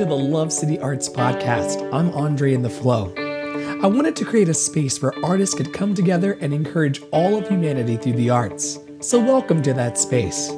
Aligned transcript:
to 0.00 0.06
the 0.06 0.16
Love 0.16 0.50
City 0.50 0.78
Arts 0.78 1.10
Podcast. 1.10 1.86
I'm 1.92 2.08
Andre 2.14 2.54
in 2.54 2.62
the 2.62 2.70
Flow. 2.70 3.12
I 3.82 3.86
wanted 3.86 4.16
to 4.16 4.24
create 4.24 4.48
a 4.48 4.54
space 4.54 5.02
where 5.02 5.12
artists 5.22 5.54
could 5.54 5.74
come 5.74 5.92
together 5.92 6.38
and 6.40 6.54
encourage 6.54 7.02
all 7.10 7.36
of 7.36 7.46
humanity 7.46 7.98
through 7.98 8.14
the 8.14 8.30
arts. 8.30 8.78
So, 9.00 9.18
welcome 9.18 9.60
to 9.60 9.74
that 9.74 9.98
space. 9.98 10.48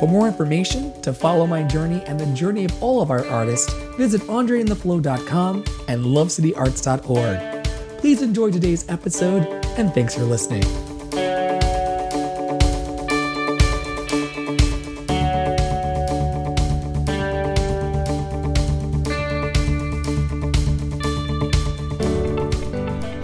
For 0.00 0.08
more 0.08 0.26
information, 0.26 0.98
to 1.02 1.12
follow 1.12 1.46
my 1.46 1.62
journey 1.62 2.02
and 2.06 2.18
the 2.18 2.24
journey 2.32 2.64
of 2.64 2.82
all 2.82 3.02
of 3.02 3.10
our 3.10 3.26
artists, 3.26 3.70
visit 3.98 4.22
andreintheflow.com 4.22 5.64
and 5.88 6.06
lovecityarts.org. 6.06 7.98
Please 7.98 8.22
enjoy 8.22 8.50
today's 8.50 8.88
episode, 8.88 9.46
and 9.76 9.92
thanks 9.92 10.14
for 10.14 10.22
listening. 10.22 10.87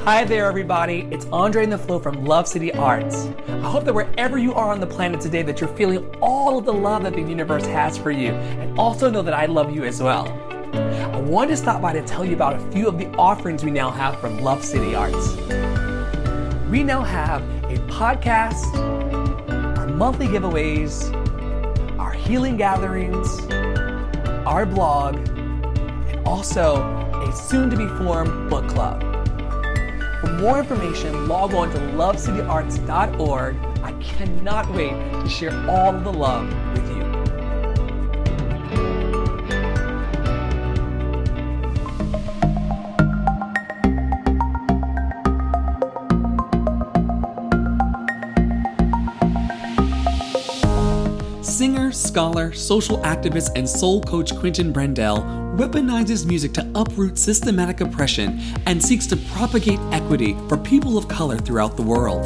Hi 0.04 0.22
there, 0.22 0.44
everybody. 0.44 1.08
It's 1.10 1.24
Andre 1.32 1.64
in 1.64 1.70
the 1.70 1.78
Flow 1.78 1.98
from 1.98 2.26
Love 2.26 2.46
City 2.46 2.70
Arts. 2.74 3.26
I 3.48 3.70
hope 3.70 3.86
that 3.86 3.94
wherever 3.94 4.36
you 4.36 4.52
are 4.52 4.70
on 4.70 4.78
the 4.78 4.86
planet 4.86 5.18
today, 5.18 5.40
that 5.40 5.62
you're 5.62 5.74
feeling 5.76 6.04
all 6.20 6.58
of 6.58 6.66
the 6.66 6.74
love 6.74 7.04
that 7.04 7.14
the 7.14 7.22
universe 7.22 7.64
has 7.64 7.96
for 7.96 8.10
you, 8.10 8.32
and 8.32 8.78
also 8.78 9.08
know 9.08 9.22
that 9.22 9.32
I 9.32 9.46
love 9.46 9.74
you 9.74 9.84
as 9.84 10.02
well. 10.02 10.28
I 10.74 11.18
wanted 11.20 11.52
to 11.52 11.56
stop 11.56 11.80
by 11.80 11.94
to 11.94 12.02
tell 12.02 12.22
you 12.22 12.34
about 12.34 12.56
a 12.56 12.70
few 12.70 12.86
of 12.86 12.98
the 12.98 13.06
offerings 13.16 13.64
we 13.64 13.70
now 13.70 13.90
have 13.90 14.20
from 14.20 14.42
Love 14.42 14.62
City 14.62 14.94
Arts. 14.94 15.36
We 16.70 16.82
now 16.82 17.00
have 17.00 17.40
a 17.64 17.78
podcast, 17.88 18.74
our 19.78 19.86
monthly 19.86 20.26
giveaways, 20.26 21.14
our 21.98 22.12
healing 22.12 22.58
gatherings, 22.58 23.26
our 24.46 24.66
blog, 24.66 25.16
and 25.16 26.26
also 26.26 26.82
a 27.26 27.32
soon 27.32 27.70
to 27.70 27.76
be 27.78 27.88
formed 28.04 28.50
book 28.50 28.68
club. 28.68 29.13
For 30.34 30.40
more 30.40 30.58
information, 30.58 31.28
log 31.28 31.54
on 31.54 31.70
to 31.70 31.78
lovecityarts.org. 31.78 33.56
I 33.84 33.92
cannot 34.02 34.68
wait 34.74 34.90
to 34.90 35.28
share 35.28 35.52
all 35.70 35.94
of 35.94 36.02
the 36.02 36.12
love 36.12 36.50
scholar, 52.14 52.52
social 52.52 52.98
activist, 52.98 53.50
and 53.56 53.68
soul 53.68 54.00
coach 54.00 54.36
Quentin 54.36 54.70
Brendel 54.72 55.18
weaponizes 55.56 56.24
music 56.24 56.52
to 56.52 56.64
uproot 56.76 57.18
systematic 57.18 57.80
oppression 57.80 58.40
and 58.66 58.80
seeks 58.80 59.04
to 59.08 59.16
propagate 59.16 59.80
equity 59.90 60.36
for 60.48 60.56
people 60.56 60.96
of 60.96 61.08
color 61.08 61.36
throughout 61.36 61.76
the 61.76 61.82
world. 61.82 62.24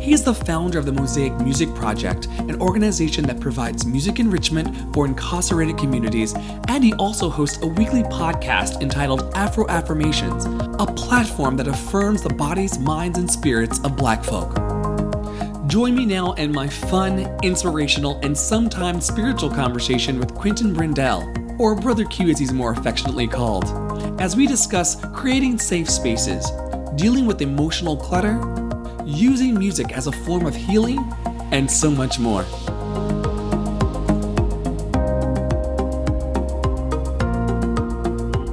He 0.00 0.12
is 0.12 0.24
the 0.24 0.34
founder 0.34 0.76
of 0.76 0.86
the 0.86 0.92
Mosaic 0.92 1.32
Music 1.38 1.72
Project, 1.72 2.26
an 2.48 2.60
organization 2.60 3.24
that 3.26 3.38
provides 3.38 3.86
music 3.86 4.18
enrichment 4.18 4.92
for 4.92 5.06
incarcerated 5.06 5.78
communities, 5.78 6.34
and 6.66 6.82
he 6.82 6.92
also 6.94 7.30
hosts 7.30 7.62
a 7.62 7.68
weekly 7.68 8.02
podcast 8.02 8.82
entitled 8.82 9.30
Afro 9.36 9.68
Affirmations, 9.68 10.46
a 10.80 10.86
platform 10.96 11.56
that 11.58 11.68
affirms 11.68 12.22
the 12.22 12.34
bodies, 12.34 12.76
minds, 12.80 13.18
and 13.18 13.30
spirits 13.30 13.78
of 13.84 13.94
black 13.96 14.24
folk. 14.24 14.69
Join 15.70 15.94
me 15.94 16.04
now 16.04 16.32
in 16.32 16.50
my 16.50 16.66
fun, 16.66 17.20
inspirational, 17.44 18.18
and 18.24 18.36
sometimes 18.36 19.06
spiritual 19.06 19.50
conversation 19.50 20.18
with 20.18 20.34
Quentin 20.34 20.74
Brindell, 20.74 21.60
or 21.60 21.76
Brother 21.76 22.04
Q 22.06 22.28
as 22.28 22.40
he's 22.40 22.52
more 22.52 22.72
affectionately 22.72 23.28
called, 23.28 23.66
as 24.20 24.34
we 24.34 24.48
discuss 24.48 25.00
creating 25.14 25.60
safe 25.60 25.88
spaces, 25.88 26.50
dealing 26.96 27.24
with 27.24 27.40
emotional 27.40 27.96
clutter, 27.96 28.40
using 29.06 29.56
music 29.56 29.92
as 29.92 30.08
a 30.08 30.12
form 30.12 30.44
of 30.44 30.56
healing, 30.56 30.98
and 31.52 31.70
so 31.70 31.88
much 31.88 32.18
more. 32.18 32.42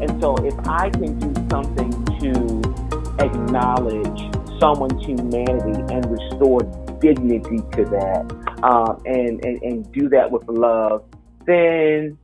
And 0.04 0.22
so, 0.22 0.36
if 0.46 0.54
I 0.68 0.92
can 0.92 1.18
do 1.18 1.34
something 1.50 1.92
to 2.20 3.26
acknowledge 3.26 4.60
someone's 4.60 5.04
humanity 5.04 5.82
and 5.92 6.06
restore 6.12 6.62
dignity 7.00 7.58
to 7.74 7.86
that, 7.86 8.60
um, 8.64 9.02
and, 9.06 9.44
and 9.44 9.62
and 9.62 9.92
do 9.92 10.10
that 10.10 10.32
with 10.32 10.48
love, 10.48 11.04
then 11.46 12.18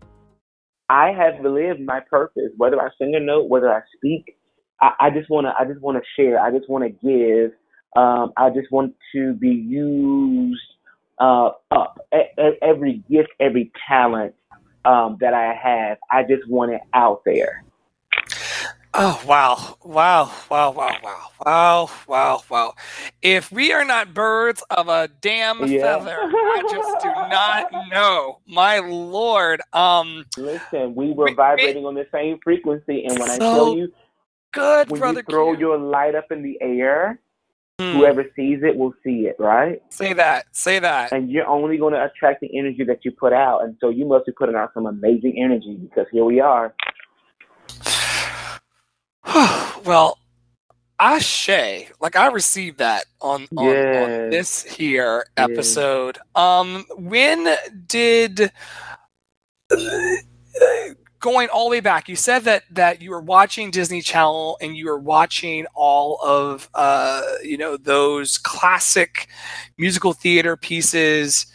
I 0.90 1.12
have 1.12 1.44
lived 1.44 1.82
my 1.82 2.00
purpose. 2.02 2.52
Whether 2.58 2.82
I 2.82 2.90
sing 2.98 3.16
a 3.16 3.20
note, 3.20 3.50
whether 3.50 3.74
I 3.74 3.82
speak, 3.96 4.38
I, 5.00 5.10
just 5.10 5.30
want 5.30 5.48
to. 5.48 5.54
I 5.58 5.66
just 5.66 5.82
want 5.82 5.98
to 5.98 6.04
share. 6.16 6.40
I 6.40 6.52
just 6.52 6.70
want 6.70 6.84
to 6.84 6.90
give. 6.90 7.52
Um, 7.96 8.34
I 8.38 8.50
just 8.50 8.72
want 8.72 8.96
to 9.16 9.34
be 9.34 9.50
used 9.50 10.62
uh, 11.20 11.52
up. 11.72 12.00
every 12.62 13.04
gift, 13.10 13.30
every 13.40 13.72
talent 13.88 14.34
um, 14.86 15.18
that 15.22 15.34
I 15.34 15.54
have, 15.54 15.98
I 16.12 16.24
just 16.24 16.48
want 16.50 16.74
it 16.74 16.82
out 16.94 17.22
there. 17.26 17.64
Oh 18.96 19.20
wow, 19.26 19.78
wow, 19.84 20.32
wow, 20.52 20.72
wow, 20.72 20.98
wow, 21.02 21.30
wow, 21.44 21.90
wow, 22.08 22.44
wow! 22.48 22.74
If 23.24 23.52
we 23.52 23.74
are 23.74 23.84
not 23.84 24.14
birds 24.14 24.64
of 24.70 24.88
a 24.88 25.10
damn 25.20 25.66
yeah. 25.66 25.82
feather, 25.82 26.16
I 26.22 26.62
just 26.70 27.02
do 27.02 27.10
not 27.10 27.72
know. 27.90 28.40
My 28.46 28.78
lord, 28.78 29.62
um, 29.74 30.26
listen, 30.38 30.94
we 30.94 31.12
were 31.12 31.34
vibrating 31.34 31.86
on 31.86 31.96
the 31.96 32.06
same 32.12 32.38
frequency, 32.44 33.04
and 33.06 33.18
when 33.18 33.30
so 33.30 33.34
I 33.34 33.38
tell 33.40 33.76
you, 33.76 33.92
good, 34.52 34.92
when 34.92 35.00
brother, 35.00 35.24
you 35.28 35.32
throw 35.32 35.56
Q. 35.56 35.60
your 35.60 35.80
light 35.80 36.14
up 36.14 36.32
in 36.32 36.44
the 36.44 36.60
air, 36.62 37.20
mm. 37.80 37.94
whoever 37.94 38.26
sees 38.36 38.60
it 38.62 38.78
will 38.78 38.94
see 39.04 39.22
it, 39.22 39.38
right? 39.40 39.82
Say 39.90 40.14
that, 40.14 40.46
say 40.52 40.78
that, 40.78 41.12
and 41.12 41.32
you're 41.32 41.48
only 41.48 41.78
going 41.78 41.96
to 41.96 42.04
attract 42.04 42.42
the 42.42 42.60
energy 42.60 42.84
that 42.84 43.04
you 43.04 43.12
put 43.12 43.34
out, 43.34 43.64
and 43.64 43.76
so 43.82 43.90
you 43.90 44.06
must 44.06 44.28
be 44.28 44.34
putting 44.34 44.56
out 44.56 44.70
some 44.76 44.86
amazing 44.86 45.42
energy 45.44 45.78
because 45.82 46.06
here 46.12 46.26
we 46.26 46.40
are. 46.40 46.76
well, 49.86 50.18
Ashe, 51.00 51.90
like 52.00 52.16
I 52.16 52.28
received 52.28 52.78
that 52.78 53.06
on 53.20 53.48
on, 53.58 53.66
yes. 53.66 54.10
on 54.10 54.30
this 54.30 54.64
here 54.64 55.26
episode. 55.38 56.18
Yes. 56.18 56.26
Um, 56.36 56.86
when 56.98 57.56
did 57.88 58.52
going 61.20 61.50
all 61.50 61.66
the 61.66 61.72
way 61.72 61.80
back? 61.80 62.08
You 62.08 62.16
said 62.16 62.44
that 62.44 62.64
that 62.72 63.02
you 63.02 63.10
were 63.12 63.22
watching 63.22 63.72
Disney 63.72 64.02
Channel 64.02 64.58
and 64.62 64.78
you 64.78 64.86
were 64.86 65.00
watching 65.00 65.66
all 65.74 66.20
of 66.24 66.70
uh, 66.74 67.22
you 67.44 67.58
know 67.58 67.76
those 67.76 68.38
classic 68.38 69.28
musical 69.78 70.14
theater 70.14 70.56
pieces 70.56 71.48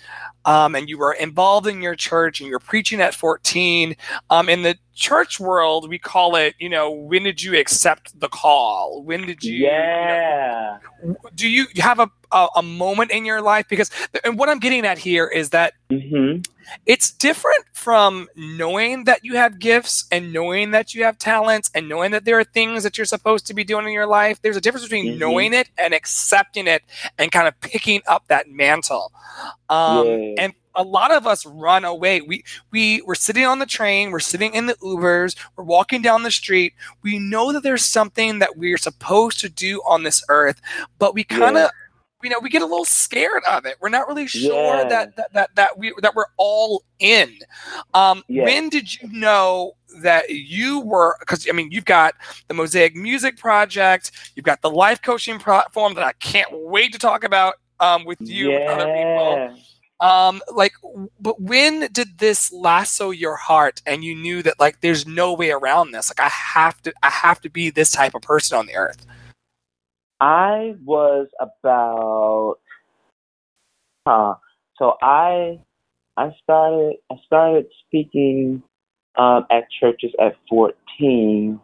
um, 0.48 0.75
and 0.75 0.88
you 0.88 0.97
were 0.97 1.12
involved 1.12 1.66
in 1.66 1.82
your 1.82 1.94
church 1.94 2.41
and 2.41 2.48
you're 2.48 2.59
preaching 2.59 3.03
at 3.03 3.14
14. 3.14 3.94
Um, 4.31 4.48
in 4.48 4.62
the 4.62 4.78
church 4.94 5.38
world, 5.38 5.91
we 5.91 5.98
call 5.98 6.36
it, 6.36 6.54
you 6.59 6.70
know, 6.70 6.91
when 6.91 7.25
did 7.25 7.42
you 7.42 7.54
accept 7.59 8.19
the 8.19 8.31
call? 8.31 9.03
When 9.03 9.26
did 9.26 9.44
you? 9.44 9.66
Yeah. 9.66 10.78
You 11.03 11.08
know, 11.08 11.16
do 11.34 11.50
you 11.50 11.66
have 11.76 12.00
a, 12.00 12.10
a, 12.33 12.49
a 12.56 12.62
moment 12.62 13.11
in 13.11 13.25
your 13.25 13.43
life? 13.43 13.66
Because, 13.69 13.91
and 14.25 14.39
what 14.39 14.49
I'm 14.49 14.59
getting 14.59 14.87
at 14.87 14.99
here 14.99 15.27
is 15.27 15.50
that. 15.50 15.75
Mm-hmm 15.91 16.43
it's 16.87 17.11
different 17.11 17.65
from 17.72 18.28
knowing 18.37 19.05
that 19.05 19.25
you 19.25 19.37
have 19.37 19.59
gifts 19.59 20.05
and 20.11 20.33
knowing 20.33 20.71
that 20.72 20.94
you 20.94 21.05
have 21.05 21.19
talents 21.19 21.71
and 21.75 21.88
knowing 21.88 22.11
that 22.12 22.25
there 22.25 22.38
are 22.38 22.44
things 22.44 22.83
that 22.83 22.99
you're 22.99 23.05
supposed 23.05 23.47
to 23.47 23.55
be 23.55 23.65
doing 23.65 23.87
in 23.87 23.93
your 23.93 24.06
life. 24.06 24.41
There's 24.43 24.56
a 24.56 24.61
difference 24.61 24.84
between 24.84 25.06
mm-hmm. 25.06 25.19
knowing 25.19 25.55
it 25.55 25.69
and 25.78 25.94
accepting 25.94 26.67
it 26.67 26.83
and 27.19 27.33
kind 27.33 27.49
of 27.49 27.59
picking 27.61 28.03
up 28.06 28.28
that 28.28 28.50
mantle. 28.50 29.12
Um, 29.69 30.06
yeah. 30.06 30.34
And 30.38 30.55
a 30.75 30.82
lot 30.82 31.11
of 31.11 31.26
us 31.26 31.44
run 31.44 31.85
away. 31.85 32.20
We 32.20 32.44
we 32.70 33.02
we're 33.02 33.17
sitting 33.17 33.44
on 33.44 33.58
the 33.58 33.67
train, 33.67 34.12
we're 34.12 34.20
sitting 34.20 34.55
in 34.55 34.67
the 34.67 34.75
Ubers, 34.75 35.37
we're 35.56 35.64
walking 35.64 36.02
down 36.02 36.23
the 36.23 36.31
street. 36.31 36.73
We 37.02 37.19
know 37.19 37.52
that 37.52 37.64
there's 37.64 37.85
something 37.85 38.38
that 38.38 38.56
we're 38.56 38.79
supposed 38.79 39.41
to 39.41 39.49
do 39.49 39.82
on 39.87 40.05
this 40.05 40.23
earth, 40.29 40.61
but 40.99 41.14
we 41.14 41.25
kind 41.25 41.56
of 41.56 41.62
yeah 41.62 41.70
you 42.23 42.31
know 42.31 42.38
we 42.41 42.49
get 42.49 42.62
a 42.62 42.67
little 42.67 42.85
scared 42.85 43.43
of 43.44 43.65
it 43.65 43.76
we're 43.81 43.88
not 43.88 44.09
really 44.09 44.26
sure 44.26 44.76
yeah. 44.76 44.88
that, 44.88 45.17
that 45.17 45.32
that 45.32 45.55
that 45.55 45.79
we 45.79 45.93
that 46.03 46.15
we're 46.15 46.26
all 46.37 46.82
in 46.99 47.38
um 47.94 48.23
yeah. 48.29 48.44
when 48.44 48.69
did 48.69 49.00
you 49.00 49.09
know 49.12 49.73
that 50.03 50.29
you 50.31 50.81
were 50.81 51.17
because 51.20 51.47
i 51.49 51.53
mean 51.53 51.70
you've 51.70 51.85
got 51.85 52.15
the 52.49 52.55
mosaic 52.55 52.94
music 52.97 53.37
project 53.37 54.12
you've 54.35 54.44
got 54.44 54.61
the 54.62 54.70
life 54.70 55.00
coaching 55.03 55.38
platform 55.38 55.94
that 55.94 56.05
i 56.05 56.12
can't 56.15 56.50
wait 56.53 56.93
to 56.93 56.99
talk 56.99 57.25
about 57.25 57.55
um 57.81 58.05
with 58.05 58.21
you 58.21 58.50
yeah. 58.50 58.59
and 58.59 58.81
other 58.81 58.93
people 58.93 59.59
um 60.00 60.41
like 60.53 60.73
but 61.21 61.41
when 61.41 61.91
did 61.93 62.19
this 62.19 62.53
lasso 62.53 63.11
your 63.11 63.35
heart 63.35 63.82
and 63.87 64.05
you 64.05 64.14
knew 64.14 64.43
that 64.43 64.59
like 64.61 64.81
there's 64.81 65.06
no 65.06 65.32
way 65.32 65.50
around 65.50 65.91
this 65.91 66.11
like 66.11 66.25
i 66.25 66.29
have 66.29 66.81
to 66.82 66.93
i 67.03 67.11
have 67.11 67.41
to 67.41 67.50
be 67.50 67.71
this 67.71 67.91
type 67.91 68.14
of 68.14 68.23
person 68.23 68.56
on 68.56 68.67
the 68.67 68.76
earth 68.76 69.06
I 70.20 70.75
was 70.85 71.29
about 71.41 72.56
huh. 74.06 74.35
So 74.79 74.97
I 75.03 75.61
I 76.17 76.31
started 76.43 76.97
I 77.11 77.17
started 77.26 77.67
speaking 77.87 78.62
um, 79.17 79.47
at 79.50 79.65
churches 79.81 80.12
at 80.20 80.37
14, 80.49 81.61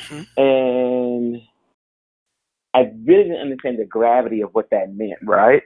Mhm. 0.00 0.26
and 0.36 1.42
I 2.74 2.90
really 3.04 3.24
didn't 3.24 3.40
understand 3.40 3.78
the 3.78 3.84
gravity 3.84 4.40
of 4.40 4.54
what 4.54 4.70
that 4.70 4.94
meant. 4.94 5.18
Right? 5.22 5.62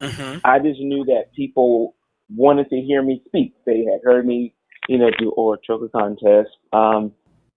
Mm-hmm. 0.00 0.38
I 0.44 0.58
just 0.58 0.80
knew 0.80 1.04
that 1.06 1.32
people 1.34 1.94
wanted 2.34 2.68
to 2.70 2.80
hear 2.80 3.02
me 3.02 3.22
speak. 3.26 3.54
They 3.64 3.78
had 3.84 4.00
heard 4.04 4.26
me, 4.26 4.52
you 4.88 4.98
know, 4.98 5.10
do 5.18 5.32
oratorical 5.32 5.88
contests 5.88 6.54
um, 6.72 7.12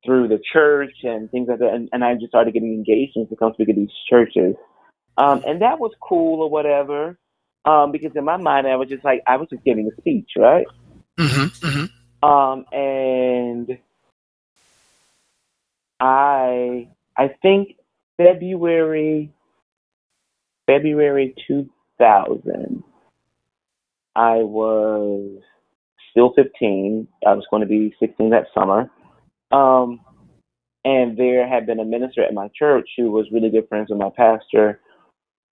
through 0.05 0.29
the 0.29 0.41
church 0.53 0.95
and 1.03 1.31
things 1.31 1.49
like 1.49 1.59
that, 1.59 1.73
and, 1.73 1.89
and 1.93 2.05
I 2.05 2.15
just 2.15 2.29
started 2.29 2.55
getting 2.55 2.73
engaged 2.73 3.15
to 3.15 3.37
come 3.37 3.53
speak 3.55 3.69
at 3.69 3.77
these 3.77 3.91
churches, 4.09 4.55
um, 5.17 5.43
and 5.47 5.63
that 5.63 5.79
was 5.79 5.93
cool 6.01 6.43
or 6.43 6.51
whatever. 6.51 7.19
Um, 7.65 7.93
because 7.93 8.13
in 8.15 8.25
my 8.25 8.37
mind, 8.39 8.67
I 8.67 8.77
was 8.77 8.89
just 8.89 9.05
like, 9.05 9.23
I 9.27 9.37
was 9.37 9.49
just 9.51 9.65
giving 9.65 9.91
a 9.93 10.01
speech, 10.01 10.31
right? 10.39 10.67
Mm-hmm. 11.19 11.67
Mm-hmm. 11.67 12.29
Um, 12.29 12.65
and 12.73 13.79
I, 16.01 16.89
I 17.17 17.29
think 17.43 17.77
February, 18.17 19.33
February 20.67 21.35
2000, 21.47 22.83
I 24.17 24.37
was 24.37 25.43
still 26.11 26.33
15. 26.35 27.07
I 27.27 27.35
was 27.35 27.45
going 27.51 27.63
to 27.63 27.69
be 27.69 27.95
16 28.01 28.31
that 28.31 28.47
summer. 28.55 28.91
Um, 29.51 30.01
and 30.85 31.17
there 31.17 31.49
had 31.49 31.67
been 31.67 31.81
a 31.81 31.85
minister 31.85 32.23
at 32.23 32.35
my 32.35 32.49
church 32.59 32.89
who 32.97 33.11
was 33.11 33.27
really 33.33 33.51
good 33.51 33.69
friends 33.69 33.89
with 33.91 33.99
my 33.99 34.11
pastor, 34.17 34.81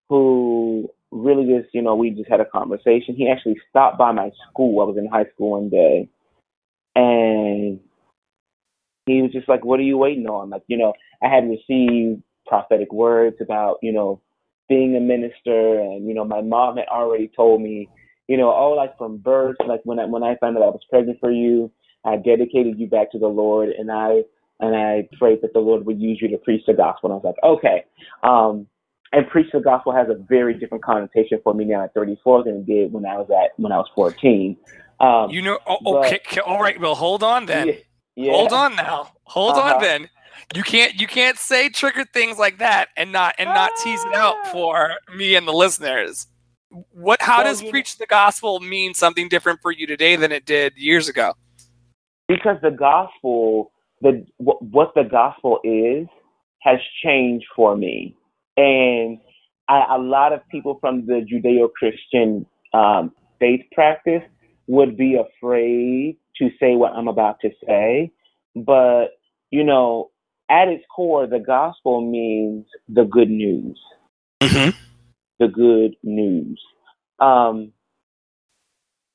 who 0.09 0.89
really 1.11 1.45
just, 1.45 1.73
you 1.73 1.81
know, 1.81 1.95
we 1.95 2.11
just 2.11 2.29
had 2.29 2.41
a 2.41 2.45
conversation. 2.45 3.15
He 3.15 3.29
actually 3.29 3.57
stopped 3.69 3.97
by 3.97 4.11
my 4.11 4.31
school. 4.49 4.81
I 4.81 4.85
was 4.85 4.97
in 4.97 5.07
high 5.07 5.25
school 5.33 5.51
one 5.51 5.69
day, 5.69 6.09
and 6.95 7.79
he 9.05 9.21
was 9.21 9.31
just 9.31 9.49
like, 9.49 9.63
"What 9.65 9.79
are 9.79 9.83
you 9.83 9.97
waiting 9.97 10.27
on?" 10.27 10.49
Like, 10.49 10.63
you 10.67 10.77
know, 10.77 10.93
I 11.23 11.27
had 11.27 11.49
received 11.49 12.21
prophetic 12.45 12.91
words 12.93 13.37
about, 13.41 13.77
you 13.81 13.91
know, 13.91 14.21
being 14.69 14.95
a 14.95 14.99
minister, 14.99 15.79
and 15.79 16.07
you 16.07 16.13
know, 16.13 16.25
my 16.25 16.41
mom 16.41 16.77
had 16.77 16.87
already 16.87 17.29
told 17.35 17.61
me, 17.61 17.89
you 18.27 18.37
know, 18.37 18.51
oh, 18.51 18.71
like 18.71 18.97
from 18.97 19.17
birth, 19.17 19.57
like 19.67 19.81
when 19.83 19.99
I 19.99 20.05
when 20.05 20.23
I 20.23 20.35
found 20.37 20.57
out 20.57 20.63
I 20.63 20.67
was 20.67 20.85
pregnant 20.89 21.19
for 21.19 21.31
you, 21.31 21.71
I 22.05 22.17
dedicated 22.17 22.79
you 22.79 22.87
back 22.87 23.11
to 23.11 23.19
the 23.19 23.27
Lord, 23.27 23.69
and 23.69 23.91
I 23.91 24.23
and 24.59 24.75
I 24.75 25.07
prayed 25.19 25.41
that 25.41 25.53
the 25.53 25.59
Lord 25.59 25.85
would 25.85 25.99
use 25.99 26.19
you 26.21 26.29
to 26.29 26.37
preach 26.37 26.63
the 26.65 26.73
gospel. 26.73 27.11
And 27.11 27.13
I 27.13 27.17
was 27.17 27.25
like, 27.25 27.43
okay. 27.43 27.83
Um, 28.23 28.67
and 29.11 29.27
preach 29.29 29.47
the 29.51 29.59
gospel 29.59 29.91
has 29.93 30.07
a 30.09 30.15
very 30.29 30.53
different 30.57 30.83
connotation 30.83 31.39
for 31.43 31.53
me 31.53 31.65
now 31.65 31.83
at 31.83 31.93
34 31.93 32.43
than 32.45 32.55
it 32.57 32.65
did 32.65 32.91
when 32.93 33.05
I 33.05 33.17
was 33.17 33.29
at 33.31 33.51
when 33.61 33.71
I 33.71 33.77
was 33.77 33.87
14. 33.95 34.55
Um, 35.01 35.29
You 35.29 35.41
know. 35.41 35.59
Oh, 35.67 35.77
but- 35.83 36.05
okay. 36.13 36.39
All 36.41 36.61
right. 36.61 36.79
Well, 36.79 36.95
hold 36.95 37.21
on 37.23 37.45
then. 37.47 37.67
yeah, 37.67 37.73
yeah. 38.15 38.31
Hold 38.33 38.53
on 38.53 38.75
now. 38.75 39.09
Hold 39.25 39.55
Uh-huh. 39.57 39.75
on 39.75 39.81
then. 39.81 40.09
You 40.55 40.63
can't 40.63 40.99
you 40.99 41.07
can't 41.07 41.37
say 41.37 41.69
trigger 41.69 42.05
things 42.13 42.37
like 42.37 42.59
that 42.59 42.89
and 42.97 43.11
not 43.11 43.35
and 43.37 43.49
not 43.49 43.71
tease 43.83 44.03
it 44.05 44.13
out 44.13 44.35
Ah. 44.45 44.51
for 44.51 44.91
me 45.15 45.35
and 45.35 45.47
the 45.47 45.53
listeners. 45.53 46.27
What 46.91 47.21
how 47.21 47.41
does 47.43 47.61
preach 47.63 47.97
the 47.97 48.05
gospel 48.05 48.59
mean 48.59 48.93
something 48.93 49.27
different 49.29 49.61
for 49.61 49.71
you 49.71 49.87
today 49.87 50.15
than 50.17 50.31
it 50.31 50.45
did 50.45 50.73
years 50.77 51.07
ago? 51.09 51.33
Because 52.27 52.57
the 52.61 52.71
gospel, 52.71 53.71
the 54.01 54.25
what, 54.37 54.61
what 54.61 54.93
the 54.95 55.03
gospel 55.03 55.59
is, 55.63 56.07
has 56.61 56.79
changed 57.03 57.45
for 57.55 57.75
me, 57.75 58.15
and 58.57 59.19
I, 59.67 59.95
a 59.95 59.99
lot 59.99 60.33
of 60.33 60.41
people 60.49 60.77
from 60.79 61.05
the 61.05 61.25
Judeo-Christian 61.31 62.45
um, 62.73 63.11
faith 63.39 63.61
practice 63.71 64.23
would 64.67 64.97
be 64.97 65.15
afraid 65.15 66.17
to 66.37 66.49
say 66.59 66.75
what 66.75 66.93
I'm 66.93 67.07
about 67.07 67.39
to 67.41 67.49
say, 67.65 68.11
but 68.55 69.07
you 69.51 69.63
know, 69.63 70.11
at 70.49 70.67
its 70.67 70.83
core, 70.93 71.27
the 71.27 71.39
gospel 71.39 72.01
means 72.01 72.65
the 72.87 73.03
good 73.03 73.29
news. 73.29 73.79
Mm-hmm. 74.43 74.77
the 75.39 75.47
good 75.47 75.95
news. 76.03 76.61
Um, 77.19 77.71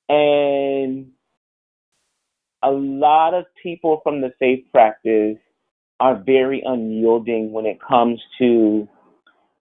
and 0.09 1.13
a 2.63 2.71
lot 2.71 3.35
of 3.35 3.45
people 3.63 4.01
from 4.03 4.21
the 4.21 4.33
faith 4.39 4.65
practice 4.73 5.39
are 5.99 6.23
very 6.25 6.63
unyielding 6.65 7.53
when 7.53 7.67
it 7.67 7.79
comes 7.87 8.21
to 8.39 8.89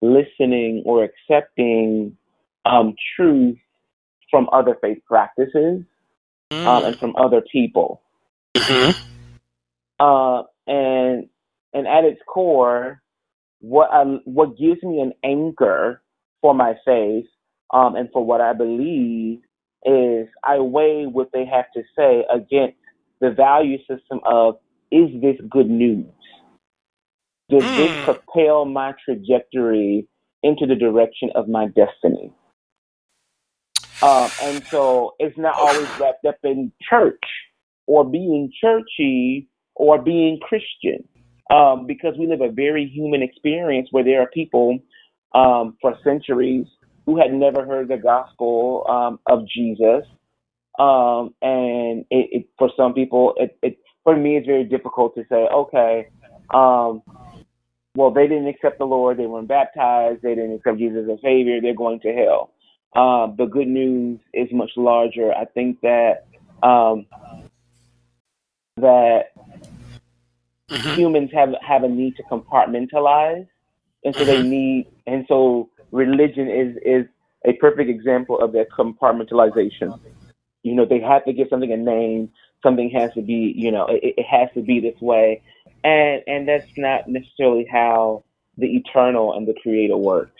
listening 0.01 0.83
or 0.85 1.03
accepting 1.03 2.15
um, 2.65 2.93
truth 3.15 3.57
from 4.31 4.47
other 4.53 4.77
faith 4.81 4.99
practices 5.07 5.83
um, 6.51 6.85
and 6.85 6.95
from 6.97 7.15
other 7.15 7.41
people. 7.51 8.01
Mm-hmm. 8.55 8.91
Uh, 9.99 10.43
and 10.67 11.27
and 11.73 11.87
at 11.87 12.03
its 12.03 12.21
core, 12.25 13.01
what 13.59 13.89
I, 13.91 14.03
what 14.25 14.57
gives 14.57 14.81
me 14.81 15.01
an 15.01 15.13
anchor 15.23 16.01
for 16.41 16.53
my 16.53 16.75
faith 16.85 17.25
um, 17.71 17.95
and 17.95 18.09
for 18.11 18.25
what 18.25 18.41
I 18.41 18.53
believe 18.53 19.41
is 19.85 20.27
I 20.43 20.59
weigh 20.59 21.05
what 21.05 21.31
they 21.31 21.45
have 21.45 21.65
to 21.75 21.83
say 21.97 22.25
against 22.33 22.77
the 23.21 23.31
value 23.31 23.77
system 23.79 24.21
of 24.25 24.55
is 24.91 25.09
this 25.21 25.37
good 25.49 25.69
news? 25.69 26.07
Does 27.49 27.65
this 27.75 27.91
Mm. 27.91 28.03
propel 28.03 28.65
my 28.65 28.93
trajectory 29.05 30.07
into 30.43 30.67
the 30.67 30.75
direction 30.75 31.29
of 31.35 31.47
my 31.49 31.67
destiny? 31.67 32.33
Um, 34.03 34.31
and 34.39 34.63
so 34.71 35.15
it's 35.19 35.37
not 35.37 35.55
always 35.59 35.89
wrapped 35.99 36.25
up 36.27 36.37
in 36.45 36.71
church 36.89 37.23
or 37.87 38.05
being 38.05 38.51
churchy 38.61 39.49
or 39.75 40.01
being 40.01 40.39
Christian 40.41 41.07
um, 41.51 41.87
because 41.87 42.15
we 42.19 42.27
live 42.27 42.41
a 42.41 42.51
very 42.51 42.87
human 42.87 43.23
experience 43.23 43.89
where 43.91 44.05
there 44.05 44.21
are 44.21 44.29
people 44.33 44.79
um, 45.35 45.77
for 45.81 45.97
centuries 46.05 46.67
who 47.07 47.17
had 47.19 47.33
never 47.33 47.65
heard 47.65 47.89
the 47.89 47.97
gospel 47.97 48.85
um, 48.89 49.19
of 49.27 49.47
Jesus. 49.49 50.05
Um, 50.79 51.33
and 51.41 52.05
it, 52.09 52.29
it, 52.31 52.49
for 52.57 52.71
some 52.77 52.93
people, 52.93 53.33
it, 53.37 53.57
it, 53.61 53.79
for 54.03 54.15
me, 54.15 54.37
it's 54.37 54.47
very 54.47 54.63
difficult 54.63 55.13
to 55.15 55.25
say, 55.29 55.35
okay, 55.35 56.07
um, 56.53 57.03
well, 57.95 58.11
they 58.11 58.27
didn't 58.27 58.47
accept 58.47 58.79
the 58.79 58.85
Lord, 58.85 59.17
they 59.17 59.25
weren't 59.25 59.47
baptized, 59.49 60.21
they 60.21 60.35
didn't 60.35 60.55
accept 60.55 60.77
Jesus 60.77 61.07
as 61.11 61.19
Savior, 61.21 61.59
they're 61.61 61.75
going 61.75 61.99
to 62.01 62.13
hell. 62.13 62.53
Uh, 62.95 63.27
the 63.37 63.45
good 63.45 63.67
news 63.67 64.19
is 64.33 64.47
much 64.51 64.71
larger. 64.77 65.33
I 65.33 65.45
think 65.45 65.79
that 65.81 66.25
um, 66.63 67.05
that 68.77 69.25
Mhm. 70.71 70.95
humans 70.95 71.31
have 71.33 71.53
have 71.61 71.83
a 71.83 71.89
need 71.89 72.15
to 72.15 72.23
compartmentalize, 72.23 73.47
and 74.03 74.15
so 74.17 74.25
they 74.25 74.39
need, 74.41 74.87
and 75.07 75.25
so 75.27 75.69
religion 75.91 76.49
is 76.49 76.77
is 76.85 77.05
a 77.45 77.53
perfect 77.53 77.89
example 77.89 78.39
of 78.39 78.51
that 78.53 78.67
compartmentalization. 78.71 79.93
You 80.63 80.75
know, 80.75 80.85
they 80.85 80.99
have 80.99 81.25
to 81.25 81.33
give 81.33 81.47
something 81.49 81.71
a 81.71 81.77
name. 81.77 82.29
Something 82.63 82.89
has 82.91 83.13
to 83.13 83.21
be, 83.21 83.53
you 83.55 83.71
know, 83.71 83.87
it, 83.87 84.15
it 84.17 84.25
has 84.29 84.49
to 84.53 84.61
be 84.61 84.79
this 84.79 84.99
way, 85.01 85.41
and 85.83 86.21
and 86.27 86.47
that's 86.47 86.67
not 86.77 87.07
necessarily 87.07 87.65
how 87.71 88.23
the 88.57 88.67
eternal 88.75 89.33
and 89.37 89.47
the 89.47 89.53
creator 89.63 89.95
works. 89.95 90.31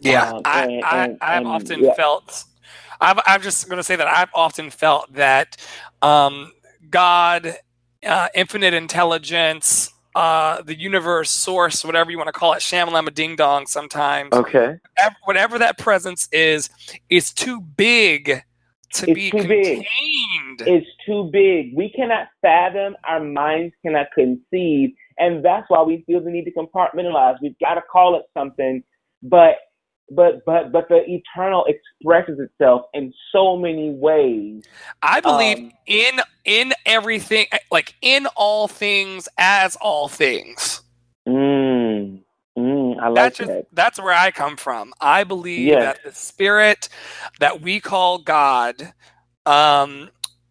Yeah, 0.00 0.32
Um, 0.32 0.42
I, 0.44 0.62
and- 0.64 0.84
I, 0.84 1.04
and- 1.04 1.18
I've 1.20 1.36
and, 1.38 1.46
often 1.46 1.84
yeah. 1.84 1.94
felt. 1.94 2.44
I've, 3.00 3.18
I'm 3.26 3.42
just 3.42 3.68
going 3.68 3.76
to 3.76 3.82
say 3.84 3.96
that 3.96 4.06
I've 4.06 4.30
often 4.34 4.70
felt 4.70 5.12
that 5.14 5.56
um, 6.02 6.52
God, 6.90 7.54
uh, 8.06 8.28
infinite 8.34 8.72
intelligence, 8.72 9.92
uh, 10.14 10.62
the 10.62 10.78
universe, 10.78 11.30
source, 11.30 11.84
whatever 11.84 12.10
you 12.10 12.16
want 12.18 12.28
to 12.28 12.32
call 12.32 12.52
it, 12.54 12.60
shamalama 12.60 13.12
ding 13.12 13.36
dong. 13.36 13.66
Sometimes, 13.66 14.32
Okay. 14.32 14.76
Ev- 14.98 15.14
whatever 15.24 15.58
that 15.58 15.76
presence 15.78 16.28
is, 16.32 16.70
is 17.10 17.32
too 17.32 17.60
big 17.60 18.42
to 18.94 19.10
It's 19.10 19.14
be 19.14 19.30
too 19.30 19.48
big. 19.48 19.86
It's 20.60 20.86
too 21.06 21.30
big. 21.32 21.76
We 21.76 21.92
cannot 21.94 22.28
fathom. 22.42 22.96
Our 23.04 23.22
minds 23.22 23.74
cannot 23.84 24.06
conceive, 24.14 24.90
and 25.18 25.44
that's 25.44 25.66
why 25.68 25.82
we 25.82 26.04
feel 26.06 26.22
the 26.22 26.30
need 26.30 26.44
to 26.44 26.52
compartmentalize. 26.52 27.36
We've 27.42 27.58
got 27.58 27.74
to 27.74 27.82
call 27.82 28.16
it 28.16 28.24
something, 28.32 28.82
but 29.22 29.56
but 30.10 30.44
but 30.44 30.70
but 30.72 30.88
the 30.88 31.00
eternal 31.06 31.66
expresses 31.66 32.38
itself 32.38 32.82
in 32.92 33.12
so 33.32 33.56
many 33.56 33.90
ways. 33.90 34.64
I 35.02 35.20
believe 35.20 35.58
Um, 35.58 35.72
in 35.86 36.20
in 36.44 36.72
everything, 36.86 37.46
like 37.70 37.94
in 38.02 38.26
all 38.36 38.68
things, 38.68 39.28
as 39.38 39.76
all 39.76 40.08
things. 40.08 40.82
Mm, 41.26 41.73
mm, 42.96 43.00
I 43.02 43.08
like 43.08 43.16
that's 43.16 43.38
just 43.38 43.48
that. 43.48 43.66
that's 43.72 44.00
where 44.00 44.14
I 44.14 44.30
come 44.30 44.56
from. 44.56 44.92
I 45.00 45.24
believe 45.24 45.66
Yes. 45.68 45.82
that 45.82 46.04
the 46.04 46.12
spirit 46.12 46.88
that 47.40 47.60
we 47.62 47.80
call 47.80 48.18
God, 48.18 48.92
um, 49.46 50.10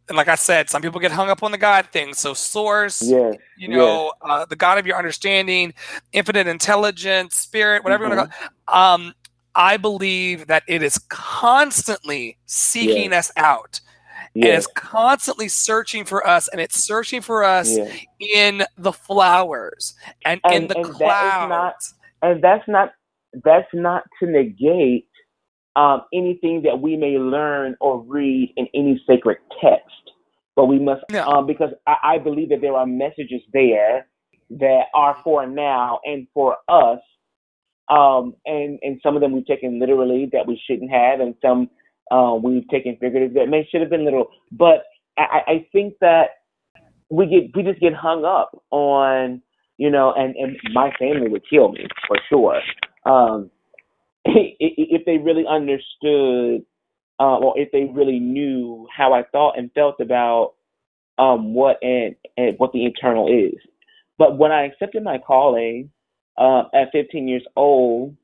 and 0.09 0.17
like 0.17 0.27
I 0.27 0.35
said, 0.35 0.69
some 0.69 0.81
people 0.81 0.99
get 1.01 1.11
hung 1.11 1.29
up 1.29 1.43
on 1.43 1.51
the 1.51 1.57
God 1.57 1.87
thing. 1.93 2.13
So 2.13 2.33
source, 2.33 3.01
Yes. 3.01 3.35
you 3.57 3.69
know, 3.69 4.13
uh, 4.21 4.45
the 4.45 4.55
God 4.57 4.77
of 4.79 4.87
your 4.87 4.97
understanding, 4.97 5.73
infinite 6.13 6.47
intelligence, 6.47 7.35
spirit, 7.35 7.83
whatever 7.83 8.05
you 8.05 8.09
want 8.15 8.29
to 8.31 8.37
call. 8.67 8.95
Um, 8.95 9.13
I 9.55 9.77
believe 9.77 10.47
that 10.47 10.63
it 10.67 10.83
is 10.83 10.97
constantly 11.09 12.37
seeking 12.47 13.13
us 13.13 13.31
out. 13.37 13.81
and 14.35 14.45
it's 14.57 14.67
constantly 14.67 15.47
searching 15.47 16.05
for 16.05 16.25
us, 16.27 16.47
and 16.49 16.61
it's 16.61 16.83
searching 16.83 17.21
for 17.21 17.43
us 17.43 17.77
Yeah. 17.77 17.93
in 18.19 18.65
the 18.77 18.93
flowers 18.93 19.95
and, 20.25 20.41
in 20.49 20.67
the 20.67 20.75
and 20.77 20.85
clouds. 20.85 21.93
And 22.23 22.43
that's 22.43 22.67
not 22.67 22.93
that's 23.43 23.67
not 23.73 24.03
to 24.21 24.29
negate 24.29 25.07
um, 25.75 26.03
anything 26.13 26.61
that 26.63 26.79
we 26.79 26.95
may 26.95 27.17
learn 27.17 27.75
or 27.81 28.01
read 28.03 28.53
in 28.57 28.67
any 28.75 29.01
sacred 29.07 29.37
text, 29.61 30.11
but 30.55 30.65
we 30.65 30.79
must 30.79 31.01
No. 31.11 31.25
um, 31.27 31.47
because 31.47 31.71
I, 31.87 31.95
I 32.03 32.17
believe 32.19 32.49
that 32.49 32.61
there 32.61 32.75
are 32.75 32.85
messages 32.85 33.41
there 33.53 34.07
that 34.51 34.83
are 34.93 35.17
for 35.23 35.45
now 35.47 35.99
and 36.05 36.27
for 36.33 36.57
us, 36.67 36.99
um, 37.89 38.35
and 38.45 38.79
and 38.81 38.99
some 39.03 39.15
of 39.15 39.21
them 39.21 39.33
we've 39.33 39.45
taken 39.45 39.79
literally 39.79 40.29
that 40.31 40.47
we 40.47 40.61
shouldn't 40.65 40.91
have, 40.91 41.19
and 41.19 41.35
some 41.41 41.69
uh, 42.11 42.35
we've 42.41 42.67
taken 42.69 42.97
figurative 42.99 43.33
that 43.33 43.49
may 43.49 43.67
should 43.71 43.81
have 43.81 43.89
been 43.89 44.05
literal. 44.05 44.27
But 44.51 44.83
I, 45.17 45.23
I 45.47 45.51
I 45.51 45.67
think 45.71 45.95
that 46.01 46.27
we 47.09 47.25
get 47.25 47.55
we 47.55 47.63
just 47.63 47.81
get 47.81 47.93
hung 47.93 48.25
up 48.25 48.51
on 48.71 49.41
you 49.77 49.89
know, 49.89 50.13
and 50.15 50.35
and 50.35 50.57
my 50.73 50.91
family 50.99 51.27
would 51.29 51.43
kill 51.49 51.71
me 51.71 51.87
for 52.07 52.17
sure. 52.29 52.61
Um, 53.05 53.49
if 54.25 55.05
they 55.05 55.17
really 55.17 55.45
understood, 55.47 56.65
uh, 57.19 57.37
or 57.37 57.59
if 57.59 57.71
they 57.71 57.85
really 57.85 58.19
knew 58.19 58.87
how 58.95 59.13
I 59.13 59.23
thought 59.31 59.57
and 59.57 59.71
felt 59.73 59.99
about 59.99 60.53
um, 61.17 61.53
what 61.53 61.77
and, 61.81 62.15
and 62.37 62.57
what 62.57 62.71
the 62.71 62.85
eternal 62.85 63.27
is. 63.27 63.59
But 64.17 64.37
when 64.37 64.51
I 64.51 64.65
accepted 64.65 65.03
my 65.03 65.17
calling 65.17 65.89
uh, 66.37 66.63
at 66.73 66.91
15 66.91 67.27
years 67.27 67.43
old, 67.55 68.15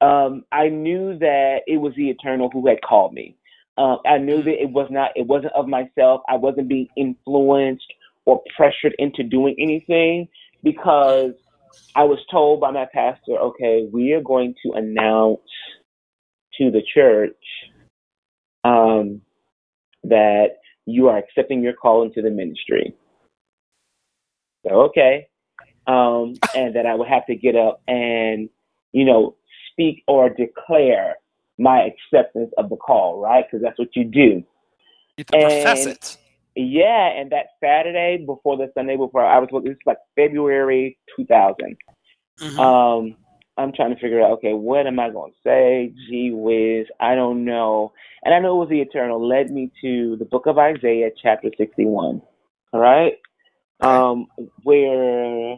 um, 0.00 0.44
I 0.52 0.68
knew 0.68 1.18
that 1.18 1.60
it 1.66 1.78
was 1.78 1.94
the 1.96 2.10
eternal 2.10 2.50
who 2.52 2.66
had 2.66 2.82
called 2.82 3.14
me. 3.14 3.36
Uh, 3.78 3.96
I 4.06 4.18
knew 4.18 4.42
that 4.42 4.62
it 4.62 4.70
was 4.70 4.88
not, 4.90 5.10
it 5.16 5.26
wasn't 5.26 5.52
of 5.52 5.68
myself. 5.68 6.22
I 6.28 6.36
wasn't 6.36 6.68
being 6.68 6.88
influenced 6.96 7.86
or 8.24 8.42
pressured 8.56 8.94
into 8.98 9.22
doing 9.22 9.54
anything 9.58 10.28
because 10.62 11.32
I 11.94 12.04
was 12.04 12.18
told 12.30 12.60
by 12.60 12.70
my 12.70 12.86
pastor, 12.92 13.38
okay, 13.38 13.88
we 13.90 14.12
are 14.12 14.22
going 14.22 14.54
to 14.64 14.72
announce 14.72 15.40
to 16.58 16.70
the 16.70 16.82
church 16.94 17.36
um, 18.64 19.20
that 20.04 20.58
you 20.86 21.08
are 21.08 21.18
accepting 21.18 21.62
your 21.62 21.72
call 21.72 22.02
into 22.02 22.22
the 22.22 22.30
ministry. 22.30 22.94
So, 24.66 24.82
okay. 24.82 25.28
Um, 25.86 26.34
and 26.54 26.74
that 26.74 26.86
I 26.86 26.94
would 26.94 27.08
have 27.08 27.26
to 27.26 27.36
get 27.36 27.54
up 27.54 27.80
and, 27.86 28.48
you 28.92 29.04
know, 29.04 29.36
speak 29.70 30.02
or 30.08 30.28
declare 30.28 31.16
my 31.58 31.88
acceptance 31.88 32.52
of 32.58 32.68
the 32.70 32.76
call, 32.76 33.20
right? 33.20 33.44
Because 33.46 33.62
that's 33.62 33.78
what 33.78 33.94
you 33.94 34.04
do. 34.04 34.42
You 35.16 35.24
to 35.24 35.32
profess 35.32 35.86
it. 35.86 36.18
Yeah, 36.56 37.08
and 37.08 37.30
that 37.32 37.48
Saturday 37.62 38.24
before 38.24 38.56
the 38.56 38.70
Sunday 38.74 38.96
before 38.96 39.24
I 39.24 39.38
was 39.38 39.50
looking, 39.52 39.72
it's 39.72 39.80
like 39.86 39.98
February 40.16 40.98
2000. 41.16 41.76
Mhm. 42.40 42.58
Um, 42.58 43.16
I'm 43.58 43.72
trying 43.72 43.94
to 43.94 44.00
figure 44.00 44.22
out, 44.22 44.32
okay, 44.32 44.54
what 44.54 44.86
am 44.86 44.98
I 44.98 45.10
going 45.10 45.32
to 45.32 45.38
say? 45.44 45.92
Gee 46.08 46.30
whiz, 46.32 46.86
I 47.00 47.14
don't 47.14 47.44
know. 47.44 47.92
And 48.24 48.34
I 48.34 48.38
know 48.38 48.56
it 48.56 48.60
was 48.60 48.68
the 48.68 48.80
eternal 48.80 49.26
led 49.26 49.50
me 49.50 49.70
to 49.82 50.16
the 50.16 50.24
book 50.24 50.46
of 50.46 50.58
Isaiah, 50.58 51.10
chapter 51.22 51.50
61. 51.56 52.22
All 52.72 52.80
right? 52.80 53.14
Um, 53.80 54.26
where 54.62 55.52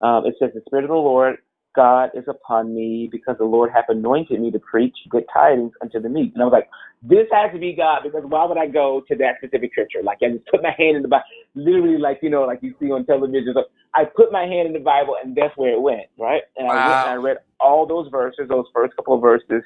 um, 0.00 0.26
it 0.26 0.34
says, 0.38 0.50
The 0.54 0.62
Spirit 0.66 0.84
of 0.84 0.90
the 0.90 0.94
Lord 0.94 1.36
God 1.76 2.10
is 2.14 2.24
upon 2.28 2.74
me 2.74 3.08
because 3.12 3.36
the 3.38 3.44
Lord 3.44 3.70
hath 3.72 3.84
anointed 3.88 4.40
me 4.40 4.50
to 4.50 4.58
preach 4.58 4.96
good 5.10 5.24
tidings 5.32 5.72
unto 5.82 6.00
the 6.00 6.08
meek. 6.08 6.32
And 6.34 6.42
I 6.42 6.46
was 6.46 6.52
like, 6.52 6.68
this 7.02 7.26
has 7.32 7.52
to 7.52 7.58
be 7.58 7.74
God 7.74 8.00
because 8.02 8.24
why 8.26 8.46
would 8.46 8.58
I 8.58 8.66
go 8.66 9.02
to 9.08 9.16
that 9.16 9.36
specific 9.38 9.72
scripture? 9.72 10.02
Like 10.02 10.18
I 10.22 10.30
just 10.30 10.46
put 10.46 10.62
my 10.62 10.74
hand 10.76 10.96
in 10.96 11.02
the 11.02 11.08
Bible, 11.08 11.24
literally 11.54 11.98
like, 11.98 12.20
you 12.22 12.30
know, 12.30 12.44
like 12.44 12.60
you 12.62 12.74
see 12.80 12.90
on 12.90 13.06
television. 13.06 13.52
So 13.54 13.64
I 13.94 14.04
put 14.04 14.32
my 14.32 14.44
hand 14.44 14.66
in 14.66 14.72
the 14.72 14.80
Bible 14.80 15.16
and 15.22 15.36
that's 15.36 15.56
where 15.56 15.72
it 15.74 15.80
went, 15.80 16.06
right? 16.18 16.42
And 16.56 16.66
I 16.66 16.74
went 16.74 17.00
and 17.00 17.10
I 17.10 17.14
read 17.14 17.38
all 17.60 17.86
those 17.86 18.08
verses, 18.10 18.48
those 18.48 18.66
first 18.74 18.96
couple 18.96 19.14
of 19.14 19.20
verses. 19.20 19.62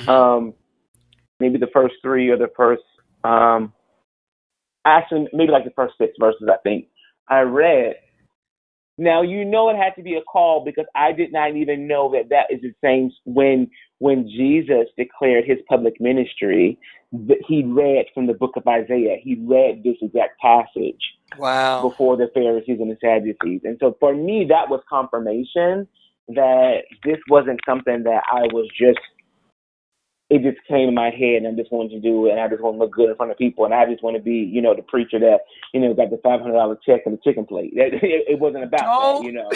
Mhm. 0.00 0.08
Um, 0.08 0.54
maybe 1.40 1.58
the 1.58 1.68
first 1.72 1.96
three 2.02 2.28
or 2.28 2.36
the 2.36 2.50
first, 2.56 2.82
um, 3.24 3.72
actually 4.84 5.28
maybe 5.32 5.50
like 5.50 5.64
the 5.64 5.70
first 5.72 5.94
six 5.98 6.12
verses, 6.20 6.48
I 6.52 6.58
think. 6.62 6.86
I 7.28 7.40
read. 7.40 7.96
Now 8.98 9.22
you 9.22 9.44
know 9.44 9.68
it 9.68 9.76
had 9.76 9.94
to 9.96 10.02
be 10.02 10.14
a 10.14 10.22
call 10.22 10.64
because 10.64 10.86
I 10.94 11.12
did 11.12 11.32
not 11.32 11.54
even 11.56 11.86
know 11.86 12.10
that 12.12 12.30
that 12.30 12.46
is 12.50 12.60
the 12.62 12.72
same 12.82 13.10
when 13.24 13.68
when 13.98 14.28
Jesus 14.28 14.88
declared 14.96 15.44
his 15.46 15.58
public 15.68 16.00
ministry. 16.00 16.78
that 17.12 17.38
He 17.46 17.62
read 17.62 18.06
from 18.14 18.26
the 18.26 18.34
book 18.34 18.52
of 18.56 18.66
Isaiah. 18.66 19.16
He 19.22 19.36
read 19.46 19.82
this 19.84 19.96
exact 20.00 20.40
passage 20.40 21.00
Wow. 21.38 21.82
before 21.82 22.16
the 22.16 22.28
Pharisees 22.32 22.78
and 22.80 22.90
the 22.90 22.96
Sadducees. 23.00 23.62
And 23.64 23.76
so 23.80 23.96
for 24.00 24.14
me, 24.14 24.46
that 24.48 24.70
was 24.70 24.80
confirmation 24.88 25.86
that 26.28 26.78
this 27.04 27.18
wasn't 27.28 27.60
something 27.66 28.02
that 28.04 28.22
I 28.32 28.42
was 28.52 28.68
just, 28.78 28.98
it 30.28 30.42
just 30.42 30.58
came 30.66 30.88
in 30.88 30.94
my 30.94 31.10
head 31.10 31.42
and 31.42 31.46
I 31.46 31.52
just 31.52 31.70
wanted 31.72 31.90
to 31.90 32.00
do 32.00 32.26
it 32.26 32.32
and 32.32 32.40
I 32.40 32.48
just 32.48 32.60
want 32.60 32.74
to 32.76 32.78
look 32.80 32.92
good 32.92 33.10
in 33.10 33.16
front 33.16 33.30
of 33.30 33.38
people 33.38 33.64
and 33.64 33.72
I 33.72 33.86
just 33.86 34.02
want 34.02 34.16
to 34.16 34.22
be, 34.22 34.34
you 34.34 34.60
know, 34.60 34.74
the 34.74 34.82
preacher 34.82 35.20
that, 35.20 35.40
you 35.72 35.80
know, 35.80 35.94
got 35.94 36.10
the 36.10 36.16
$500 36.16 36.76
check 36.84 37.02
and 37.06 37.16
the 37.16 37.20
chicken 37.22 37.46
plate. 37.46 37.72
It, 37.74 37.94
it, 38.02 38.24
it 38.32 38.38
wasn't 38.40 38.64
about 38.64 39.00
No. 39.00 39.18
that, 39.18 39.24
you 39.24 39.32
know. 39.32 39.50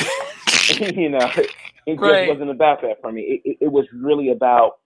you 1.02 1.08
know, 1.08 1.28
it 1.86 1.98
Right. 2.00 2.26
just 2.26 2.28
wasn't 2.28 2.50
about 2.50 2.82
that 2.82 3.00
for 3.00 3.10
me. 3.10 3.22
It, 3.22 3.40
it, 3.44 3.56
it 3.62 3.72
was 3.72 3.86
really 3.92 4.30
about, 4.30 4.78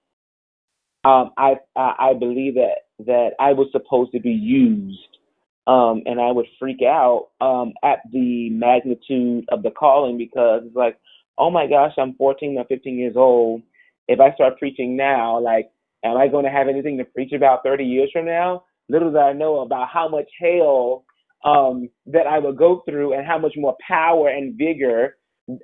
um, 1.04 1.32
I, 1.36 1.56
I, 1.76 1.94
I 1.98 2.14
believe 2.14 2.54
that, 2.54 2.86
that 3.00 3.32
I 3.38 3.52
was 3.52 3.68
supposed 3.72 4.12
to 4.12 4.20
be 4.20 4.30
used 4.30 5.18
um, 5.66 6.02
and 6.06 6.20
I 6.20 6.30
would 6.30 6.46
freak 6.58 6.80
out 6.82 7.28
um, 7.42 7.74
at 7.82 7.98
the 8.10 8.48
magnitude 8.50 9.44
of 9.50 9.62
the 9.62 9.70
calling 9.70 10.16
because 10.16 10.62
it's 10.64 10.76
like, 10.76 10.98
oh 11.36 11.50
my 11.50 11.66
gosh, 11.66 11.92
I'm 11.98 12.14
14 12.14 12.56
or 12.58 12.64
15 12.64 12.98
years 12.98 13.16
old. 13.16 13.62
If 14.08 14.20
I 14.20 14.34
start 14.34 14.58
preaching 14.58 14.96
now, 14.96 15.40
like, 15.40 15.70
am 16.04 16.16
I 16.16 16.28
going 16.28 16.44
to 16.44 16.50
have 16.50 16.68
anything 16.68 16.99
to 16.99 17.04
preach 17.04 17.32
about 17.32 17.62
30 17.64 17.84
years 17.84 18.11
from 18.12 18.26
now? 18.26 18.64
Little 18.88 19.11
do 19.11 19.18
I 19.18 19.32
know 19.32 19.61
about 19.61 19.88
how 19.88 20.08
much 20.08 20.28
hell 20.40 21.04
um, 21.44 21.88
that 22.06 22.26
I 22.26 22.38
would 22.38 22.56
go 22.56 22.82
through 22.88 23.14
and 23.14 23.26
how 23.26 23.38
much 23.38 23.54
more 23.56 23.76
power 23.87 24.28
and 24.28 24.56
vigor 24.56 25.16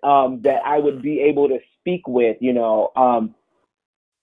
um, 0.02 0.40
that 0.42 0.60
I 0.64 0.78
would 0.78 1.02
be 1.02 1.20
able 1.20 1.48
to 1.48 1.58
speak 1.78 2.06
with. 2.06 2.36
You 2.40 2.52
know, 2.52 2.90
um, 2.96 3.34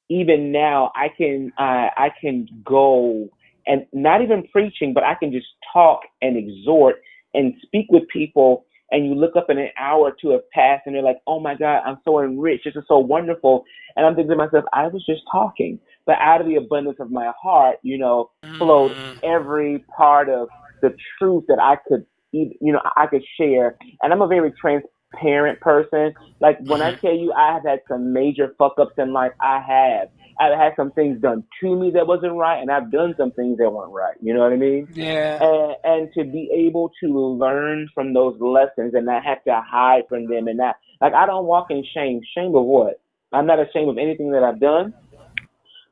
even 0.10 0.52
now, 0.52 0.92
I 0.96 1.10
can 1.16 1.52
uh, 1.58 1.90
I 1.96 2.12
can 2.22 2.48
go 2.64 3.30
and 3.66 3.86
not 3.94 4.22
even 4.22 4.48
preaching, 4.52 4.94
but 4.94 5.04
I 5.04 5.16
can 5.16 5.32
just 5.32 5.48
talk 5.74 6.02
and 6.22 6.38
exhort 6.38 6.98
and 7.34 7.54
speak 7.64 7.88
with 7.90 8.08
people. 8.08 8.66
And 8.90 9.06
you 9.06 9.16
look 9.16 9.36
up 9.36 9.50
in 9.50 9.58
an 9.58 9.70
hour 9.78 10.00
or 10.00 10.16
two 10.20 10.30
have 10.30 10.50
passed, 10.52 10.84
and 10.86 10.96
they're 10.96 11.04
like, 11.04 11.20
"Oh 11.28 11.40
my 11.42 11.56
God, 11.56 11.82
I'm 11.86 11.98
so 12.06 12.22
enriched. 12.22 12.66
This 12.66 12.76
is 12.76 12.86
so 12.88 13.00
wonderful." 13.00 13.66
And 13.96 14.06
I'm 14.06 14.16
thinking 14.16 14.32
to 14.32 14.38
myself, 14.38 14.64
"I 14.72 14.88
was 14.88 15.06
just 15.06 15.24
talking, 15.30 15.78
but 16.08 16.16
out 16.20 16.42
of 16.42 16.48
the 16.48 16.56
abundance 16.56 16.98
of 17.00 17.12
my 17.12 17.32
heart, 17.40 17.78
you 17.84 17.98
know, 18.00 18.32
flowed 18.58 18.94
Mhm. 18.94 19.20
every 19.24 19.80
part 19.96 20.30
of 20.30 20.48
the 20.82 20.96
truth 21.20 21.44
that 21.50 21.60
I 21.62 21.76
could, 21.76 22.06
you 22.32 22.74
know, 22.74 22.82
I 22.96 23.06
could 23.08 23.24
share. 23.40 23.78
And 24.02 24.12
I'm 24.14 24.22
a 24.22 24.28
very 24.28 24.52
transparent 24.54 25.60
person. 25.60 26.14
Like 26.40 26.60
when 26.66 26.82
I 26.82 26.96
tell 26.96 27.14
you, 27.14 27.34
I 27.34 27.54
have 27.54 27.64
had 27.64 27.82
some 27.88 28.14
major 28.14 28.56
fuck 28.58 28.80
ups 28.80 28.94
in 28.98 29.12
life. 29.14 29.34
I 29.42 29.60
have. 29.60 30.10
I've 30.40 30.58
had 30.58 30.76
some 30.76 30.92
things 30.92 31.20
done 31.20 31.44
to 31.62 31.76
me 31.76 31.90
that 31.92 32.06
wasn't 32.06 32.36
right, 32.36 32.62
and 32.62 32.70
I've 32.70 32.92
done 32.92 33.16
some 33.18 33.32
things 33.32 33.58
that 33.58 33.72
weren't 33.72 33.92
right. 33.92 34.16
You 34.22 34.36
know 34.36 34.42
what 34.42 34.54
I 34.54 34.58
mean? 34.58 34.88
Yeah. 34.94 35.44
and, 35.44 35.76
and 35.84 36.14
to 36.14 36.24
be 36.24 36.50
able 36.54 36.92
to 37.04 37.20
learn 37.20 37.90
from 37.96 38.14
those 38.14 38.40
lessons 38.40 38.94
and 38.94 39.08
not 39.08 39.24
have 39.26 39.44
to 39.46 39.62
hide 39.66 40.04
from 40.08 40.28
them 40.28 40.48
and 40.48 40.58
not 40.58 40.76
like 41.02 41.14
I 41.14 41.26
don't 41.26 41.46
walk 41.46 41.72
in 41.72 41.84
shame. 41.94 42.22
Shame 42.36 42.56
of 42.56 42.64
what? 42.66 43.02
I'm 43.34 43.46
not 43.48 43.60
ashamed 43.60 43.90
of 43.90 43.98
anything 43.98 44.32
that 44.32 44.44
I've 44.44 44.60
done. 44.60 44.94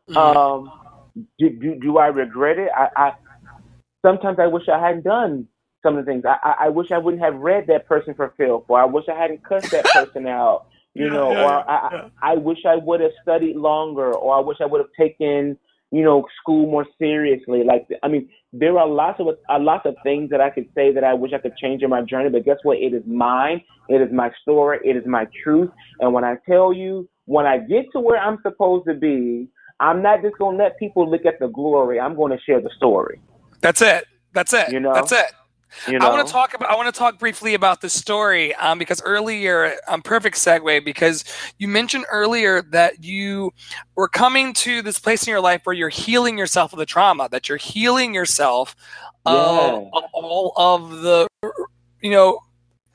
Mhm. 0.09 0.17
Um, 0.21 0.73
do, 1.39 1.49
do 1.49 1.75
do 1.79 1.97
I 1.97 2.07
regret 2.07 2.59
it? 2.59 2.69
I, 2.75 2.87
I 2.95 3.11
sometimes 4.05 4.39
I 4.39 4.47
wish 4.47 4.63
I 4.69 4.79
hadn't 4.85 5.03
done 5.03 5.47
some 5.83 5.97
of 5.97 6.05
the 6.05 6.11
things. 6.11 6.25
I, 6.25 6.37
I 6.43 6.65
I 6.65 6.69
wish 6.69 6.87
I 6.91 6.97
wouldn't 6.97 7.23
have 7.23 7.35
read 7.35 7.65
that 7.67 7.87
person 7.87 8.13
for 8.15 8.33
filth, 8.37 8.65
or 8.69 8.79
I 8.81 8.85
wish 8.85 9.05
I 9.13 9.19
hadn't 9.19 9.43
cussed 9.43 9.71
that 9.71 9.91
person 9.91 10.27
out. 10.27 10.63
You 10.93 11.09
Yeah, 11.09 11.11
know, 11.11 11.31
yeah, 11.31 11.33
or 11.33 11.69
I, 11.69 11.89
yeah. 11.91 12.09
I 12.21 12.33
I 12.33 12.35
wish 12.35 12.59
I 12.67 12.75
would 12.77 13.01
have 13.01 13.11
studied 13.21 13.55
longer, 13.57 14.13
or 14.13 14.35
I 14.35 14.41
wish 14.41 14.57
I 14.61 14.65
would 14.65 14.81
have 14.81 14.91
taken 14.99 15.57
you 15.91 16.03
know 16.03 16.25
school 16.41 16.69
more 16.69 16.85
seriously. 16.99 17.63
Like 17.63 17.87
I 18.03 18.07
mean, 18.07 18.29
there 18.53 18.77
are 18.79 18.87
lots 18.87 19.19
of 19.19 19.27
uh, 19.29 19.59
lots 19.59 19.85
of 19.85 19.95
things 20.03 20.29
that 20.31 20.41
I 20.41 20.49
could 20.49 20.67
say 20.75 20.93
that 20.93 21.03
I 21.03 21.13
wish 21.13 21.33
I 21.33 21.39
could 21.39 21.57
change 21.57 21.83
in 21.83 21.89
my 21.89 22.01
journey. 22.01 22.29
But 22.29 22.45
guess 22.45 22.57
what? 22.63 22.77
It 22.77 22.93
is 22.93 23.03
mine. 23.07 23.61
It 23.87 24.01
is 24.01 24.11
my 24.13 24.31
story. 24.41 24.79
It 24.83 24.97
is 24.97 25.03
my 25.05 25.27
truth. 25.43 25.71
And 25.99 26.13
when 26.13 26.23
I 26.23 26.35
tell 26.49 26.73
you, 26.73 27.09
when 27.25 27.45
I 27.45 27.59
get 27.59 27.85
to 27.93 27.99
where 27.99 28.19
I'm 28.19 28.39
supposed 28.41 28.87
to 28.87 28.95
be, 28.95 29.49
I'm 29.79 30.01
not 30.01 30.21
just 30.21 30.37
gonna 30.37 30.57
let 30.57 30.79
people 30.79 31.09
look 31.09 31.25
at 31.25 31.39
the 31.39 31.47
glory. 31.47 31.99
I'm 31.99 32.15
going 32.15 32.31
to 32.31 32.43
share 32.43 32.61
the 32.61 32.69
story. 32.77 33.19
That's 33.61 33.81
it. 33.81 34.05
That's 34.33 34.53
it. 34.53 34.71
You 34.71 34.79
know? 34.79 34.93
That's 34.93 35.11
it. 35.11 35.25
You 35.87 35.99
know? 35.99 36.07
I 36.07 36.09
want 36.09 36.25
to 36.25 36.31
talk 36.31 36.53
about. 36.53 36.69
I 36.69 36.75
want 36.75 36.93
to 36.93 36.97
talk 36.97 37.19
briefly 37.19 37.53
about 37.53 37.81
the 37.81 37.89
story 37.89 38.55
um, 38.55 38.79
because 38.79 39.01
earlier, 39.03 39.73
um, 39.87 40.01
perfect 40.01 40.37
segue 40.37 40.85
because 40.85 41.25
you 41.57 41.67
mentioned 41.67 42.05
earlier 42.09 42.61
that 42.61 43.03
you 43.03 43.51
were 43.95 44.07
coming 44.07 44.53
to 44.53 44.81
this 44.81 44.99
place 44.99 45.27
in 45.27 45.31
your 45.31 45.41
life 45.41 45.61
where 45.65 45.75
you're 45.75 45.89
healing 45.89 46.37
yourself 46.37 46.71
of 46.71 46.79
the 46.79 46.85
trauma, 46.85 47.27
that 47.29 47.49
you're 47.49 47.57
healing 47.57 48.13
yourself 48.13 48.75
of, 49.25 49.35
Yeah. 49.35 49.89
of 49.93 50.03
all 50.13 50.53
of 50.55 51.01
the, 51.01 51.27
you 52.01 52.11
know, 52.11 52.39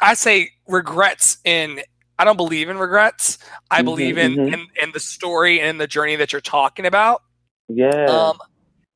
I 0.01 0.15
say 0.15 0.51
regrets 0.67 1.39
in. 1.45 1.81
I 2.21 2.25
don't 2.25 2.37
believe 2.37 2.69
in 2.69 2.79
regrets. 2.79 3.39
I 3.71 3.83
Mhm, 3.83 3.83
believe 3.83 4.19
in, 4.19 4.39
mhm. 4.39 4.55
in 4.55 4.67
in 4.83 4.93
the 4.93 5.01
story 5.01 5.61
and 5.61 5.71
in 5.71 5.79
the 5.79 5.89
journey 5.89 6.17
that 6.17 6.33
you're 6.33 6.43
talking 6.43 6.87
about. 6.87 7.23
Yeah. 7.69 8.31
Um, 8.31 8.39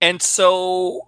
and 0.00 0.22
so, 0.22 1.02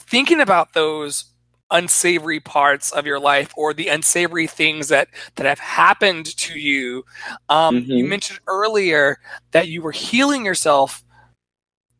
thinking 0.00 0.40
about 0.40 0.74
those 0.74 1.26
unsavory 1.70 2.40
parts 2.40 2.90
of 2.92 3.06
your 3.06 3.20
life 3.20 3.52
or 3.56 3.72
the 3.74 3.88
unsavory 3.88 4.46
things 4.46 4.88
that 4.88 5.08
that 5.36 5.46
have 5.46 5.60
happened 5.60 6.26
to 6.38 6.58
you, 6.58 7.04
um, 7.48 7.86
you 7.90 8.04
Mhm. 8.04 8.04
mentioned 8.04 8.40
earlier 8.48 9.18
that 9.52 9.68
you 9.68 9.82
were 9.82 9.92
healing 9.92 10.44
yourself. 10.46 11.04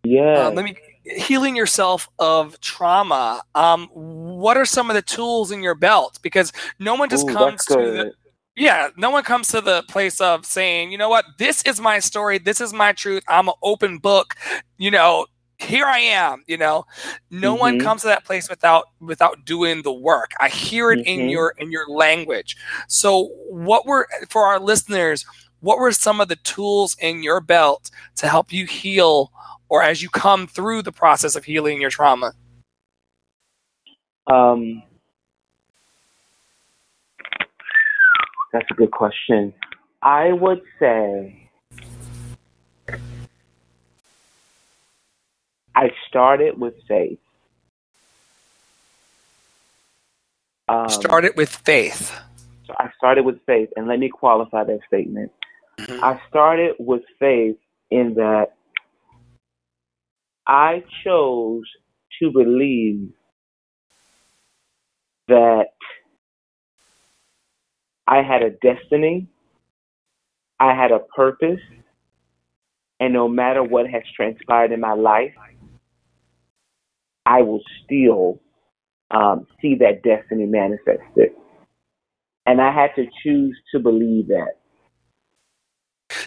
yeah. 0.05 0.23
Uh, 0.35 0.51
let 0.51 0.65
me 0.65 0.77
healing 1.05 1.57
yourself 1.57 2.09
of 2.19 2.61
trauma. 2.61 3.43
Um, 3.55 3.89
what 3.93 4.57
are 4.57 4.65
some 4.67 4.91
of 4.91 4.95
the 4.95 5.03
tools 5.03 5.51
in 5.51 5.63
your 5.63 5.75
belt? 5.75 6.19
Because 6.23 6.53
no 6.79 6.95
one 6.95 7.09
just 7.11 7.27
Ooh, 7.27 7.29
comes 7.29 7.67
to 7.67 7.91
the. 7.93 8.07
Yeah, 8.57 8.89
no 8.97 9.11
one 9.11 9.23
comes 9.25 9.49
to 9.49 9.61
the 9.61 9.83
place 9.85 10.21
of 10.21 10.45
saying, 10.45 10.93
you 10.93 10.99
know 10.99 11.09
what, 11.09 11.25
this 11.39 11.63
is 11.63 11.81
my 11.81 11.99
story, 11.99 12.39
this 12.39 12.61
is 12.61 12.73
my 12.73 12.93
truth, 12.93 13.23
I'm 13.29 13.49
an 13.49 13.55
open 13.63 13.99
book, 13.99 14.35
you 14.79 14.91
know, 14.91 15.27
here 15.59 15.87
I 15.87 15.99
am, 15.99 16.43
you 16.47 16.57
know. 16.57 16.87
No 17.31 17.55
one 17.55 17.77
Mhm. 17.77 17.81
comes 17.81 18.03
to 18.03 18.09
that 18.09 18.25
place 18.25 18.49
without 18.49 18.87
without 19.01 19.45
doing 19.45 19.83
the 19.83 19.93
work. 19.93 20.33
I 20.41 20.49
hear 20.49 20.91
it 20.93 21.01
in 21.05 21.27
Mhm. 21.27 21.31
your 21.31 21.55
in 21.59 21.71
your 21.71 21.87
language. 21.89 22.57
So 22.89 23.27
what 23.49 23.87
were 23.87 24.09
for 24.31 24.47
our 24.47 24.59
listeners, 24.59 25.25
what 25.61 25.79
were 25.79 25.93
some 25.93 26.21
of 26.21 26.29
the 26.29 26.37
tools 26.37 26.97
in 27.01 27.23
your 27.23 27.41
belt 27.41 27.91
to 28.17 28.29
help 28.29 28.53
you 28.53 28.67
heal 28.67 29.33
or 29.69 29.83
as 29.83 30.03
you 30.03 30.09
come 30.09 30.47
through 30.47 30.83
the 30.83 30.93
process 30.93 31.37
of 31.37 31.45
healing 31.45 31.81
your 31.81 31.91
trauma? 31.91 32.33
Um, 34.27 34.83
that's 38.53 38.67
a 38.71 38.75
good 38.75 38.91
question. 38.91 39.55
I 40.03 40.33
would 40.33 40.63
say 40.79 41.51
I 45.75 45.91
started 46.09 46.59
with 46.59 46.75
faith. 46.89 47.19
Um, 50.69 50.89
Started 50.89 51.37
with 51.37 51.51
faith. 51.51 52.13
So 52.67 52.75
I 52.79 52.91
started 52.97 53.25
with 53.25 53.41
faith, 53.47 53.71
and 53.77 53.89
let 53.89 53.99
me 53.99 54.09
qualify 54.09 54.65
that 54.65 54.81
statement. 54.87 55.33
Mhm. 55.79 56.03
I 56.03 56.21
started 56.29 56.77
with 56.79 57.03
faith 57.19 57.57
in 57.91 58.15
that 58.15 58.57
I 60.47 60.85
chose 61.05 61.65
to 62.21 62.31
believe 62.31 63.13
that 65.29 65.69
I 68.11 68.23
had 68.23 68.43
a 68.43 68.51
destiny, 68.51 69.29
I 70.59 70.75
had 70.75 70.91
a 70.91 70.99
purpose, 70.99 71.61
and 72.99 73.15
no 73.15 73.29
matter 73.29 73.63
what 73.63 73.89
has 73.89 74.03
transpired 74.17 74.73
in 74.73 74.81
my 74.81 74.95
life, 74.95 75.33
I 77.25 77.43
will 77.43 77.63
still 77.85 78.41
um, 79.13 79.47
see 79.63 79.77
that 79.77 80.03
destiny 80.03 80.47
manifested. 80.47 81.31
And 82.47 82.61
I 82.61 82.73
had 82.73 82.91
to 82.97 83.07
choose 83.23 83.57
to 83.73 83.79
believe 83.79 84.29
that. 84.29 84.57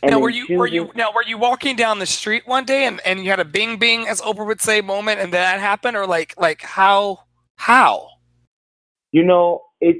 And 0.01 0.11
now 0.11 0.19
were 0.19 0.29
you 0.29 0.57
were 0.57 0.67
you 0.67 0.91
now 0.95 1.11
were 1.13 1.23
you 1.23 1.37
walking 1.37 1.75
down 1.75 1.99
the 1.99 2.05
street 2.05 2.47
one 2.47 2.63
day 2.63 2.85
and, 2.85 3.01
and 3.05 3.23
you 3.23 3.29
had 3.29 3.41
a 3.41 3.45
bing 3.45 3.77
bing 3.77 4.07
as 4.07 4.21
Oprah 4.21 4.47
would 4.47 4.61
say 4.61 4.79
moment 4.79 5.19
and 5.19 5.33
that 5.33 5.59
happened 5.59 5.97
or 5.97 6.07
like 6.07 6.35
like 6.37 6.61
how 6.61 7.19
how 7.57 8.07
You 9.11 9.23
know, 9.23 9.61
it's 9.81 9.99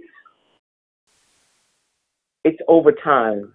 it's 2.44 2.60
over 2.68 2.92
time. 2.92 3.54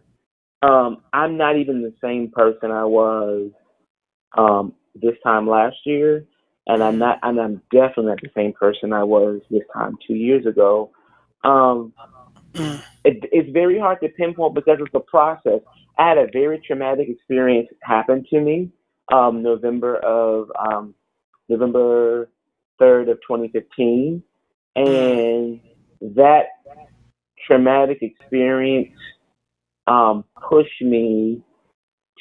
Um, 0.63 1.03
I'm 1.13 1.37
not 1.37 1.57
even 1.57 1.83
the 1.83 1.95
same 2.03 2.31
person 2.31 2.71
I 2.71 2.85
was 2.85 3.51
um, 4.37 4.75
this 4.95 5.15
time 5.25 5.49
last 5.49 5.77
year, 5.85 6.25
and 6.67 6.83
I'm 6.83 6.99
not, 6.99 7.19
and 7.23 7.41
I'm 7.41 7.63
definitely 7.73 8.07
not 8.07 8.21
the 8.23 8.31
same 8.35 8.53
person 8.53 8.93
I 8.93 9.05
was 9.05 9.41
this 9.51 9.63
time 9.73 9.97
two 10.07 10.15
years 10.15 10.47
ago. 10.47 10.91
Um, 11.45 11.93
it, 12.55 13.25
it's 13.31 13.51
very 13.53 13.79
hard 13.79 14.01
to 14.01 14.09
pinpoint 14.09 14.55
because 14.55 14.79
it's 14.81 14.95
a 14.95 15.01
process. 15.01 15.61
I 15.97 16.09
had 16.09 16.19
a 16.19 16.29
very 16.33 16.61
traumatic 16.67 17.09
experience 17.09 17.69
happen 17.83 18.25
to 18.31 18.41
me 18.41 18.71
um, 19.13 19.43
November 19.43 19.97
of 19.97 20.51
um, 20.59 20.95
November 21.49 22.29
third 22.79 23.09
of 23.09 23.19
2015, 23.27 24.23
and 24.77 25.61
that 26.01 26.43
traumatic 27.49 27.99
experience 28.03 28.93
um, 29.89 30.25
pushed 30.49 30.83
me 30.83 31.43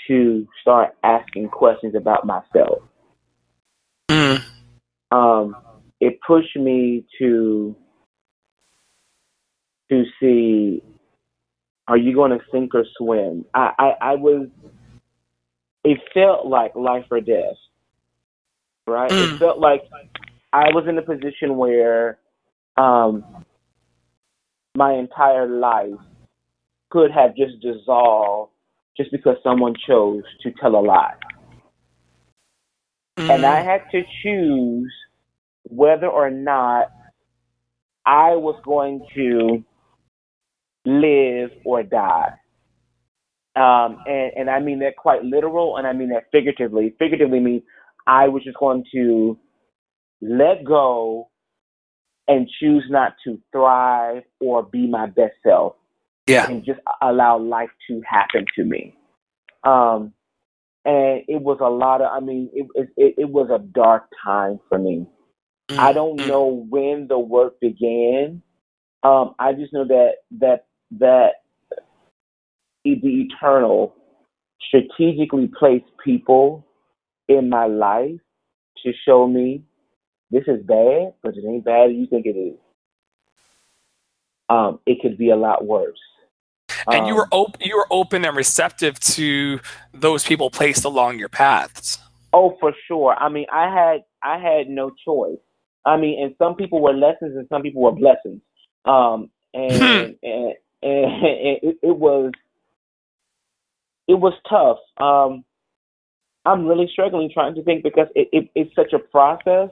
to 0.07 0.47
start 0.61 0.95
asking 1.03 1.49
questions 1.49 1.93
about 1.93 2.25
myself. 2.25 2.79
Mm. 4.09 4.41
Um, 5.11 5.55
it 5.99 6.19
pushed 6.25 6.55
me 6.55 7.05
to 7.19 7.75
to 9.89 10.03
see 10.19 10.81
are 11.87 11.97
you 11.97 12.13
going 12.13 12.31
to 12.31 12.39
sink 12.51 12.75
or 12.75 12.83
swim? 12.97 13.45
I, 13.53 13.71
I, 13.79 13.91
I 14.01 14.15
was 14.15 14.47
it 15.83 15.99
felt 16.13 16.45
like 16.45 16.75
life 16.75 17.05
or 17.09 17.21
death. 17.21 17.55
Right? 18.85 19.09
Mm. 19.09 19.35
It 19.35 19.37
felt 19.39 19.59
like 19.59 19.83
I 20.53 20.69
was 20.73 20.85
in 20.87 20.97
a 20.97 21.01
position 21.01 21.57
where 21.57 22.19
um, 22.77 23.23
my 24.77 24.93
entire 24.93 25.47
life 25.47 25.99
could 26.91 27.09
have 27.09 27.35
just 27.35 27.59
dissolved 27.61 28.51
just 28.95 29.11
because 29.11 29.35
someone 29.43 29.73
chose 29.87 30.21
to 30.43 30.51
tell 30.61 30.75
a 30.75 30.79
lie. 30.79 31.15
And 33.17 33.43
I 33.43 33.63
had 33.63 33.81
to 33.91 34.03
choose 34.21 34.93
whether 35.63 36.05
or 36.05 36.29
not 36.29 36.91
I 38.05 38.35
was 38.35 38.61
going 38.63 39.03
to 39.15 39.63
live 40.85 41.49
or 41.65 41.81
die. 41.81 42.33
Um, 43.55 43.97
and, 44.05 44.31
and 44.35 44.49
I 44.51 44.59
mean 44.59 44.77
that 44.79 44.95
quite 44.95 45.23
literal, 45.23 45.77
and 45.77 45.87
I 45.87 45.93
mean 45.93 46.09
that 46.09 46.25
figuratively. 46.31 46.93
Figuratively 46.99 47.39
means 47.39 47.63
I 48.05 48.27
was 48.27 48.43
just 48.43 48.59
going 48.59 48.83
to 48.93 49.39
let 50.21 50.63
go 50.63 51.29
and 52.27 52.49
choose 52.59 52.85
not 52.89 53.13
to 53.23 53.39
thrive 53.51 54.23
or 54.39 54.63
be 54.63 54.87
my 54.87 55.07
best 55.07 55.35
self 55.45 55.75
yeah 56.27 56.47
and 56.49 56.65
just 56.65 56.79
allow 57.01 57.37
life 57.37 57.69
to 57.89 58.01
happen 58.09 58.45
to 58.55 58.63
me. 58.63 58.95
Um, 59.63 60.13
and 60.85 61.23
it 61.27 61.41
was 61.41 61.59
a 61.61 61.69
lot 61.69 62.01
of, 62.01 62.11
I 62.11 62.19
mean, 62.25 62.49
it, 62.53 62.67
it, 62.97 63.15
it 63.17 63.29
was 63.29 63.49
a 63.49 63.59
dark 63.59 64.05
time 64.23 64.59
for 64.69 64.77
me. 64.77 65.07
I 65.77 65.93
don't 65.93 66.17
Mm. 66.19 66.27
know 66.27 66.65
when 66.69 67.07
the 67.07 67.19
work 67.19 67.59
began. 67.59 68.41
Um, 69.03 69.35
I 69.39 69.53
just 69.53 69.73
know 69.73 69.85
that 69.85 70.13
that 70.39 70.65
that 70.99 71.33
the 72.83 72.99
eternal 73.03 73.95
strategically 74.67 75.51
placed 75.59 75.85
people 76.03 76.65
in 77.27 77.49
my 77.49 77.67
life 77.67 78.19
to 78.83 78.93
show 79.05 79.27
me 79.27 79.63
this 80.31 80.43
is 80.47 80.63
bad, 80.65 81.13
but 81.23 81.35
it 81.35 81.43
ain't 81.47 81.65
bad 81.65 81.89
as 81.89 81.95
you 81.95 82.07
think 82.07 82.25
it 82.25 82.37
is. 82.37 82.57
Um, 84.49 84.79
it 84.85 84.99
could 85.01 85.17
be 85.17 85.29
a 85.29 85.35
lot 85.35 85.65
worse. 85.65 85.99
and 86.91 87.05
you 87.07 87.13
Um, 87.13 87.17
were 87.17 87.27
open 87.31 87.61
you 87.61 87.75
were 87.77 87.87
open 87.91 88.25
and 88.25 88.35
receptive 88.35 88.99
to 88.99 89.59
those 89.93 90.23
people 90.25 90.49
placed 90.49 90.85
along 90.85 91.17
your 91.19 91.29
paths 91.29 91.99
Oh, 92.33 92.57
for 92.59 92.73
sure. 92.87 93.15
I 93.17 93.29
mean, 93.29 93.45
I 93.51 93.73
had 93.73 94.03
I 94.21 94.37
had 94.37 94.67
no 94.69 94.91
choice. 95.05 95.39
I 95.85 95.95
mean, 95.97 96.21
and 96.21 96.35
some 96.37 96.55
people 96.55 96.81
were 96.81 96.93
lessons, 96.93 97.37
and 97.37 97.47
some 97.49 97.61
people 97.61 97.81
were 97.81 97.93
blessings. 97.93 98.41
Um, 98.85 99.29
and 99.53 100.15
and, 100.21 100.53
and 100.83 101.25
it, 101.63 101.77
it 101.81 101.97
was 101.97 102.31
it 104.07 104.15
was 104.15 104.33
tough. 104.49 104.77
Um, 105.03 105.43
I'm 106.45 106.65
really 106.67 106.87
struggling 106.91 107.29
trying 107.33 107.55
to 107.55 107.63
think 107.63 107.83
because 107.83 108.07
it, 108.15 108.29
it, 108.31 108.49
it's 108.55 108.75
such 108.75 108.93
a 108.93 108.99
process. 108.99 109.69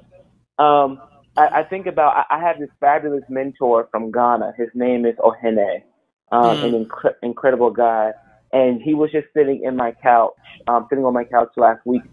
Um, 0.60 1.02
I, 1.38 1.62
I 1.62 1.64
think 1.70 1.88
about 1.88 2.16
I, 2.30 2.38
I 2.38 2.42
have 2.42 2.60
this 2.60 2.70
fabulous 2.80 3.24
mentor 3.30 3.88
from 3.92 4.12
Ghana. 4.12 4.54
His 4.58 4.70
name 4.76 5.06
is 5.06 5.16
Ohene, 5.20 5.84
um, 6.32 6.58
Mm. 6.58 6.64
an 6.64 6.86
incre- 6.86 7.16
incredible 7.24 7.72
guy. 7.72 8.12
And 8.54 8.82
he 8.82 8.94
was 8.94 9.12
just 9.12 9.28
sitting 9.34 9.64
in 9.64 9.76
my 9.76 9.94
couch, 10.04 10.34
um, 10.68 10.88
sitting 10.90 11.06
on 11.06 11.14
my 11.14 11.26
couch 11.26 11.50
last 11.58 11.82
week, 11.86 12.04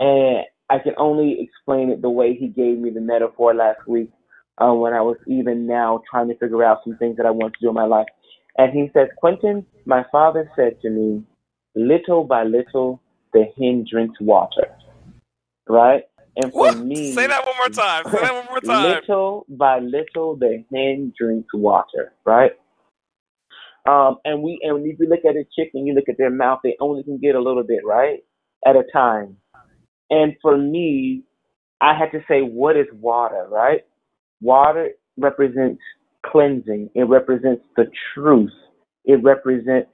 and 0.00 0.44
I 0.70 0.78
can 0.78 0.94
only 0.98 1.38
explain 1.40 1.90
it 1.90 2.02
the 2.02 2.10
way 2.10 2.34
he 2.34 2.48
gave 2.48 2.78
me 2.78 2.90
the 2.90 3.00
metaphor 3.00 3.54
last 3.54 3.80
week. 3.86 4.10
uh, 4.58 4.72
when 4.74 4.92
I 4.92 5.00
was 5.00 5.16
even 5.26 5.66
now 5.66 6.02
trying 6.10 6.28
to 6.28 6.36
figure 6.36 6.64
out 6.64 6.78
some 6.84 6.96
things 6.98 7.16
that 7.16 7.26
I 7.26 7.30
want 7.30 7.54
to 7.54 7.60
do 7.60 7.68
in 7.68 7.74
my 7.74 7.86
life. 7.86 8.06
And 8.58 8.72
he 8.72 8.90
says, 8.92 9.08
Quentin, 9.18 9.66
my 9.86 10.04
father 10.12 10.50
said 10.56 10.80
to 10.82 10.90
me, 10.90 11.24
little 11.74 12.24
by 12.24 12.44
little, 12.44 13.00
the 13.32 13.44
hen 13.58 13.86
drinks 13.90 14.20
water. 14.20 14.66
Right? 15.68 16.04
And 16.40 16.52
for 16.52 16.58
What? 16.58 16.78
me, 16.78 17.14
Say 17.14 17.26
that 17.28 17.46
one 17.46 17.56
more 17.58 17.68
time. 17.68 18.04
Say 18.06 18.20
that 18.20 18.34
one 18.34 18.46
more 18.46 18.60
time. 18.60 19.02
little 19.08 19.46
by 19.48 19.80
little, 19.80 20.36
the 20.36 20.64
hen 20.74 21.12
drinks 21.18 21.50
water. 21.54 22.12
Right? 22.26 22.52
Um, 23.86 24.18
and 24.24 24.42
we 24.42 24.60
and 24.62 24.86
if 24.86 24.98
you 25.00 25.08
look 25.08 25.24
at 25.28 25.36
a 25.36 25.44
chicken, 25.58 25.86
you 25.86 25.94
look 25.94 26.08
at 26.08 26.18
their 26.18 26.30
mouth, 26.30 26.60
they 26.64 26.76
only 26.80 27.02
can 27.02 27.18
get 27.18 27.34
a 27.34 27.40
little 27.42 27.64
bit, 27.64 27.80
right? 27.84 28.20
At 28.66 28.76
a 28.76 28.84
time. 28.92 29.36
And 30.10 30.34
for 30.42 30.56
me, 30.58 31.24
I 31.80 31.94
had 31.98 32.12
to 32.12 32.24
say, 32.28 32.42
what 32.42 32.76
is 32.76 32.86
water, 32.94 33.46
right? 33.50 33.82
Water 34.40 34.90
represents 35.18 35.80
cleansing. 36.26 36.90
It 36.94 37.04
represents 37.04 37.62
the 37.76 37.86
truth. 38.14 38.52
It 39.04 39.22
represents 39.24 39.90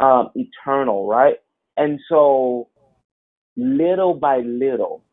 um, 0.00 0.30
eternal, 0.34 1.08
right? 1.08 1.36
And 1.76 2.00
so, 2.08 2.68
little 3.56 4.14
by 4.14 4.38
little, 4.38 5.04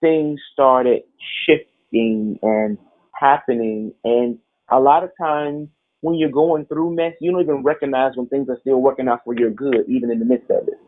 things 0.00 0.40
started 0.52 1.02
shifting 1.46 2.38
and 2.42 2.78
happening. 3.14 3.92
And 4.04 4.38
a 4.70 4.78
lot 4.80 5.04
of 5.04 5.10
times, 5.20 5.68
when 6.00 6.14
you're 6.14 6.30
going 6.30 6.64
through 6.66 6.94
mess, 6.94 7.14
you 7.20 7.32
don't 7.32 7.42
even 7.42 7.62
recognize 7.62 8.12
when 8.14 8.28
things 8.28 8.48
are 8.48 8.58
still 8.60 8.80
working 8.80 9.08
out 9.08 9.20
for 9.24 9.34
your 9.34 9.50
good, 9.50 9.84
even 9.88 10.10
in 10.10 10.20
the 10.20 10.24
midst 10.24 10.50
of 10.50 10.68
it. 10.68 10.78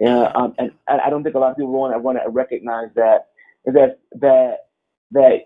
Yeah, 0.00 0.32
um, 0.34 0.54
and, 0.58 0.72
I 0.88 1.10
don't 1.10 1.22
think 1.22 1.34
a 1.34 1.38
lot 1.38 1.52
of 1.52 1.56
people 1.56 1.72
want 1.72 1.94
to 1.94 1.98
want 1.98 2.18
to 2.22 2.30
recognize 2.30 2.88
that 2.96 3.28
that 3.66 4.00
that 4.20 4.56
that 5.12 5.36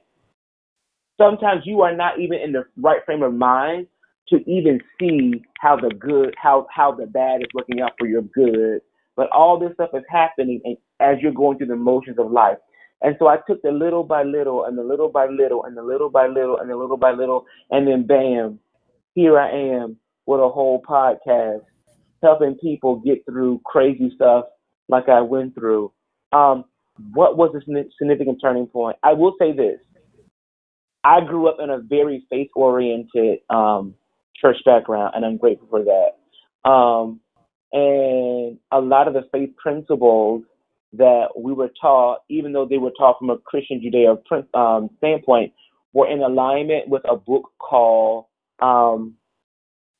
sometimes 1.20 1.62
you 1.66 1.82
are 1.82 1.94
not 1.94 2.18
even 2.20 2.38
in 2.38 2.52
the 2.52 2.64
right 2.76 3.04
frame 3.04 3.22
of 3.22 3.34
mind 3.34 3.86
to 4.28 4.38
even 4.50 4.80
see 4.98 5.44
how 5.60 5.76
the 5.76 5.90
good 5.90 6.34
how 6.38 6.66
how 6.74 6.92
the 6.92 7.06
bad 7.06 7.42
is 7.42 7.48
working 7.54 7.80
out 7.80 7.92
for 7.98 8.06
your 8.06 8.22
good. 8.22 8.80
But 9.16 9.30
all 9.30 9.58
this 9.58 9.72
stuff 9.74 9.90
is 9.94 10.04
happening 10.08 10.60
as 11.00 11.16
you're 11.20 11.32
going 11.32 11.58
through 11.58 11.68
the 11.68 11.76
motions 11.76 12.18
of 12.18 12.30
life. 12.30 12.58
And 13.02 13.14
so 13.18 13.28
I 13.28 13.36
took 13.48 13.62
the 13.62 13.70
little 13.70 14.04
by 14.04 14.22
little 14.22 14.64
and 14.64 14.76
the 14.76 14.82
little 14.82 15.08
by 15.08 15.26
little 15.26 15.64
and 15.64 15.76
the 15.76 15.82
little 15.82 16.08
by 16.08 16.26
little 16.26 16.58
and 16.58 16.70
the 16.70 16.76
little 16.76 16.96
by 16.96 17.12
little 17.12 17.44
and 17.70 17.86
then 17.86 18.06
bam, 18.06 18.58
here 19.14 19.38
I 19.38 19.50
am 19.50 19.96
with 20.26 20.40
a 20.40 20.48
whole 20.48 20.82
podcast 20.82 21.62
helping 22.22 22.56
people 22.56 22.96
get 22.96 23.24
through 23.24 23.60
crazy 23.64 24.10
stuff 24.14 24.46
like 24.88 25.08
I 25.08 25.20
went 25.20 25.54
through. 25.54 25.92
Um, 26.32 26.64
what 27.12 27.36
was 27.36 27.50
signi- 27.68 27.90
significant 27.98 28.38
turning 28.42 28.66
point? 28.66 28.96
I 29.02 29.12
will 29.12 29.34
say 29.38 29.52
this. 29.52 29.78
I 31.04 31.20
grew 31.20 31.48
up 31.48 31.58
in 31.62 31.70
a 31.70 31.78
very 31.78 32.26
faith 32.30 32.50
oriented 32.56 33.38
um, 33.50 33.94
church 34.40 34.56
background, 34.64 35.12
and 35.14 35.24
I'm 35.24 35.36
grateful 35.36 35.68
for 35.68 35.84
that. 35.84 36.68
Um, 36.68 37.20
and 37.72 38.58
a 38.72 38.80
lot 38.80 39.06
of 39.06 39.14
the 39.14 39.28
faith 39.32 39.50
principles 39.56 40.42
that 40.92 41.28
we 41.36 41.52
were 41.52 41.70
taught, 41.80 42.20
even 42.28 42.52
though 42.52 42.66
they 42.66 42.78
were 42.78 42.92
taught 42.98 43.18
from 43.18 43.30
a 43.30 43.38
Christian 43.38 43.80
Judeo 43.80 44.18
um, 44.54 44.90
standpoint, 44.98 45.52
were 45.92 46.08
in 46.08 46.22
alignment 46.22 46.88
with 46.88 47.02
a 47.08 47.16
book 47.16 47.50
called, 47.58 48.26
um, 48.60 49.14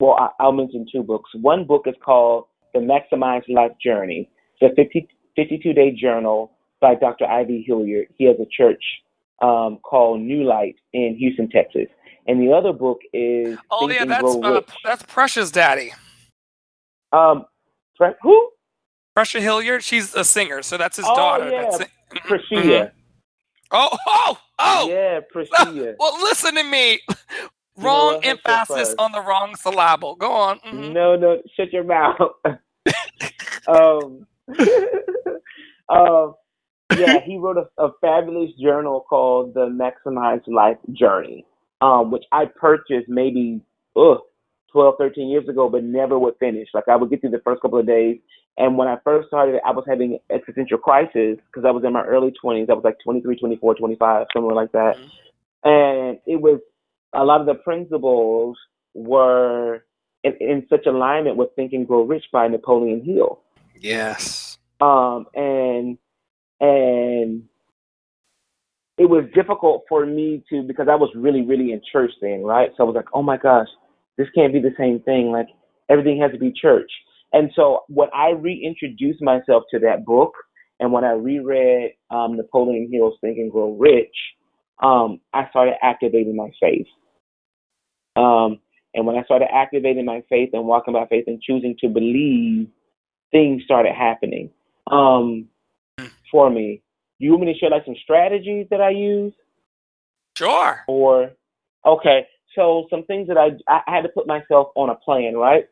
well, 0.01 0.15
I- 0.15 0.43
I'll 0.43 0.53
mention 0.53 0.87
two 0.91 1.03
books. 1.03 1.31
One 1.35 1.65
book 1.65 1.87
is 1.87 1.95
called 2.05 2.47
The 2.75 2.81
Maximized 2.81 3.49
Life 3.49 3.73
Journey, 3.83 4.31
the 4.61 4.71
50, 4.77 5.09
52 5.37 5.73
day 5.73 5.91
journal 5.93 6.53
by 6.81 6.95
Dr. 6.95 7.25
I.V. 7.25 7.65
Hilliard. 7.67 8.09
He 8.17 8.25
has 8.25 8.37
a 8.41 8.47
church 8.47 8.83
um, 9.43 9.79
called 9.83 10.21
New 10.21 10.45
Light 10.45 10.77
in 10.93 11.17
Houston, 11.19 11.49
Texas. 11.49 11.89
And 12.27 12.41
the 12.41 12.53
other 12.53 12.73
book 12.73 12.99
is 13.13 13.57
Oh 13.71 13.87
Think 13.87 14.01
yeah, 14.01 14.05
that's 14.07 14.25
uh, 14.25 14.61
that's 14.83 15.03
Precious 15.05 15.51
Daddy. 15.51 15.93
Um, 17.13 17.45
who? 18.23 18.51
Precious 19.17 19.43
Hilliard. 19.43 19.83
She's 19.83 20.15
a 20.15 20.25
singer, 20.25 20.61
so 20.61 20.77
that's 20.77 20.99
his 20.99 21.07
Oh, 21.09 21.17
daughter. 21.17 21.49
yeah, 21.51 21.63
That's 21.63 21.81
it. 21.81 21.89
Prashia. 22.17 22.91
Oh, 23.71 23.89
oh, 24.07 24.39
oh! 24.59 24.89
Yeah, 24.91 25.21
Priscilla. 25.33 25.95
Well, 25.99 26.21
listen 26.21 26.55
to 26.57 26.63
me. 26.63 27.01
Wrong 27.79 28.17
what? 28.17 28.27
Emphasis 28.27 28.95
on 28.99 29.13
the 29.13 29.21
wrong 29.23 29.57
syllable. 29.57 30.17
Go 30.17 30.33
on. 30.33 30.59
Mhm. 30.61 30.93
No, 30.93 31.17
no, 31.17 31.39
shut 31.57 31.73
your 31.73 31.85
mouth. 31.85 32.17
um, 33.69 34.27
um, 35.89 36.35
yeah, 36.97 37.21
he 37.25 37.39
wrote 37.39 37.57
a, 37.57 37.83
a 37.83 37.91
fabulous 38.03 38.51
journal 38.63 39.05
called 39.09 39.55
The 39.55 39.67
Maximized 39.67 40.47
Life 40.47 40.79
Journey, 40.93 41.45
um, 41.81 42.11
which 42.11 42.25
I 42.33 42.45
purchased 42.47 43.09
maybe 43.09 43.61
ugh, 43.97 44.19
12, 44.77 44.97
13 44.99 45.31
years 45.31 45.49
ago, 45.49 45.71
but 45.71 45.83
never 45.85 46.19
would 46.19 46.35
finish. 46.39 46.69
Like 46.75 46.87
I 46.87 46.97
would 46.97 47.09
get 47.09 47.23
through 47.23 47.31
the 47.31 47.41
first 47.41 47.63
couple 47.63 47.79
of 47.79 47.87
days, 47.87 48.19
and 48.59 48.77
when 48.77 48.89
I 48.89 48.99
first 49.03 49.29
started, 49.29 49.59
I 49.65 49.71
was 49.71 49.87
having 49.89 50.19
existential 50.31 50.77
crisis 50.77 51.39
because 51.47 51.65
I 51.67 51.71
was 51.71 51.83
in 51.83 51.95
my 51.95 52.05
early 52.05 52.31
20s. 52.45 52.69
I 52.69 52.75
was 52.75 52.85
like 52.85 52.99
23, 53.03 53.37
24, 53.37 53.75
25, 53.75 54.27
somewhere 54.35 54.55
like 54.55 54.73
that. 54.73 54.97
Mhm. 54.99 55.11
And 55.65 56.19
it 56.27 56.43
was 56.43 56.61
a 57.15 57.25
lot 57.25 57.41
of 57.41 57.47
the 57.47 57.55
principles 57.55 58.59
were 58.93 59.83
in, 60.23 60.35
in 60.41 60.67
such 60.69 60.85
alignment 60.85 61.39
with 61.39 61.55
Think 61.57 61.73
and 61.73 61.89
Grow 61.89 62.03
Rich 62.03 62.27
by 62.31 62.49
Napoleon 62.49 63.03
Hill. 63.03 63.41
Yes. 63.81 64.59
Um, 64.83 65.27
and 65.35 65.97
and 66.61 67.45
it 68.99 69.07
was 69.07 69.25
difficult 69.35 69.85
for 69.89 70.05
me 70.05 70.45
to 70.51 70.63
because 70.63 70.89
I 70.91 70.97
was 70.97 71.11
really, 71.15 71.41
really 71.41 71.73
in 71.73 71.81
church 71.91 72.13
then, 72.21 72.43
right? 72.43 72.71
So 72.77 72.83
I 72.83 72.87
was 72.87 72.95
like, 72.95 73.09
oh 73.15 73.23
my 73.23 73.39
gosh, 73.39 73.69
this 74.19 74.29
can't 74.35 74.53
be 74.53 74.61
the 74.61 74.75
same 74.79 75.01
thing. 75.01 75.31
Like 75.31 75.49
everything 75.89 76.21
has 76.21 76.33
to 76.33 76.39
be 76.39 76.53
church. 76.53 76.91
And 77.33 77.51
so 77.55 77.81
when 77.89 78.09
I 78.15 78.31
reintroduced 78.31 79.23
myself 79.23 79.65
to 79.71 79.79
that 79.81 80.05
book, 80.05 80.33
and 80.79 80.93
when 80.93 81.05
I 81.05 81.13
reread 81.13 81.93
um, 82.11 82.37
Napoleon 82.37 82.89
Hill's 82.93 83.15
Think 83.21 83.39
and 83.39 83.51
Grow 83.51 83.73
Rich, 83.73 84.15
um, 84.83 85.21
I 85.33 85.49
started 85.51 85.75
activating 85.83 86.37
my 86.37 86.51
faith. 86.61 86.87
Um, 88.15 88.61
and 88.95 89.07
when 89.07 89.17
I 89.17 89.25
started 89.25 89.49
activating 89.53 90.05
my 90.05 90.23
faith 90.29 90.51
and 90.53 90.67
walking 90.67 90.95
by 90.95 91.07
faith 91.07 91.25
and 91.27 91.41
choosing 91.41 91.77
to 91.81 91.89
believe, 91.89 92.69
things 93.31 93.63
started 93.65 93.93
happening 93.95 94.51
um, 94.91 95.49
for 96.31 96.51
me. 96.51 96.83
You 97.19 97.31
want 97.33 97.45
me 97.45 97.53
to 97.53 97.59
share 97.59 97.71
like 97.71 97.85
some 97.85 97.97
strategies 98.03 98.67
that 98.71 98.81
I 98.81 98.91
use, 98.91 99.33
Sure. 100.37 100.85
or 100.87 101.31
okay? 101.85 102.27
So 102.57 102.87
some 102.91 103.05
things 103.05 103.29
that 103.29 103.39
I 103.39 103.51
I 103.69 103.83
had 103.87 104.03
to 104.03 104.09
put 104.09 104.27
myself 104.27 104.69
on 104.75 104.91
a 104.91 104.97
plan, 104.97 105.37
right? 105.37 105.67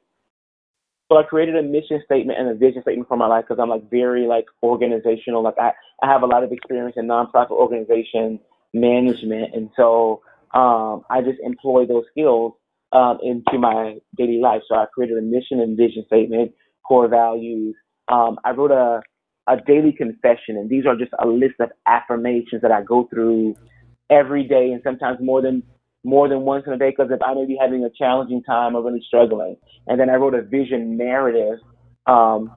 So 1.11 1.18
I 1.18 1.23
created 1.23 1.57
a 1.57 1.62
mission 1.62 2.01
statement 2.05 2.38
and 2.38 2.49
a 2.49 2.55
vision 2.55 2.83
statement 2.83 3.09
for 3.09 3.16
my 3.16 3.27
life 3.27 3.44
because 3.49 3.61
I'm 3.61 3.68
like 3.68 3.90
very 3.90 4.27
like 4.27 4.47
organizational. 4.62 5.42
Like 5.42 5.59
I 5.59 5.73
I 6.03 6.11
have 6.11 6.23
a 6.23 6.27
lot 6.27 6.44
of 6.44 6.53
experience 6.53 6.94
in 6.97 7.07
nonprofit 7.07 7.51
organization 7.51 8.38
management, 8.73 9.55
and 9.55 9.70
so 9.77 10.23
um, 10.55 11.03
I 11.11 11.20
just 11.20 11.40
employ 11.42 11.87
those 11.87 12.05
skills 12.11 12.53
um, 12.92 13.18
into 13.23 13.59
my 13.59 13.97
daily 14.16 14.40
life. 14.40 14.62
So 14.68 14.77
I 14.77 14.87
created 14.94 15.18
a 15.18 15.23
mission 15.23 15.61
and 15.61 15.77
vision 15.77 16.05
statement, 16.07 16.53
core 16.87 17.09
values. 17.09 17.75
Um, 18.09 18.38
I 18.44 18.53
wrote 18.53 18.70
a 18.70 19.01
a 19.47 19.57
daily 19.66 19.92
confession, 19.92 20.57
and 20.57 20.70
these 20.70 20.87
are 20.87 20.97
just 20.97 21.12
a 21.18 21.27
list 21.27 21.57
of 21.61 21.70
affirmations 21.87 22.62
that 22.62 22.73
I 22.73 22.83
go 22.83 23.07
through 23.12 23.57
every 24.09 24.44
day, 24.44 24.70
and 24.73 24.81
sometimes 24.83 25.18
more 25.20 25.42
than 25.42 25.62
more 26.05 26.29
than 26.29 26.43
once 26.43 26.64
in 26.67 26.73
a 26.73 26.79
day. 26.79 26.90
Because 26.90 27.11
if 27.11 27.21
I 27.23 27.35
may 27.35 27.47
be 27.47 27.59
having 27.61 27.85
a 27.85 27.90
challenging 27.90 28.43
time 28.43 28.77
or 28.77 28.83
really 28.83 29.03
struggling, 29.07 29.57
and 29.87 29.99
then 29.99 30.11
I 30.11 30.14
wrote 30.14 30.35
a 30.35 30.43
vision 30.43 30.97
narrative 30.97 31.59
um, 32.07 32.53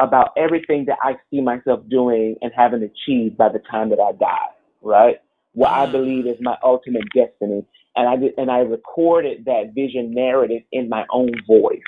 about 0.00 0.30
everything 0.36 0.86
that 0.86 0.98
I 1.02 1.14
see 1.30 1.40
myself 1.40 1.80
doing 1.90 2.36
and 2.40 2.52
having 2.56 2.82
achieved 2.82 3.36
by 3.36 3.48
the 3.48 3.60
time 3.70 3.90
that 3.90 4.00
I 4.00 4.12
die. 4.12 4.48
Right, 4.80 5.16
what 5.52 5.70
I 5.70 5.86
believe 5.86 6.26
is 6.26 6.36
my 6.40 6.56
ultimate 6.64 7.04
destiny, 7.14 7.64
and 7.94 8.08
I 8.08 8.16
did, 8.16 8.32
and 8.36 8.50
I 8.50 8.58
recorded 8.58 9.44
that 9.44 9.72
vision 9.74 10.12
narrative 10.12 10.62
in 10.72 10.88
my 10.88 11.04
own 11.12 11.30
voice 11.46 11.80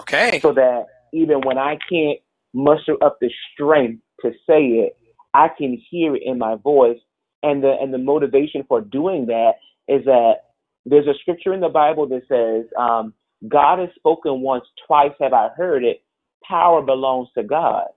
Okay. 0.00 0.40
so 0.40 0.52
that 0.52 0.86
even 1.12 1.40
when 1.40 1.58
I 1.58 1.78
can't 1.90 2.18
muster 2.54 2.96
up 3.02 3.18
the 3.20 3.30
strength 3.52 4.02
to 4.22 4.30
say 4.46 4.62
it, 4.64 4.96
I 5.34 5.48
can 5.48 5.80
hear 5.90 6.16
it 6.16 6.22
in 6.24 6.38
my 6.38 6.56
voice. 6.56 6.98
And 7.42 7.62
the 7.62 7.76
and 7.80 7.94
the 7.94 7.98
motivation 7.98 8.64
for 8.66 8.80
doing 8.80 9.26
that 9.26 9.52
is 9.88 10.04
that 10.04 10.34
there's 10.86 11.06
a 11.06 11.18
scripture 11.20 11.54
in 11.54 11.60
the 11.60 11.68
Bible 11.68 12.06
that 12.08 12.22
says, 12.28 12.66
um, 12.78 13.14
"God 13.48 13.78
has 13.80 13.90
spoken 13.96 14.40
once, 14.42 14.64
twice 14.86 15.12
have 15.20 15.32
I 15.32 15.48
heard 15.50 15.84
it. 15.84 16.02
Power 16.44 16.82
belongs 16.82 17.28
to 17.36 17.42
God." 17.42 17.88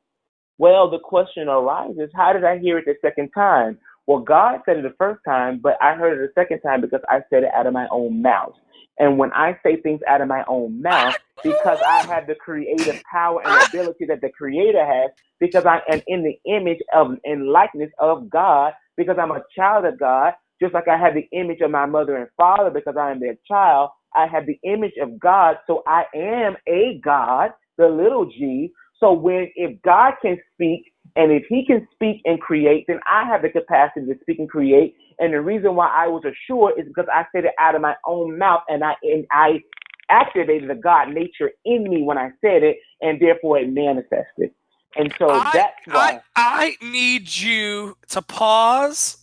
Well, 0.58 0.90
the 0.90 1.00
question 1.00 1.50
arises: 1.50 2.12
How 2.16 2.34
did 2.34 2.44
I 2.46 2.60
hear 2.60 2.80
it 2.80 2.86
the 2.86 2.96
second 3.02 3.32
time? 3.32 3.80
Well, 4.08 4.20
God 4.20 4.62
said 4.66 4.78
it 4.78 4.84
the 4.84 4.96
first 4.98 5.22
time, 5.26 5.60
but 5.62 5.78
I 5.82 5.96
heard 5.96 6.20
it 6.20 6.28
the 6.36 6.42
second 6.42 6.62
time 6.62 6.82
because 6.82 7.02
I 7.10 7.22
said 7.30 7.44
it 7.44 7.54
out 7.56 7.68
of 7.68 7.74
my 7.74 7.88
own 7.92 8.22
mouth. 8.22 8.54
And 9.00 9.18
when 9.18 9.32
I 9.34 9.58
say 9.64 9.82
things 9.82 10.02
out 10.08 10.22
of 10.22 10.28
my 10.28 10.44
own 10.48 10.82
mouth, 10.82 11.16
because 11.44 11.80
I 11.88 12.06
have 12.08 12.28
the 12.28 12.36
creative 12.36 13.02
power 13.12 13.42
and 13.46 13.70
ability 13.70 14.06
that 14.06 14.22
the 14.22 14.30
Creator 14.30 14.86
has, 14.86 15.12
because 15.40 15.66
I 15.66 15.82
am 15.92 16.02
in 16.08 16.24
the 16.24 16.40
image 16.52 16.80
of 16.94 17.18
and 17.26 17.50
likeness 17.50 17.92
of 18.00 18.30
God, 18.30 18.74
because 18.98 19.18
I'm 19.20 19.32
a 19.32 19.44
child 19.56 19.86
of 19.86 20.00
God, 20.00 20.34
just 20.62 20.74
like 20.74 20.88
I 20.88 20.98
have 20.98 21.16
the 21.16 21.28
image 21.38 21.62
of 21.62 21.72
my 21.72 21.86
mother 21.86 22.18
and 22.18 22.28
father 22.38 22.70
because 22.70 22.96
I 22.98 23.12
am 23.12 23.20
their 23.20 23.38
child, 23.48 23.90
I 24.16 24.28
have 24.28 24.46
the 24.46 24.60
image 24.64 24.94
of 25.02 25.20
God, 25.20 25.58
so 25.68 25.84
I 25.88 26.04
am 26.16 26.56
a 26.68 27.00
God, 27.04 27.52
the 27.78 27.88
little 27.88 28.26
g. 28.26 28.72
So 29.00 29.14
when 29.14 29.50
if 29.56 29.82
God 29.82 30.14
can 30.22 30.38
speak 30.54 30.94
and 31.16 31.32
if 31.32 31.44
he 31.50 31.66
can 31.66 31.88
speak 31.94 32.22
and 32.26 32.40
create, 32.40 32.86
then 32.88 33.00
I 33.08 33.26
have 33.26 33.42
the 33.42 33.50
capacity 33.50 34.06
to 34.06 34.16
speak 34.22 34.40
and 34.40 34.50
create. 34.50 34.96
And 35.20 35.34
the 35.34 35.42
reason 35.42 35.76
why 35.76 35.88
I 35.88 36.08
was 36.08 36.24
assured 36.24 36.76
is 36.78 36.88
because 36.88 37.08
I 37.12 37.26
said 37.34 37.46
it 37.46 37.54
out 37.60 37.76
of 37.76 37.82
my 37.82 37.96
own 38.06 38.38
mouth 38.38 38.62
and 38.70 38.84
I 38.84 38.94
and 39.04 39.26
I 39.32 39.62
activated 40.10 40.70
the 40.70 40.76
God 40.76 41.10
nature 41.10 41.52
in 41.66 41.84
me 41.90 42.04
when 42.04 42.18
I 42.18 42.30
said 42.42 42.64
it, 42.64 42.78
and 43.02 43.20
therefore 43.20 43.58
it 43.60 43.70
manifested. 43.72 44.52
And 44.96 45.14
so 45.18 45.30
I, 45.30 45.50
that's 45.54 45.76
why 45.88 46.20
I, 46.36 46.76
I 46.82 46.86
need 46.86 47.34
you 47.34 47.98
to 48.10 48.22
pause. 48.22 49.18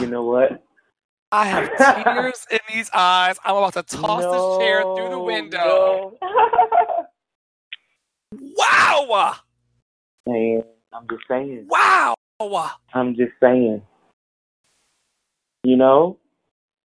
You 0.00 0.06
know 0.06 0.24
what? 0.24 0.62
I 1.32 1.46
have 1.46 1.76
tears 1.76 2.46
in 2.50 2.60
these 2.72 2.90
eyes. 2.94 3.36
I'm 3.44 3.56
about 3.56 3.74
to 3.74 3.82
toss 3.82 4.22
no, 4.22 4.32
this 4.32 4.64
chair 4.64 4.82
through 4.82 5.10
the 5.10 5.20
window. 5.20 6.16
No. 6.22 6.28
Wow! 8.56 9.34
Man, 10.26 10.62
I'm 10.92 11.06
just 11.08 11.22
saying. 11.28 11.66
Wow! 11.68 12.14
I'm 12.94 13.14
just 13.14 13.32
saying. 13.40 13.82
You 15.64 15.76
know, 15.76 16.18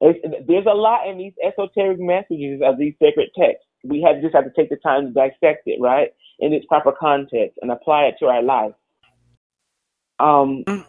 it's, 0.02 0.20
there's 0.48 0.66
a 0.66 0.76
lot 0.76 1.08
in 1.08 1.18
these 1.18 1.34
esoteric 1.44 2.00
messages 2.00 2.62
of 2.64 2.78
these 2.78 2.94
sacred 3.02 3.30
texts. 3.38 3.66
We 3.84 4.02
have 4.02 4.22
just 4.22 4.36
have 4.36 4.46
to 4.46 4.52
take 4.56 4.70
the 4.70 4.78
time 4.78 5.08
to 5.08 5.12
dissect 5.12 5.64
it, 5.66 5.80
right, 5.82 6.10
in 6.40 6.54
its 6.54 6.66
proper 6.66 6.92
context 6.92 7.58
and 7.62 7.72
apply 7.72 8.04
it 8.04 8.16
to 8.20 8.28
our 8.28 8.44
life. 8.44 8.74
Um, 10.20 10.64
Mm. 10.68 10.86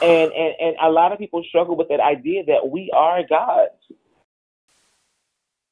And, 0.00 0.32
and 0.32 0.54
and 0.60 0.76
a 0.82 0.90
lot 0.90 1.12
of 1.12 1.18
people 1.18 1.44
struggle 1.48 1.76
with 1.76 1.88
that 1.88 2.00
idea 2.00 2.44
that 2.46 2.68
we 2.70 2.90
are 2.94 3.20
gods. 3.28 3.72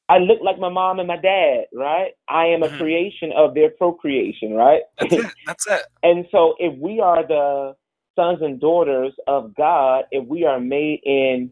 I 0.09 0.19
look 0.19 0.39
like 0.43 0.59
my 0.59 0.69
mom 0.69 0.99
and 0.99 1.07
my 1.07 1.17
dad, 1.17 1.65
right? 1.73 2.11
I 2.29 2.47
am 2.47 2.63
a 2.63 2.69
Mhm. 2.69 2.77
creation 2.77 3.31
of 3.37 3.55
their 3.55 3.71
procreation, 3.71 4.53
right? 4.53 4.83
That's 4.99 5.17
it. 5.17 5.25
That's 5.45 5.67
it. 5.67 5.83
And 6.03 6.25
so, 6.31 6.55
if 6.59 6.77
we 6.79 6.99
are 7.01 7.27
the 7.27 7.75
sons 8.15 8.39
and 8.41 8.59
daughters 8.61 9.13
of 9.27 9.55
God, 9.55 10.05
if 10.11 10.27
we 10.27 10.45
are 10.45 10.59
made 10.59 11.01
in 11.05 11.51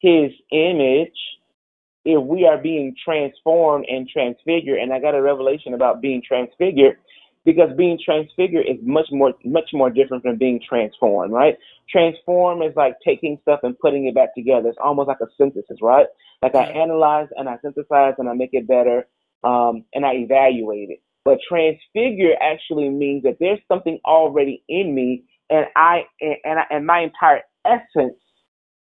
His 0.00 0.32
image, 0.52 1.16
if 2.04 2.22
we 2.24 2.46
are 2.46 2.58
being 2.58 2.96
transformed 3.04 3.86
and 3.88 4.08
transfigured, 4.08 4.80
and 4.80 4.92
I 4.92 5.00
got 5.00 5.14
a 5.14 5.22
revelation 5.22 5.74
about 5.74 6.02
being 6.02 6.22
transfigured, 6.26 6.98
because 7.46 7.70
being 7.76 7.96
transfigured 8.04 8.66
is 8.66 8.76
much 8.82 9.06
more, 9.12 9.32
much 9.44 9.70
more 9.72 9.88
different 9.88 10.24
from 10.24 10.36
being 10.36 10.60
transformed, 10.68 11.32
right? 11.32 11.54
Transform 11.88 12.60
is 12.60 12.74
like 12.76 12.96
taking 13.06 13.38
stuff 13.40 13.60
and 13.62 13.78
putting 13.78 14.06
it 14.08 14.14
back 14.16 14.34
together. 14.34 14.68
It's 14.68 14.78
almost 14.82 15.06
like 15.06 15.20
a 15.22 15.28
synthesis, 15.38 15.78
right? 15.80 16.06
Like 16.42 16.56
I 16.56 16.64
analyze 16.64 17.28
and 17.36 17.48
I 17.48 17.56
synthesize 17.62 18.14
and 18.18 18.28
I 18.28 18.34
make 18.34 18.50
it 18.52 18.66
better, 18.66 19.06
um, 19.44 19.84
and 19.94 20.04
I 20.04 20.14
evaluate 20.14 20.90
it. 20.90 21.00
But 21.24 21.38
transfigure 21.48 22.34
actually 22.42 22.88
means 22.88 23.22
that 23.22 23.36
there's 23.38 23.60
something 23.68 24.00
already 24.04 24.64
in 24.68 24.94
me, 24.94 25.24
and 25.48 25.66
I 25.76 26.02
and 26.20 26.36
and, 26.44 26.58
I, 26.58 26.62
and 26.70 26.86
my 26.86 27.00
entire 27.00 27.42
essence 27.64 28.18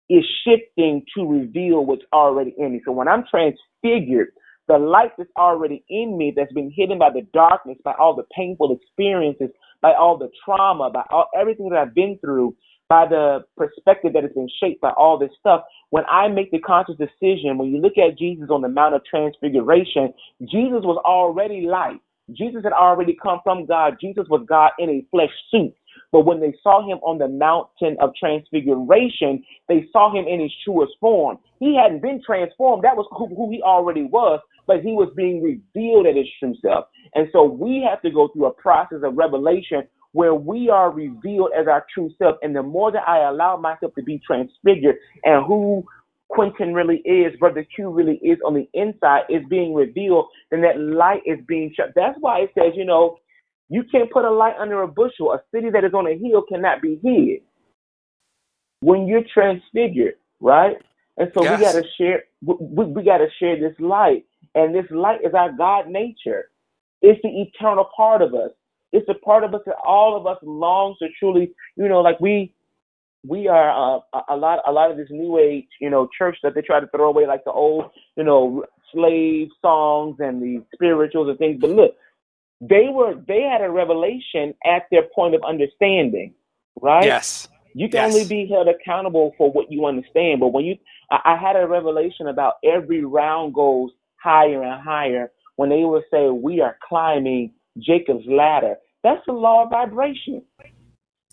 is 0.09 0.25
shifting 0.47 1.05
to 1.17 1.27
reveal 1.27 1.85
what's 1.85 2.05
already 2.13 2.55
in 2.59 2.73
me. 2.73 2.83
So 2.85 2.93
when 2.93 3.09
I'm 3.09 3.25
transfigured, 3.31 4.29
the 4.69 4.79
light 4.79 5.13
that's 5.19 5.31
already 5.37 5.85
in 5.89 6.17
me 6.17 6.33
that's 6.35 6.53
been 6.53 6.73
hidden 6.75 6.99
by 6.99 7.11
the 7.11 7.23
darkness, 7.33 7.79
by 7.85 7.93
all 7.99 8.15
the 8.15 8.25
painful 8.35 8.77
experiences, 8.77 9.51
by 9.83 9.93
all 9.95 10.17
the 10.17 10.31
trauma, 10.45 10.91
by 10.91 11.05
all 11.11 11.27
everything 11.39 11.69
that 11.69 11.79
I've 11.79 11.95
been 11.95 12.19
through, 12.21 12.57
by 12.89 13.07
the 13.07 13.45
perspective 13.57 14.13
that 14.15 14.23
has 14.23 14.33
been 14.33 14.49
shaped 14.61 14.81
by 14.81 14.91
all 14.91 15.19
this 15.19 15.31
stuff. 15.39 15.63
When 15.91 16.05
I 16.11 16.29
make 16.29 16.51
the 16.51 16.59
conscious 16.61 16.97
decision, 16.97 17.59
when 17.59 17.69
you 17.69 17.79
look 17.79 17.99
at 17.99 18.19
Jesus 18.19 18.49
on 18.51 18.63
the 18.63 18.69
Mount 18.69 18.95
of 18.95 19.03
Transfiguration, 19.05 20.13
Jesus 20.43 20.83
was 20.83 21.01
already 21.05 21.63
light. 21.63 22.01
Jesus 22.33 22.63
had 22.65 22.73
already 22.73 23.17
come 23.23 23.41
from 23.45 23.67
God. 23.67 23.97
Jesus 24.01 24.27
was 24.29 24.45
God 24.49 24.71
in 24.79 24.89
a 24.91 25.07
flesh 25.11 25.33
suit. 25.51 25.75
But 26.13 26.27
when 26.27 26.41
they 26.41 26.55
saw 26.63 26.81
him 26.89 26.99
on 26.99 27.19
the 27.19 27.29
mountain 27.29 27.97
of 28.01 28.11
transfiguration, 28.19 29.43
they 29.69 29.87
saw 29.93 30.15
him 30.15 30.27
in 30.29 30.41
his 30.41 30.53
truest 30.65 30.93
form. 31.01 31.39
He 31.59 31.77
hadn't 31.77 32.03
been 32.03 32.23
transformed. 32.25 32.85
That 32.85 32.97
was 32.97 33.07
who, 33.11 33.35
who 33.35 33.51
he 33.51 33.61
already 33.63 34.05
was, 34.05 34.41
but 34.67 34.81
he 34.81 34.93
was 34.93 35.13
being 35.17 35.43
revealed 35.43 36.07
at 36.07 36.17
his 36.17 36.29
true 36.39 36.55
self. 36.63 36.87
And 37.15 37.29
so 37.33 37.45
we 37.45 37.85
have 37.89 38.01
to 38.03 38.11
go 38.11 38.29
through 38.29 38.47
a 38.47 38.53
process 38.53 38.99
of 39.03 39.17
revelation 39.17 39.83
where 40.13 40.35
we 40.35 40.71
are 40.71 40.93
revealed 40.93 41.51
as 41.59 41.67
our 41.67 41.85
true 41.93 42.11
self. 42.19 42.37
And 42.43 42.55
the 42.55 42.63
more 42.63 42.93
that 42.93 43.09
I 43.09 43.29
allow 43.29 43.57
myself 43.57 43.95
to 43.97 44.03
be 44.03 44.21
transfigured 44.25 44.97
and 45.25 45.45
who 45.45 45.85
Quentin 46.29 46.75
really 46.75 46.99
is, 47.05 47.39
Brother 47.39 47.67
Q 47.75 47.91
really 47.91 48.17
is 48.17 48.39
on 48.47 48.55
the 48.55 48.69
inside 48.75 49.23
is 49.29 49.43
being 49.49 49.75
revealed, 49.75 50.27
then 50.51 50.63
that 50.63 50.79
light 50.81 51.23
is 51.27 51.39
being 51.47 51.73
shut. 51.77 51.93
That's 51.95 52.17
why 52.21 52.41
it 52.41 52.51
says, 52.59 52.73
you 52.75 52.85
know, 52.85 53.19
you 53.69 53.85
can't 53.91 54.11
put 54.11 54.25
a 54.25 54.31
light 54.31 54.55
under 54.59 54.83
a 54.83 54.89
bushel. 54.89 55.33
A 55.33 55.43
city 55.55 55.71
that 55.71 55.85
is 55.85 55.95
on 55.95 56.07
a 56.07 56.17
hill 56.19 56.43
cannot 56.49 56.83
be 56.83 57.01
hid. 57.03 57.41
When 58.81 59.07
you're 59.07 59.25
transfigured, 59.33 60.15
right? 60.41 60.77
And 61.17 61.31
so 61.35 61.45
Yes. 61.45 61.59
we 61.59 61.65
gotta 61.65 61.83
share. 61.99 62.25
We, 62.43 62.55
we, 62.61 62.85
we 62.87 63.03
gotta 63.05 63.29
share 63.39 63.59
this 63.59 63.79
light, 63.79 64.25
and 64.55 64.75
this 64.75 64.91
light 64.91 65.21
is 65.25 65.35
our 65.35 65.53
God 65.53 65.89
nature. 65.89 66.51
It's 67.03 67.21
the 67.23 67.31
eternal 67.31 67.89
part 67.97 68.23
of 68.23 68.35
us. 68.35 68.51
It's 68.93 69.07
the 69.07 69.15
part 69.15 69.45
of 69.45 69.55
us 69.55 69.63
that 69.67 69.77
all 69.85 70.17
of 70.17 70.27
us 70.27 70.39
longs 70.43 70.99
to 70.99 71.09
truly, 71.19 71.53
you 71.77 71.89
know, 71.89 72.01
like 72.01 72.21
we 72.21 72.55
we 73.27 73.49
are 73.49 73.71
uh, 73.71 74.01
a- 74.13 74.35
a 74.35 74.37
lot 74.37 74.61
a 74.67 74.73
lot 74.73 74.91
of 74.91 74.97
this 74.97 75.09
new 75.11 75.39
age, 75.39 75.67
you 75.81 75.91
know, 75.91 76.09
church 76.17 76.37
that 76.43 76.55
they 76.55 76.63
try 76.63 76.81
to 76.81 76.87
throw 76.89 77.09
away 77.09 77.27
like 77.27 77.45
the 77.45 77.53
old, 77.53 77.85
you 78.17 78.25
know, 78.25 78.65
slave 78.93 79.49
songs 79.63 80.17
and 80.21 80.43
the 80.43 80.63
spirituals 80.75 81.29
and 81.29 81.39
things. 81.39 81.59
But 81.61 81.71
look, 81.71 81.95
they 82.61 82.89
were 82.93 83.15
they 83.27 83.43
had 83.43 83.63
a 83.63 83.71
revelation 83.71 84.55
at 84.65 84.83
their 84.91 85.05
point 85.15 85.35
of 85.35 85.43
understanding, 85.47 86.35
right? 86.81 87.07
Yes. 87.07 87.49
You 87.75 87.89
can 87.89 88.01
Yes. 88.01 88.15
only 88.15 88.25
be 88.25 88.47
held 88.47 88.69
accountable 88.69 89.35
for 89.37 89.51
what 89.51 89.71
you 89.71 89.87
understand. 89.87 90.41
But 90.41 90.49
when 90.53 90.65
you, 90.65 90.77
I, 91.11 91.21
I 91.35 91.37
had 91.37 91.57
a 91.57 91.67
revelation 91.67 92.29
about 92.29 92.55
every 92.65 93.05
round 93.05 93.55
goes 93.55 93.91
higher 94.17 94.63
and 94.63 94.81
higher. 94.83 95.33
When 95.57 95.71
they 95.71 95.85
would 95.85 96.05
say 96.11 96.29
we 96.31 96.61
are 96.61 96.77
climbing 96.89 97.53
Jacob's 97.79 98.27
ladder, 98.29 98.77
that's 99.03 99.23
the 99.27 99.33
law 99.33 99.65
of 99.65 99.71
vibration. 99.71 100.43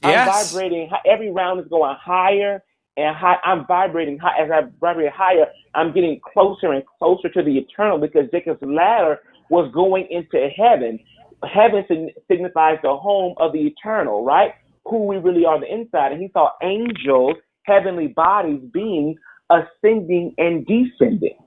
I'm 0.03 0.27
vibrating. 0.27 0.89
Every 1.05 1.31
round 1.31 1.59
is 1.59 1.67
going 1.69 1.95
higher 1.99 2.63
and 2.97 3.15
high. 3.15 3.37
I'm 3.43 3.65
vibrating 3.67 4.17
high. 4.17 4.43
As 4.43 4.51
I 4.51 4.61
vibrate 4.79 5.11
higher, 5.11 5.47
I'm 5.75 5.93
getting 5.93 6.19
closer 6.33 6.71
and 6.71 6.83
closer 6.99 7.29
to 7.29 7.43
the 7.43 7.57
eternal 7.57 7.97
because 7.97 8.29
Jacob's 8.31 8.61
ladder 8.61 9.19
was 9.49 9.71
going 9.73 10.07
into 10.09 10.49
heaven. 10.55 10.99
Heaven 11.43 11.83
signifies 12.29 12.77
the 12.83 12.95
home 12.95 13.35
of 13.37 13.53
the 13.53 13.59
eternal, 13.59 14.23
right? 14.23 14.53
Who 14.85 15.05
we 15.05 15.17
really 15.17 15.45
are 15.45 15.55
on 15.55 15.61
the 15.61 15.73
inside. 15.73 16.11
And 16.11 16.21
he 16.21 16.29
saw 16.33 16.51
angels, 16.63 17.35
heavenly 17.63 18.07
bodies, 18.07 18.61
beings 18.73 19.17
ascending 19.49 20.33
and 20.37 20.65
descending 20.65 21.37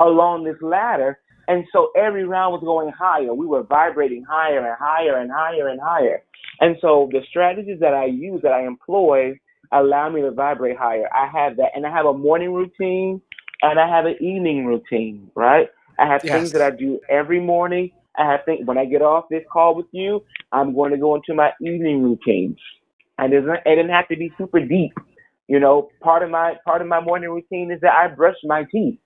along 0.00 0.44
this 0.44 0.56
ladder. 0.60 1.18
And 1.48 1.64
so 1.72 1.90
every 1.96 2.24
round 2.24 2.52
was 2.52 2.62
going 2.64 2.90
higher. 2.96 3.34
We 3.34 3.46
were 3.46 3.62
vibrating 3.62 4.24
higher 4.28 4.58
and 4.66 4.76
higher 4.78 5.18
and 5.18 5.30
higher 5.30 5.68
and 5.68 5.80
higher. 5.80 6.22
And 6.60 6.76
so 6.80 7.08
the 7.12 7.20
strategies 7.28 7.80
that 7.80 7.94
I 7.94 8.06
use, 8.06 8.40
that 8.42 8.52
I 8.52 8.66
employ, 8.66 9.38
allow 9.72 10.08
me 10.10 10.22
to 10.22 10.30
vibrate 10.30 10.78
higher. 10.78 11.08
I 11.12 11.26
have 11.28 11.56
that. 11.58 11.72
And 11.74 11.86
I 11.86 11.90
have 11.90 12.06
a 12.06 12.14
morning 12.14 12.52
routine 12.54 13.20
and 13.62 13.78
I 13.80 13.88
have 13.88 14.06
an 14.06 14.16
evening 14.20 14.66
routine, 14.66 15.30
right? 15.34 15.68
I 15.98 16.06
have 16.06 16.22
Yes. 16.22 16.32
things 16.32 16.52
that 16.52 16.62
I 16.62 16.70
do 16.70 17.00
every 17.10 17.40
morning. 17.40 17.90
I 18.16 18.24
have 18.30 18.40
things 18.46 18.66
when 18.66 18.78
I 18.78 18.84
get 18.86 19.02
off 19.02 19.26
this 19.30 19.44
call 19.52 19.74
with 19.76 19.86
you, 19.92 20.22
I'm 20.52 20.74
going 20.74 20.92
to 20.92 20.98
go 20.98 21.16
into 21.16 21.34
my 21.34 21.50
evening 21.62 22.02
routine. 22.02 22.56
And 23.18 23.32
it 23.32 23.40
doesn't, 23.42 23.60
it 23.66 23.76
doesn't 23.76 23.90
have 23.90 24.08
to 24.08 24.16
be 24.16 24.32
super 24.38 24.60
deep. 24.60 24.92
You 25.48 25.60
know, 25.60 25.90
part 26.02 26.22
of 26.22 26.30
my 26.30 26.54
part 26.64 26.82
of 26.82 26.88
my 26.88 27.00
morning 27.00 27.30
routine 27.30 27.70
is 27.72 27.80
that 27.82 27.92
I 27.94 28.08
brush 28.08 28.36
my 28.44 28.64
teeth 28.72 28.98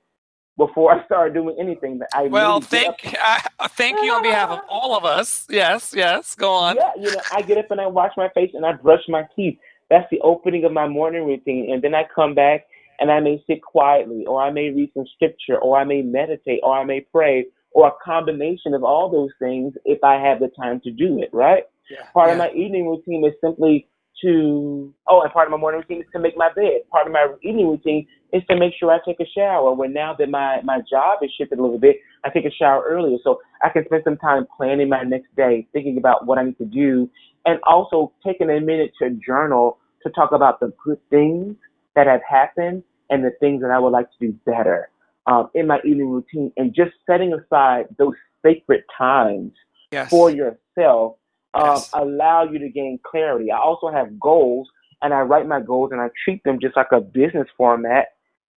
before 0.56 0.92
I 0.92 1.04
start 1.04 1.34
doing 1.34 1.56
anything. 1.58 1.98
That 1.98 2.08
I 2.14 2.24
Well, 2.24 2.58
literally 2.58 2.94
thank 3.00 3.16
uh, 3.24 3.68
thank 3.68 4.02
you 4.02 4.12
on 4.12 4.22
behalf 4.22 4.50
of 4.50 4.60
all 4.68 4.96
of 4.96 5.04
us. 5.04 5.46
Yes. 5.50 5.92
Yes. 5.96 6.34
Go 6.34 6.52
on. 6.52 6.76
Yeah, 6.76 6.92
you 6.96 7.10
know, 7.10 7.20
I 7.32 7.42
get 7.42 7.58
up 7.58 7.70
and 7.70 7.80
I 7.80 7.86
wash 7.86 8.12
my 8.16 8.28
face 8.30 8.50
and 8.54 8.64
I 8.64 8.72
brush 8.72 9.02
my 9.08 9.26
teeth. 9.34 9.58
That's 9.90 10.08
the 10.10 10.20
opening 10.20 10.64
of 10.64 10.72
my 10.72 10.88
morning 10.88 11.26
routine. 11.26 11.72
And 11.72 11.82
then 11.82 11.94
I 11.94 12.04
come 12.14 12.34
back 12.34 12.66
and 13.00 13.10
I 13.10 13.20
may 13.20 13.42
sit 13.46 13.62
quietly, 13.62 14.24
or 14.26 14.40
I 14.40 14.50
may 14.50 14.70
read 14.70 14.90
some 14.94 15.04
scripture, 15.14 15.58
or 15.58 15.76
I 15.76 15.84
may 15.84 16.02
meditate, 16.02 16.60
or 16.62 16.78
I 16.78 16.84
may 16.84 17.00
pray, 17.00 17.46
or 17.72 17.88
a 17.88 17.92
combination 18.04 18.72
of 18.72 18.84
all 18.84 19.10
those 19.10 19.30
things 19.40 19.74
if 19.84 20.02
I 20.04 20.14
have 20.14 20.38
the 20.38 20.48
time 20.56 20.80
to 20.84 20.92
do 20.92 21.18
it, 21.18 21.28
right? 21.32 21.64
Yeah. 21.90 22.06
Part 22.12 22.28
yeah. 22.28 22.32
of 22.34 22.38
my 22.38 22.50
evening 22.52 22.88
routine 22.88 23.24
is 23.24 23.34
simply 23.40 23.88
to, 24.22 24.92
oh, 25.08 25.22
and 25.22 25.32
part 25.32 25.48
of 25.48 25.52
my 25.52 25.56
morning 25.56 25.80
routine 25.80 26.02
is 26.02 26.08
to 26.12 26.18
make 26.18 26.36
my 26.36 26.50
bed. 26.54 26.82
Part 26.90 27.06
of 27.06 27.12
my 27.12 27.26
evening 27.42 27.68
routine 27.68 28.06
is 28.32 28.42
to 28.48 28.56
make 28.56 28.72
sure 28.78 28.90
I 28.90 28.98
take 29.04 29.20
a 29.20 29.26
shower. 29.36 29.74
When 29.74 29.92
now 29.92 30.14
that 30.18 30.28
my, 30.28 30.60
my 30.62 30.78
job 30.90 31.18
is 31.22 31.30
shifted 31.36 31.58
a 31.58 31.62
little 31.62 31.78
bit, 31.78 31.96
I 32.24 32.30
take 32.30 32.44
a 32.44 32.50
shower 32.50 32.84
earlier 32.88 33.18
so 33.22 33.40
I 33.62 33.68
can 33.68 33.84
spend 33.86 34.02
some 34.04 34.16
time 34.16 34.46
planning 34.56 34.88
my 34.88 35.02
next 35.02 35.34
day, 35.36 35.66
thinking 35.72 35.98
about 35.98 36.26
what 36.26 36.38
I 36.38 36.44
need 36.44 36.58
to 36.58 36.64
do, 36.64 37.10
and 37.44 37.58
also 37.68 38.12
taking 38.24 38.50
a 38.50 38.60
minute 38.60 38.92
to 39.00 39.10
journal 39.26 39.78
to 40.02 40.10
talk 40.10 40.32
about 40.32 40.60
the 40.60 40.72
good 40.84 40.98
things 41.10 41.56
that 41.94 42.06
have 42.06 42.20
happened 42.28 42.82
and 43.10 43.24
the 43.24 43.30
things 43.40 43.62
that 43.62 43.70
I 43.70 43.78
would 43.78 43.90
like 43.90 44.06
to 44.18 44.26
do 44.26 44.32
better 44.44 44.90
um, 45.26 45.50
in 45.54 45.66
my 45.66 45.78
evening 45.84 46.10
routine, 46.10 46.52
and 46.56 46.74
just 46.74 46.92
setting 47.06 47.32
aside 47.32 47.86
those 47.98 48.14
sacred 48.42 48.82
times 48.96 49.52
Yes. 49.90 50.10
for 50.10 50.28
yourself 50.28 51.16
um, 51.54 51.64
Yes. 51.76 51.90
allow 51.94 52.44
you 52.44 52.58
to 52.58 52.68
gain 52.68 52.98
clarity. 53.04 53.50
I 53.50 53.58
also 53.58 53.88
have 53.90 54.18
goals, 54.18 54.68
and 55.02 55.14
I 55.14 55.20
write 55.20 55.46
my 55.46 55.60
goals 55.60 55.90
and 55.92 56.00
I 56.00 56.08
treat 56.24 56.42
them 56.44 56.58
just 56.60 56.76
like 56.76 56.92
a 56.92 57.00
business 57.00 57.48
format. 57.56 58.06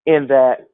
In 0.05 0.27
that, 0.27 0.67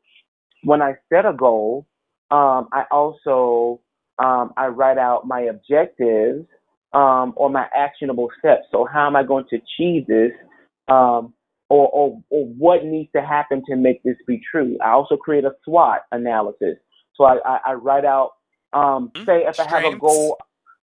when 0.64 0.82
I 0.82 0.94
set 1.10 1.26
a 1.26 1.34
goal, 1.34 1.88
um, 2.32 2.70
I 2.72 2.84
also 2.92 3.82
um, 4.20 4.54
I 4.58 4.68
write 4.68 4.98
out 4.98 5.28
my 5.28 5.42
objectives 5.42 6.46
um, 6.94 7.34
or 7.36 7.50
my 7.50 7.66
actionable 7.76 8.30
steps. 8.40 8.64
So 8.72 8.88
how 8.92 9.08
am 9.08 9.16
I 9.16 9.24
going 9.24 9.46
to 9.50 9.58
achieve 9.58 10.06
this? 10.08 10.32
Um, 10.88 11.34
or, 11.70 11.90
or, 11.90 12.22
or 12.30 12.46
what 12.46 12.86
needs 12.86 13.12
to 13.16 13.22
happen 13.22 13.64
to 13.68 13.76
make 13.76 14.04
this 14.04 14.18
be 14.28 14.40
true? 14.52 14.78
I 14.84 14.92
also 14.92 15.18
create 15.18 15.44
a 15.46 15.54
SWOT 15.66 16.02
analysis. 16.12 16.78
So 17.16 17.24
I, 17.24 17.38
I, 17.46 17.60
I 17.68 17.74
write 17.74 18.06
out, 18.06 18.34
um, 18.74 19.12
Mhm. 19.16 19.26
say 19.26 19.46
if 19.46 19.60
I 19.60 19.68
have 19.68 19.84
a 19.86 19.98
goal, 19.98 20.38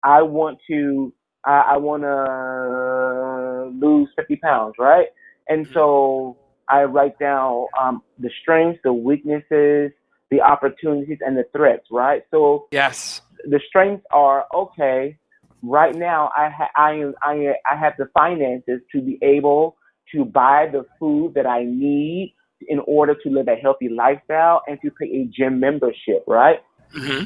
I 0.03 0.23
want 0.23 0.59
to, 0.69 1.13
I, 1.45 1.73
I 1.73 1.77
want 1.79 2.03
to 2.03 3.87
lose 3.87 4.09
50 4.17 4.37
pounds, 4.37 4.75
right? 4.79 5.07
And 5.49 5.67
Mhm. 5.67 5.73
so 5.73 6.37
I 6.69 6.85
write 6.85 7.19
down 7.19 7.67
um, 7.81 8.03
the 8.19 8.31
strengths, 8.43 8.81
the 8.85 8.93
weaknesses, 8.93 9.93
the 10.31 10.41
opportunities, 10.41 11.19
and 11.21 11.37
the 11.37 11.45
threats, 11.53 11.87
right? 11.91 12.23
So 12.31 12.69
Yes. 12.71 13.21
the 13.45 13.61
strengths 13.69 14.07
are 14.13 14.47
okay. 14.55 15.19
Right 15.63 15.95
now, 15.95 16.31
I 16.37 16.49
ha- 16.49 16.71
I 16.77 16.93
am 16.95 17.15
I 17.23 17.55
I 17.71 17.77
have 17.77 17.95
the 17.99 18.07
finances 18.15 18.81
to 18.93 19.03
be 19.03 19.19
able 19.23 19.77
to 20.15 20.25
buy 20.25 20.67
the 20.71 20.87
food 20.99 21.35
that 21.35 21.47
I 21.47 21.65
need 21.65 22.35
in 22.69 22.81
order 22.87 23.15
to 23.15 23.31
live 23.31 23.49
a 23.49 23.57
healthy 23.57 23.89
lifestyle 23.89 24.63
and 24.67 24.79
to 24.83 24.91
pay 24.91 25.07
a 25.07 25.25
gym 25.27 25.61
membership, 25.61 26.25
right? 26.27 26.61
hmm 26.93 27.25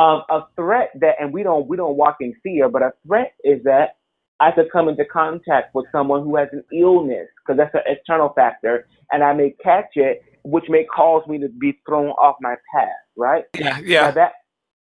Um, 0.00 0.22
a 0.30 0.40
threat 0.56 0.90
that, 1.00 1.16
and 1.20 1.32
we 1.32 1.42
don't 1.42 1.68
we 1.68 1.76
don't 1.76 1.96
walk 1.96 2.16
in 2.20 2.34
fear, 2.42 2.68
but 2.70 2.82
a 2.82 2.92
threat 3.06 3.34
is 3.44 3.62
that 3.64 3.96
I 4.40 4.50
could 4.50 4.72
come 4.72 4.88
into 4.88 5.04
contact 5.04 5.74
with 5.74 5.84
someone 5.92 6.22
who 6.22 6.36
has 6.36 6.48
an 6.52 6.64
illness 6.72 7.28
because 7.36 7.58
that's 7.58 7.74
an 7.74 7.82
external 7.86 8.32
factor, 8.34 8.86
and 9.12 9.22
I 9.22 9.34
may 9.34 9.54
catch 9.62 9.90
it, 9.96 10.22
which 10.44 10.64
may 10.70 10.84
cause 10.84 11.22
me 11.28 11.38
to 11.40 11.48
be 11.48 11.78
thrown 11.86 12.08
off 12.12 12.36
my 12.40 12.54
path, 12.74 12.88
right? 13.16 13.44
Yeah. 13.58 13.68
Now 13.70 13.78
Yeah. 13.84 14.10
that 14.12 14.32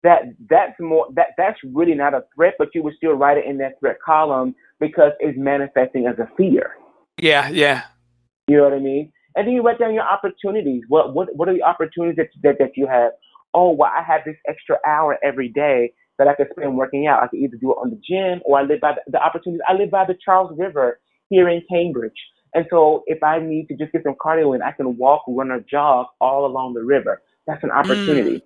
that 0.03 0.21
that's 0.49 0.81
more 0.81 1.07
that 1.15 1.29
that's 1.37 1.59
really 1.75 1.95
not 1.95 2.15
a 2.15 2.25
threat, 2.35 2.55
but 2.59 2.69
you 2.75 2.83
would 2.83 2.95
still 2.97 3.13
write 3.13 3.37
it 3.37 3.45
in 3.45 3.59
that 3.59 3.79
threat 3.81 3.99
column 4.05 4.55
because 4.81 5.13
it's 5.21 5.39
manifesting 5.39 6.07
as 6.07 6.19
a 6.19 6.29
fear. 6.37 6.77
Yeah. 7.21 7.51
Yeah. 7.51 7.83
You 8.49 8.57
know 8.57 8.65
what 8.65 8.73
I 8.73 8.79
mean? 8.79 9.13
And 9.37 9.47
then 9.47 9.55
you 9.55 9.63
write 9.63 9.79
down 9.79 9.95
your 9.95 10.05
opportunities. 10.05 10.83
What 10.89 11.15
what 11.15 11.29
what 11.37 11.49
are 11.49 11.55
the 11.55 11.63
opportunities 11.63 12.17
that 12.17 12.29
that, 12.43 12.57
that 12.59 12.77
you 12.77 12.87
have? 12.87 13.13
Oh, 13.55 13.71
well, 13.71 13.91
I 13.91 14.03
have 14.03 14.23
this 14.25 14.37
extra 14.49 14.77
hour 14.87 15.19
every 15.23 15.49
day 15.49 15.93
that 16.19 16.29
I 16.29 16.35
could 16.35 16.49
spend 16.57 16.77
working 16.77 17.07
out. 17.07 17.23
I 17.23 17.27
could 17.27 17.41
either 17.41 17.57
do 17.57 17.73
it 17.73 17.77
on 17.83 17.91
the 17.91 18.01
gym 18.09 18.41
or 18.45 18.59
I 18.59 18.63
live 18.63 18.81
by 18.81 18.93
the, 18.93 19.13
the 19.13 19.19
opportunities. 19.19 19.63
I 19.69 19.75
live 19.75 19.91
by 19.91 20.05
the 20.07 20.15
Charles 20.25 20.53
River 20.59 21.01
here 21.29 21.49
in 21.49 21.63
Cambridge. 21.71 22.13
And 22.55 22.67
so 22.71 23.03
if 23.07 23.23
I 23.23 23.39
need 23.39 23.67
to 23.69 23.77
just 23.77 23.93
get 23.93 24.03
some 24.05 24.15
cardio 24.15 24.55
in, 24.55 24.63
I 24.63 24.73
can 24.73 24.97
walk, 24.99 25.23
run, 25.27 25.51
or 25.51 25.61
jog 25.61 26.07
all 26.21 26.45
along 26.45 26.75
the 26.75 26.85
river. 26.85 27.23
That's 27.47 27.63
an 27.65 27.71
opportunity. 27.71 28.37
Mm. 28.37 28.43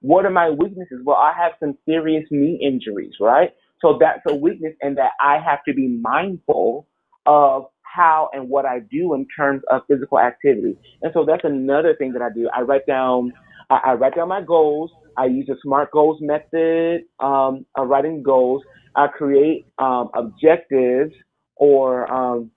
What 0.00 0.24
are 0.24 0.30
my 0.30 0.48
weaknesses? 0.48 1.00
Well, 1.04 1.16
I 1.16 1.34
have 1.36 1.52
some 1.60 1.76
serious 1.84 2.24
knee 2.30 2.58
injuries, 2.62 3.14
right? 3.20 3.50
So 3.82 3.98
that's 4.00 4.20
a 4.26 4.34
weakness 4.34 4.74
and 4.80 4.96
that 4.96 5.12
I 5.22 5.38
have 5.38 5.62
to 5.68 5.74
be 5.74 5.88
mindful 5.88 6.86
of 7.26 7.66
how 7.82 8.30
and 8.32 8.48
what 8.48 8.64
I 8.64 8.80
do 8.80 9.14
in 9.14 9.26
terms 9.36 9.62
of 9.70 9.82
physical 9.88 10.18
activity. 10.18 10.76
And 11.02 11.12
so 11.12 11.24
that's 11.26 11.44
another 11.44 11.94
thing 11.94 12.12
that 12.12 12.22
I 12.22 12.28
do. 12.34 12.48
I 12.54 12.62
write 12.62 12.86
down, 12.86 13.32
I, 13.70 13.80
I 13.86 13.92
write 13.94 14.16
down 14.16 14.28
my 14.28 14.42
goals. 14.42 14.90
I 15.16 15.26
use 15.26 15.46
the 15.46 15.56
SMART 15.62 15.90
goals 15.92 16.18
method 16.20 17.02
um, 17.20 17.66
of 17.76 17.88
writing 17.88 18.22
goals. 18.22 18.62
I 18.96 19.06
create 19.08 19.66
um, 19.78 20.10
objectives 20.14 21.12
or 21.56 22.10
um, 22.12 22.50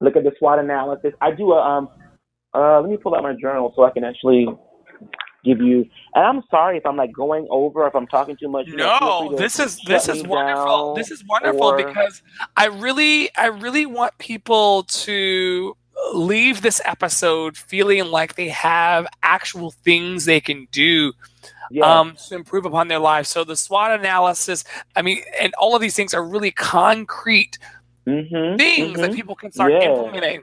look 0.00 0.16
at 0.16 0.24
the 0.24 0.32
SWOT 0.38 0.58
analysis. 0.58 1.12
I 1.20 1.32
do 1.32 1.52
a, 1.52 1.60
um, 1.60 1.88
uh, 2.54 2.80
let 2.80 2.90
me 2.90 2.96
pull 2.96 3.14
out 3.14 3.22
my 3.22 3.34
journal 3.40 3.72
so 3.74 3.84
I 3.84 3.90
can 3.90 4.04
actually 4.04 4.46
give 5.44 5.60
you, 5.60 5.84
and 6.14 6.24
I'm 6.24 6.42
sorry 6.50 6.78
if 6.78 6.86
I'm 6.86 6.96
like 6.96 7.12
going 7.12 7.46
over, 7.50 7.86
if 7.86 7.94
I'm 7.94 8.06
talking 8.06 8.36
too 8.40 8.48
much. 8.48 8.66
you 8.66 8.76
know, 8.78 8.96
feel 8.98 9.30
No, 9.30 9.36
to 9.36 9.36
this 9.36 9.58
is 9.60 9.78
this 9.86 10.08
is 10.08 10.22
wonderful. 10.24 10.94
This 10.94 11.10
is 11.10 11.24
wonderful 11.28 11.68
or- 11.68 11.76
because 11.76 12.22
I 12.56 12.66
really 12.66 13.34
I 13.36 13.46
really 13.46 13.86
want 13.86 14.16
people 14.18 14.84
to 14.84 15.76
leave 16.12 16.62
this 16.62 16.80
episode 16.84 17.56
feeling 17.56 18.04
like 18.06 18.34
they 18.34 18.48
have 18.48 19.06
actual 19.22 19.70
things 19.70 20.24
they 20.24 20.40
can 20.40 20.66
do 20.70 21.12
Yeah. 21.70 22.00
um, 22.00 22.16
to 22.28 22.34
improve 22.34 22.66
upon 22.66 22.88
their 22.88 22.98
lives. 22.98 23.28
So 23.30 23.44
the 23.44 23.56
SWOT 23.56 23.98
analysis, 24.00 24.64
I 24.96 25.02
mean, 25.02 25.22
and 25.40 25.54
all 25.54 25.74
of 25.74 25.80
these 25.80 25.96
things 25.96 26.14
are 26.14 26.24
really 26.24 26.50
concrete 26.50 27.58
mm-hmm, 28.06 28.56
things 28.56 29.00
that 29.00 29.10
mhm. 29.10 29.14
people 29.14 29.34
can 29.34 29.52
start 29.52 29.72
Yeah. 29.72 29.90
implementing. 29.90 30.42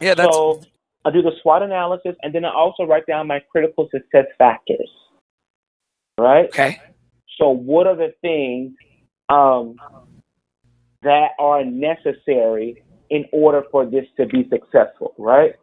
Yeah, 0.00 0.14
that's 0.14 0.34
so 0.34 0.60
I 1.04 1.10
do 1.10 1.22
the 1.22 1.32
SWOT 1.42 1.62
analysis, 1.62 2.16
and 2.22 2.34
then 2.34 2.44
I 2.44 2.52
also 2.52 2.84
write 2.84 3.06
down 3.06 3.26
my 3.26 3.40
critical 3.52 3.88
success 3.90 4.26
factors. 4.38 4.90
Right. 6.18 6.46
okay. 6.46 6.80
So 7.38 7.50
what 7.50 7.86
are 7.86 7.96
the 7.96 8.14
things 8.22 8.72
um, 9.28 9.76
that 11.02 11.30
are 11.38 11.64
necessary 11.64 12.82
in 13.14 13.24
order 13.32 13.62
for 13.70 13.86
this 13.86 14.04
to 14.16 14.26
be 14.26 14.48
successful? 14.50 15.14
Right. 15.18 15.54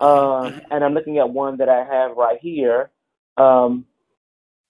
Um, 0.00 0.60
and 0.70 0.82
I'm 0.82 0.94
looking 0.94 1.18
at 1.18 1.28
one 1.28 1.58
that 1.58 1.68
I 1.68 1.84
have 1.84 2.16
right 2.16 2.38
here. 2.40 2.90
Um, 3.36 3.84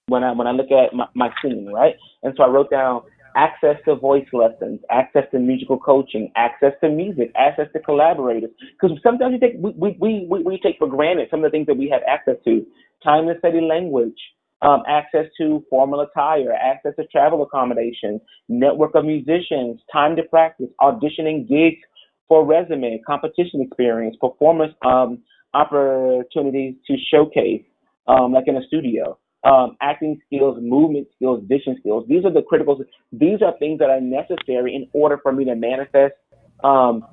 when 0.06 0.22
I 0.22 0.32
when 0.32 0.46
I 0.46 0.50
look 0.50 0.70
at 0.70 0.94
my, 0.94 1.06
my 1.14 1.30
scene, 1.40 1.70
right? 1.72 1.94
And 2.22 2.34
so 2.36 2.42
I 2.42 2.48
wrote 2.48 2.70
down 2.70 3.02
access 3.36 3.76
to 3.84 3.96
voice 3.96 4.26
lessons, 4.32 4.80
access 4.90 5.24
to 5.32 5.38
musical 5.38 5.78
coaching, 5.78 6.30
access 6.36 6.72
to 6.82 6.88
music, 6.90 7.32
access 7.36 7.66
to 7.72 7.80
collaborators. 7.80 8.50
Because 8.80 8.98
sometimes 9.02 9.32
we 9.32 9.38
take 9.38 9.56
we, 9.58 9.70
we, 9.76 9.96
we, 9.98 10.26
we, 10.28 10.42
we 10.42 10.60
take 10.62 10.76
for 10.78 10.88
granted 10.88 11.28
some 11.30 11.40
of 11.40 11.50
the 11.50 11.50
things 11.50 11.66
that 11.66 11.76
we 11.76 11.88
have 11.88 12.02
access 12.08 12.36
to. 12.44 12.66
Time 13.02 13.26
to 13.26 13.38
study 13.38 13.60
language, 13.60 14.18
um, 14.62 14.82
access 14.88 15.26
to 15.38 15.64
formal 15.68 16.00
attire, 16.00 16.52
access 16.52 16.92
to 16.96 17.06
travel 17.06 17.42
accommodations, 17.42 18.20
network 18.48 18.94
of 18.94 19.04
musicians, 19.04 19.80
time 19.92 20.16
to 20.16 20.22
practice, 20.24 20.68
auditioning 20.80 21.48
gigs 21.48 21.82
for 22.28 22.44
resume, 22.44 23.00
competition 23.06 23.60
experience, 23.60 24.16
performance 24.20 24.72
um, 24.84 25.18
opportunities 25.52 26.74
to 26.86 26.96
showcase, 27.10 27.62
um, 28.08 28.32
like 28.32 28.44
in 28.46 28.56
a 28.56 28.66
studio 28.66 29.18
um, 29.44 29.76
acting 29.82 30.20
skills, 30.26 30.58
movement 30.60 31.06
skills, 31.14 31.44
vision 31.46 31.76
skills. 31.80 32.06
These 32.08 32.24
are 32.24 32.32
the 32.32 32.42
critical. 32.42 32.82
These 33.12 33.42
are 33.42 33.56
things 33.58 33.78
that 33.78 33.90
are 33.90 34.00
necessary 34.00 34.74
in 34.74 34.88
order 34.92 35.18
for 35.22 35.32
me 35.32 35.44
to 35.44 35.54
manifest 35.54 36.14
um, 36.62 37.04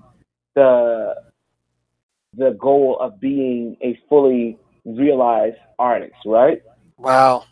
the 0.55 1.13
the 2.37 2.55
goal 2.59 2.97
of 3.01 3.19
being 3.19 3.75
a 3.83 3.99
fully 4.07 4.57
realized 4.85 5.57
artist, 5.77 6.13
right? 6.25 6.61
Wow. 6.97 7.43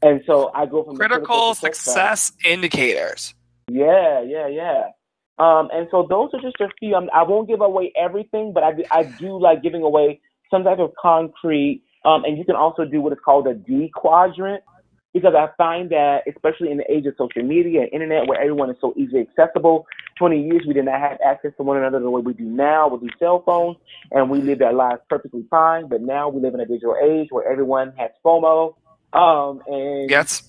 And 0.00 0.22
so 0.26 0.52
I 0.54 0.66
go 0.66 0.84
from 0.84 0.94
the 0.94 1.08
Critical 1.08 1.54
side- 1.54 1.74
success 1.74 2.32
indicators. 2.44 3.34
Yeah, 3.68 4.22
yeah, 4.22 4.46
yeah. 4.46 4.82
Um, 5.38 5.68
and 5.72 5.86
so 5.90 6.06
those 6.08 6.30
are 6.32 6.40
just 6.40 6.60
a 6.60 6.68
few. 6.78 6.94
I'm, 6.94 7.08
I 7.14 7.22
won't 7.22 7.48
give 7.48 7.60
away 7.60 7.92
everything, 8.00 8.52
but 8.52 8.62
I, 8.62 8.72
do- 8.72 8.84
I 8.90 9.04
do 9.04 9.40
like 9.40 9.62
giving 9.62 9.82
away 9.82 10.20
some 10.50 10.64
type 10.64 10.78
of 10.78 10.92
concrete. 11.00 11.82
Um, 12.04 12.24
and 12.24 12.38
you 12.38 12.44
can 12.44 12.56
also 12.56 12.84
do 12.84 13.00
what 13.00 13.12
is 13.12 13.18
called 13.24 13.46
a 13.46 13.54
D 13.54 13.90
quadrant 13.94 14.62
because 15.14 15.34
I 15.34 15.48
find 15.56 15.90
that, 15.90 16.22
especially 16.28 16.70
in 16.70 16.78
the 16.78 16.90
age 16.90 17.06
of 17.06 17.14
social 17.16 17.42
media 17.42 17.82
and 17.82 17.92
internet 17.92 18.28
where 18.28 18.40
everyone 18.40 18.70
is 18.70 18.76
so 18.80 18.92
easily 18.96 19.26
accessible, 19.26 19.86
20 20.18 20.42
years 20.42 20.64
we 20.66 20.74
did 20.74 20.84
not 20.84 21.00
have 21.00 21.18
access 21.24 21.52
to 21.56 21.62
one 21.62 21.76
another 21.76 22.00
the 22.00 22.10
way 22.10 22.20
we 22.20 22.34
do 22.34 22.44
now 22.44 22.88
with 22.88 23.00
these 23.00 23.10
cell 23.18 23.42
phones, 23.44 23.76
and 24.10 24.30
we 24.30 24.40
lived 24.40 24.62
our 24.62 24.72
lives 24.72 25.00
perfectly 25.08 25.44
fine. 25.50 25.88
But 25.88 26.02
now 26.02 26.28
we 26.28 26.40
live 26.40 26.54
in 26.54 26.60
a 26.60 26.66
digital 26.66 26.96
age 27.02 27.28
where 27.30 27.50
everyone 27.50 27.92
has 27.96 28.10
FOMO. 28.24 28.74
Um, 29.12 29.62
and 29.66 30.10
Yes. 30.10 30.42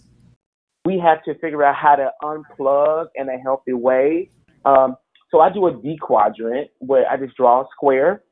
we 0.85 0.99
have 0.99 1.23
to 1.23 1.35
figure 1.35 1.63
out 1.63 1.75
how 1.75 1.95
to 1.95 2.11
unplug 2.21 3.07
in 3.15 3.29
a 3.29 3.37
healthy 3.37 3.73
way. 3.73 4.29
Um, 4.65 4.95
so 5.31 5.39
I 5.39 5.51
do 5.51 5.67
a 5.67 5.73
D 5.73 5.97
quadrant 6.01 6.69
where 6.79 7.09
I 7.09 7.17
just 7.17 7.35
draw 7.35 7.61
a 7.61 7.65
square 7.71 8.23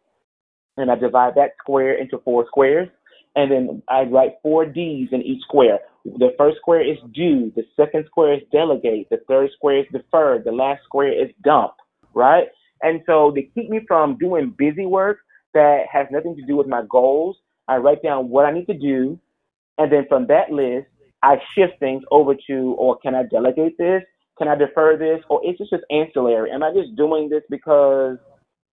and 0.77 0.91
I 0.91 0.95
divide 0.95 1.35
that 1.35 1.51
square 1.59 1.93
into 1.93 2.19
four 2.19 2.45
squares. 2.47 2.89
And 3.35 3.51
then 3.51 3.83
I 3.87 4.03
write 4.03 4.35
four 4.41 4.65
D's 4.65 5.09
in 5.11 5.21
each 5.21 5.43
square. 5.43 5.79
The 6.05 6.33
first 6.37 6.57
square 6.57 6.81
is 6.81 6.97
do, 7.13 7.51
the 7.55 7.63
second 7.75 8.05
square 8.07 8.33
is 8.33 8.41
delegate, 8.51 9.09
the 9.09 9.19
third 9.27 9.51
square 9.55 9.79
is 9.79 9.85
defer, 9.91 10.41
the 10.43 10.51
last 10.51 10.83
square 10.85 11.11
is 11.11 11.29
dump, 11.43 11.73
right? 12.13 12.47
And 12.81 13.01
so 13.05 13.31
to 13.31 13.41
keep 13.41 13.69
me 13.69 13.81
from 13.87 14.17
doing 14.17 14.55
busy 14.57 14.85
work 14.85 15.19
that 15.53 15.83
has 15.91 16.07
nothing 16.09 16.35
to 16.37 16.45
do 16.45 16.55
with 16.55 16.67
my 16.67 16.83
goals, 16.89 17.37
I 17.67 17.77
write 17.77 18.01
down 18.01 18.29
what 18.29 18.45
I 18.45 18.51
need 18.51 18.67
to 18.67 18.77
do. 18.77 19.19
And 19.77 19.91
then 19.91 20.05
from 20.07 20.27
that 20.27 20.51
list, 20.51 20.87
I 21.21 21.35
shift 21.53 21.79
things 21.79 22.03
over 22.09 22.33
to, 22.47 22.75
or 22.77 22.97
can 22.97 23.13
I 23.13 23.23
delegate 23.23 23.77
this? 23.77 24.03
Can 24.37 24.47
I 24.49 24.55
defer 24.55 24.97
this? 24.97 25.21
Or 25.29 25.41
is 25.45 25.57
this 25.59 25.69
just 25.69 25.83
ancillary? 25.91 26.51
Am 26.51 26.63
I 26.63 26.73
just 26.73 26.95
doing 26.95 27.29
this 27.29 27.43
because 27.49 28.17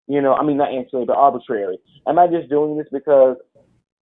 You 0.07 0.21
know, 0.21 0.33
I 0.33 0.43
mean, 0.43 0.57
not 0.57 0.73
ancillary, 0.73 1.05
but 1.05 1.17
arbitrary. 1.17 1.79
Am 2.07 2.19
I 2.19 2.27
just 2.27 2.49
doing 2.49 2.77
this 2.77 2.87
because 2.91 3.37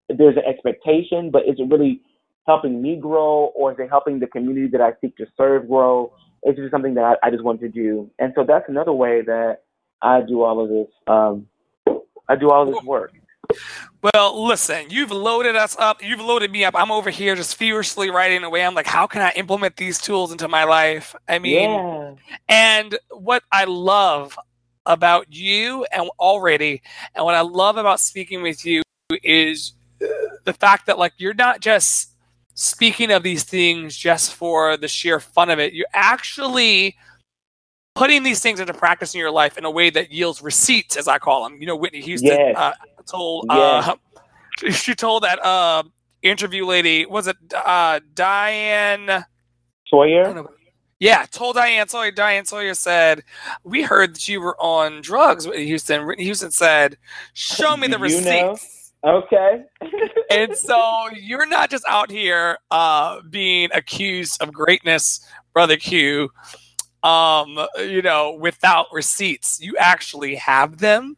there's 0.09 0.37
an 0.37 0.45
expectation, 0.49 1.31
but 1.31 1.43
is 1.49 1.57
it 1.59 1.71
really 1.71 2.03
helping 2.47 2.83
me 2.83 2.97
grow 2.97 3.53
or 3.57 3.73
is 3.73 3.79
it 3.81 3.89
helping 3.91 4.21
the 4.21 4.27
community 4.29 4.69
that 4.73 4.81
I 4.81 4.93
seek 5.01 5.17
to 5.19 5.27
serve 5.37 5.69
grow? 5.69 6.13
It's 6.45 6.59
just 6.59 6.73
something 6.73 6.95
that 6.95 7.05
I, 7.05 7.29
I 7.29 7.31
just 7.31 7.45
want 7.45 7.61
to 7.61 7.69
do. 7.69 8.11
And 8.19 8.33
so 8.37 8.45
that's 8.47 8.67
another 8.69 8.93
way 8.93 9.23
that 9.23 9.59
I 10.03 10.23
do 10.23 10.43
all 10.43 10.63
of 10.63 10.71
this. 10.71 10.89
Um, 11.09 11.49
I 12.29 12.37
do 12.37 12.51
all 12.51 12.67
this 12.67 12.83
work. 12.85 13.13
Well, 14.01 14.46
listen, 14.46 14.90
you've 14.90 15.11
loaded 15.11 15.57
us 15.57 15.76
up. 15.78 16.03
You've 16.03 16.20
loaded 16.20 16.53
me 16.53 16.64
up. 16.64 16.74
I'm 16.76 16.92
over 16.92 17.11
here 17.11 17.34
just 17.34 17.57
furiously 17.57 18.11
writing 18.11 18.44
away. 18.44 18.64
I'm 18.64 18.74
like, 18.74 18.86
how 18.86 19.07
can 19.07 19.22
I 19.22 19.32
implement 19.32 19.76
these 19.76 20.01
tools 20.01 20.30
into 20.30 20.46
my 20.46 20.64
life? 20.64 21.16
I 21.28 21.38
mean, 21.38 21.70
yeah. 21.70 22.14
and 22.49 22.99
what 23.11 23.42
I 23.51 23.64
love 23.64 24.38
about 24.86 25.26
you 25.30 25.84
and 25.92 26.09
already, 26.18 26.82
and 27.14 27.24
what 27.24 27.34
I 27.34 27.40
love 27.40 27.76
about 27.76 28.01
speaking 28.01 28.42
with 28.42 28.64
you 28.64 28.82
is 29.11 29.72
the 30.44 30.53
fact 30.53 30.86
that 30.86 30.99
like 30.99 31.12
you're 31.16 31.34
not 31.34 31.61
just 31.61 32.14
speaking 32.55 33.11
of 33.11 33.22
these 33.22 33.44
things 33.44 33.96
just 33.96 34.34
for 34.34 34.76
the 34.76 34.88
sheer 34.88 35.20
fun 35.20 35.51
of 35.51 35.59
it. 35.59 35.72
You're 35.72 35.86
actually 35.92 36.96
putting 37.99 38.22
these 38.22 38.40
things 38.40 38.61
into 38.61 38.72
practice 38.72 39.12
in 39.12 39.18
your 39.18 39.30
life 39.32 39.59
in 39.59 39.64
a 39.64 39.70
way 39.70 39.90
that 39.90 40.12
yields 40.12 40.40
receipts, 40.40 40.96
as 40.96 41.09
I 41.09 41.18
call 41.18 41.42
them. 41.42 41.61
You 41.61 41.66
know, 41.66 41.74
Whitney 41.74 42.01
Houston 42.03 42.30
Yes. 42.30 42.57
uh, 42.57 42.72
told 43.11 43.46
Yes. 43.51 43.88
uh, 43.88 44.70
she 44.70 44.94
told 44.94 45.24
that 45.24 45.44
uh, 45.44 45.82
interview 46.22 46.64
lady 46.64 47.07
was 47.07 47.26
it 47.26 47.36
uh, 47.53 47.99
Diane? 48.14 49.24
Sawyer? 49.88 50.44
Yeah, 51.01 51.26
told 51.30 51.57
Diane 51.57 51.88
Sawyer. 51.88 52.12
Diane 52.12 52.44
Sawyer 52.44 52.74
said, 52.74 53.22
"We 53.64 53.82
heard 53.82 54.14
that 54.14 54.28
you 54.28 54.40
were 54.40 54.57
on 54.61 55.01
drugs." 55.01 55.46
Whitney 55.46 55.66
Houston. 55.66 56.07
Whitney 56.07 56.24
Houston 56.24 56.51
said, 56.53 56.96
"Show 57.32 57.76
me 57.76 57.86
the 57.88 57.92
you 57.92 57.99
know? 57.99 58.03
receipts." 58.53 58.92
Okay. 59.05 59.62
and 60.30 60.57
so 60.57 61.09
you're 61.16 61.46
not 61.46 61.70
just 61.70 61.84
out 61.88 62.11
here 62.11 62.59
uh, 62.70 63.20
being 63.30 63.70
accused 63.74 64.40
of 64.42 64.53
greatness, 64.53 65.20
brother 65.53 65.76
Q. 65.76 66.30
Um, 67.03 67.59
you 67.78 68.03
know, 68.03 68.32
without 68.32 68.86
receipts, 68.92 69.61
you 69.61 69.76
actually 69.78 70.34
have 70.36 70.78
them, 70.78 71.16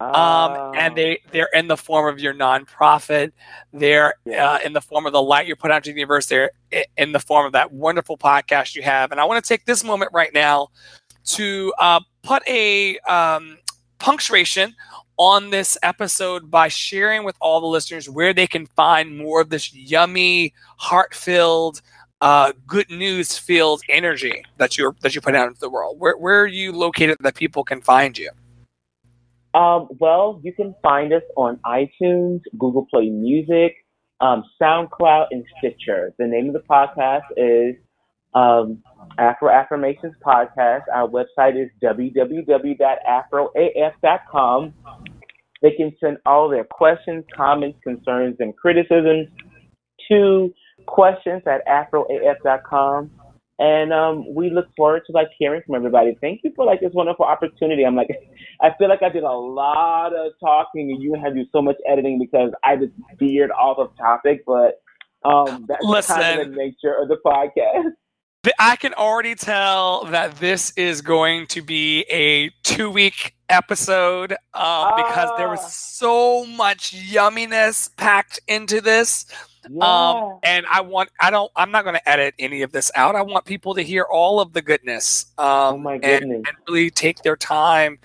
um, 0.00 0.10
Ah. 0.12 0.72
and 0.76 0.96
they 0.96 1.20
they're 1.32 1.48
in 1.52 1.66
the 1.66 1.76
form 1.76 2.12
of 2.12 2.20
your 2.20 2.32
nonprofit. 2.32 3.32
They're 3.72 4.14
Yeah. 4.24 4.52
uh, 4.52 4.58
in 4.64 4.72
the 4.72 4.80
form 4.80 5.04
of 5.06 5.12
the 5.12 5.22
light 5.22 5.46
you 5.48 5.56
put 5.56 5.70
out 5.70 5.82
to 5.84 5.90
the 5.92 5.98
universe. 5.98 6.26
They're 6.26 6.50
in 6.96 7.12
the 7.12 7.18
form 7.20 7.44
of 7.46 7.52
that 7.52 7.72
wonderful 7.72 8.16
podcast 8.16 8.74
you 8.76 8.82
have. 8.82 9.10
And 9.10 9.20
I 9.20 9.24
want 9.24 9.44
to 9.44 9.48
take 9.48 9.64
this 9.66 9.82
moment 9.82 10.12
right 10.14 10.32
now 10.32 10.68
to 11.26 11.74
uh, 11.78 12.00
put 12.22 12.46
a 12.48 12.96
um, 13.00 13.58
punctuation 13.98 14.74
on 15.18 15.50
this 15.50 15.78
episode 15.82 16.50
by 16.50 16.68
sharing 16.68 17.24
with 17.24 17.36
all 17.40 17.60
the 17.60 17.66
listeners 17.66 18.08
where 18.08 18.32
they 18.34 18.46
can 18.46 18.66
find 18.66 19.16
more 19.16 19.40
of 19.40 19.48
this 19.48 19.72
yummy, 19.74 20.52
heart-filled, 20.76 21.80
uh, 22.20 22.52
good 22.66 22.90
news 22.90 23.38
filled 23.38 23.82
energy 23.88 24.42
that 24.58 24.76
you 24.78 24.94
that 25.02 25.14
you 25.14 25.20
put 25.20 25.34
out 25.34 25.48
into 25.48 25.60
the 25.60 25.70
world. 25.70 25.98
Where 25.98 26.16
where 26.16 26.40
are 26.40 26.46
you 26.46 26.72
located 26.72 27.18
that 27.20 27.34
people 27.34 27.64
can 27.64 27.82
find 27.82 28.16
you? 28.16 28.30
Um, 29.54 29.88
well, 29.98 30.40
you 30.42 30.52
can 30.52 30.74
find 30.82 31.12
us 31.12 31.22
on 31.36 31.58
iTunes, 31.64 32.40
Google 32.58 32.86
Play 32.90 33.08
Music, 33.08 33.74
um, 34.20 34.44
SoundCloud, 34.60 35.26
and 35.30 35.44
Stitcher. 35.58 36.12
The 36.18 36.26
name 36.26 36.48
of 36.48 36.52
the 36.52 36.62
podcast 36.68 37.22
is 37.36 37.76
um, 38.34 38.82
Afro 39.18 39.48
Affirmations 39.50 40.14
Podcast. 40.24 40.82
Our 40.94 41.08
website 41.08 41.56
is 41.56 41.70
www.afroaf.com. 41.82 44.74
They 45.62 45.70
can 45.70 45.96
send 46.00 46.18
all 46.26 46.50
their 46.50 46.64
questions, 46.64 47.24
comments, 47.34 47.78
concerns, 47.82 48.36
and 48.40 48.54
criticisms 48.56 49.28
to 50.10 50.52
questions 50.86 51.42
at 51.46 51.66
afroaf.com. 51.66 53.10
And 53.58 53.90
um, 53.90 54.34
we 54.34 54.50
look 54.50 54.66
forward 54.76 55.02
to 55.06 55.12
like 55.12 55.28
hearing 55.38 55.62
from 55.64 55.76
everybody. 55.76 56.14
Thank 56.20 56.42
you 56.44 56.52
for 56.54 56.66
like 56.66 56.80
this 56.80 56.92
wonderful 56.92 57.24
opportunity. 57.24 57.84
I'm 57.84 57.96
like, 57.96 58.08
I 58.60 58.72
feel 58.78 58.88
like 58.90 59.02
I 59.02 59.08
did 59.08 59.22
a 59.22 59.32
lot 59.32 60.14
of 60.14 60.32
talking, 60.40 60.90
and 60.92 61.02
you 61.02 61.14
had 61.14 61.30
to 61.30 61.42
do 61.42 61.46
so 61.52 61.62
much 61.62 61.76
editing 61.88 62.18
because 62.18 62.50
I 62.64 62.76
just 62.76 62.92
veered 63.18 63.50
off 63.52 63.78
of 63.78 63.96
topic. 63.96 64.44
But 64.46 64.82
um, 65.24 65.66
that's 65.66 66.06
kind 66.08 66.40
of 66.40 66.50
the 66.50 66.54
nature 66.56 66.94
of 67.00 67.08
the 67.08 67.16
podcast. 67.24 67.92
I 68.60 68.76
can 68.76 68.94
already 68.94 69.34
tell 69.34 70.04
that 70.04 70.36
this 70.36 70.72
is 70.76 71.00
going 71.00 71.48
to 71.48 71.62
be 71.62 72.04
a 72.10 72.50
two 72.62 72.90
week 72.90 73.34
episode 73.48 74.32
um, 74.54 74.92
because 74.96 75.30
there 75.36 75.48
Ah. 75.48 75.52
was 75.52 75.74
so 75.74 76.44
much 76.46 76.92
yumminess 76.92 77.94
packed 77.96 78.38
into 78.46 78.80
this. 78.80 79.26
Yeah. 79.70 80.10
Um, 80.10 80.38
and 80.42 80.66
I 80.70 80.80
want, 80.82 81.10
I 81.20 81.30
don't, 81.30 81.50
I'm 81.56 81.70
not 81.70 81.84
going 81.84 81.94
to 81.96 82.08
edit 82.08 82.34
any 82.38 82.62
of 82.62 82.72
this 82.72 82.90
out. 82.94 83.14
I 83.16 83.22
want 83.22 83.44
people 83.44 83.74
to 83.74 83.82
hear 83.82 84.04
all 84.04 84.40
of 84.40 84.52
the 84.52 84.62
goodness. 84.62 85.26
Um, 85.38 85.46
Oh 85.46 85.78
my 85.78 85.94
and- 85.94 86.02
goodness. 86.02 86.42
And, 86.48 86.56
really 86.68 86.90
take 86.90 87.22
their 87.22 87.36
time 87.36 87.98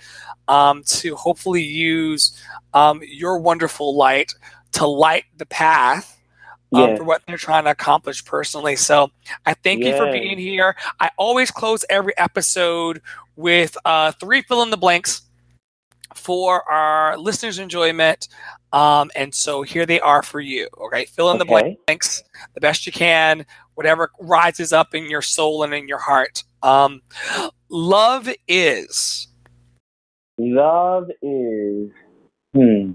um, 0.48 0.82
to 0.84 1.14
hopefully 1.16 1.62
use 1.62 2.40
um, 2.74 3.00
your 3.04 3.38
wonderful 3.38 3.96
light 3.96 4.34
to 4.72 4.86
light 4.86 5.24
the 5.36 5.46
path 5.46 6.18
um, 6.72 6.80
Yes. 6.80 6.98
for 6.98 7.04
what 7.04 7.22
they're 7.26 7.36
trying 7.36 7.64
to 7.64 7.70
accomplish 7.70 8.24
personally. 8.24 8.76
So 8.76 9.10
I 9.44 9.54
thank 9.54 9.84
you 9.84 9.94
for 9.96 10.10
being 10.10 10.38
here. 10.38 10.74
I 11.00 11.10
always 11.18 11.50
close 11.50 11.84
every 11.90 12.16
episode 12.16 13.02
with 13.36 13.76
uh, 13.84 14.12
three 14.12 14.42
fill 14.42 14.62
in 14.62 14.70
the 14.70 14.76
blanks 14.76 15.22
for 16.14 16.68
our 16.70 17.16
listeners' 17.16 17.58
enjoyment. 17.58 18.28
Um, 18.72 19.10
and 19.14 19.34
so 19.34 19.62
here 19.62 19.86
they 19.86 20.00
are 20.00 20.22
for 20.22 20.40
you. 20.40 20.68
Okay, 20.86 21.04
fill 21.04 21.30
in 21.30 21.38
the 21.38 21.44
blanks 21.44 22.22
the 22.54 22.60
best 22.60 22.86
you 22.86 22.92
can, 22.92 23.44
whatever 23.74 24.10
rises 24.20 24.72
up 24.72 24.94
in 24.94 25.10
your 25.10 25.22
soul 25.22 25.62
and 25.62 25.74
in 25.74 25.88
your 25.88 25.98
heart. 25.98 26.44
Um, 26.62 27.02
love 27.68 28.28
is. 28.48 29.28
Love 30.38 31.10
is, 31.20 31.90
hmm, 32.54 32.92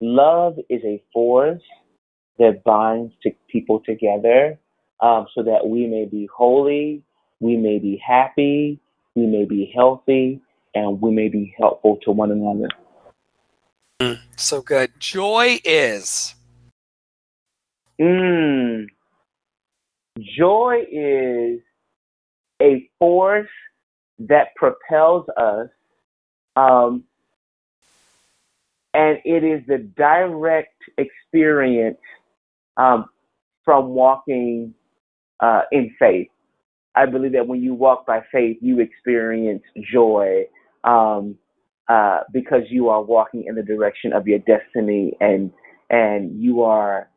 love 0.00 0.58
is 0.68 0.82
a 0.84 1.02
force 1.12 1.62
that 2.38 2.64
binds 2.64 3.12
to 3.22 3.30
people 3.48 3.80
together 3.84 4.58
um, 5.00 5.26
so 5.34 5.42
that 5.42 5.66
we 5.66 5.86
may 5.86 6.06
be 6.06 6.28
holy, 6.34 7.02
we 7.40 7.56
may 7.56 7.78
be 7.78 8.00
happy, 8.04 8.80
we 9.14 9.26
may 9.26 9.44
be 9.44 9.70
healthy, 9.74 10.40
and 10.74 11.00
we 11.00 11.10
may 11.10 11.28
be 11.28 11.54
helpful 11.58 11.98
to 12.04 12.12
one 12.12 12.30
another. 12.30 12.68
So 14.36 14.60
good. 14.60 14.92
Joy 14.98 15.60
is. 15.64 16.34
Mm. 18.00 18.86
Joy 20.36 20.82
is 20.90 21.60
a 22.60 22.88
force 22.98 23.48
that 24.18 24.54
propels 24.56 25.26
us, 25.36 25.68
um, 26.56 27.04
and 28.94 29.18
it 29.24 29.44
is 29.44 29.62
the 29.66 29.78
direct 29.78 30.74
experience 30.98 31.98
um, 32.76 33.06
from 33.64 33.88
walking 33.88 34.74
uh, 35.40 35.62
in 35.70 35.94
faith. 35.98 36.28
I 36.94 37.06
believe 37.06 37.32
that 37.32 37.46
when 37.46 37.62
you 37.62 37.74
walk 37.74 38.06
by 38.06 38.22
faith, 38.30 38.58
you 38.60 38.80
experience 38.80 39.62
joy 39.92 40.44
um, 40.84 41.36
uh, 41.88 42.20
because 42.32 42.62
you 42.70 42.88
are 42.88 43.02
walking 43.02 43.44
in 43.46 43.54
the 43.54 43.62
direction 43.62 44.12
of 44.12 44.26
your 44.26 44.38
destiny, 44.40 45.12
and 45.20 45.50
and 45.90 46.40
you 46.40 46.62
are 46.62 47.08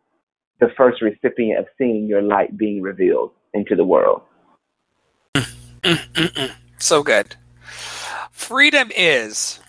the 0.60 0.68
first 0.78 1.02
recipient 1.02 1.60
of 1.60 1.66
seeing 1.78 2.08
your 2.08 2.22
light 2.22 2.58
being 2.58 2.82
revealed 2.82 3.32
into 3.54 3.76
the 3.76 3.84
world. 3.84 4.22
Mm-mm-mm. 5.36 6.52
So 6.78 7.04
good. 7.04 7.38
Freedom 8.32 8.92
is. 8.96 9.60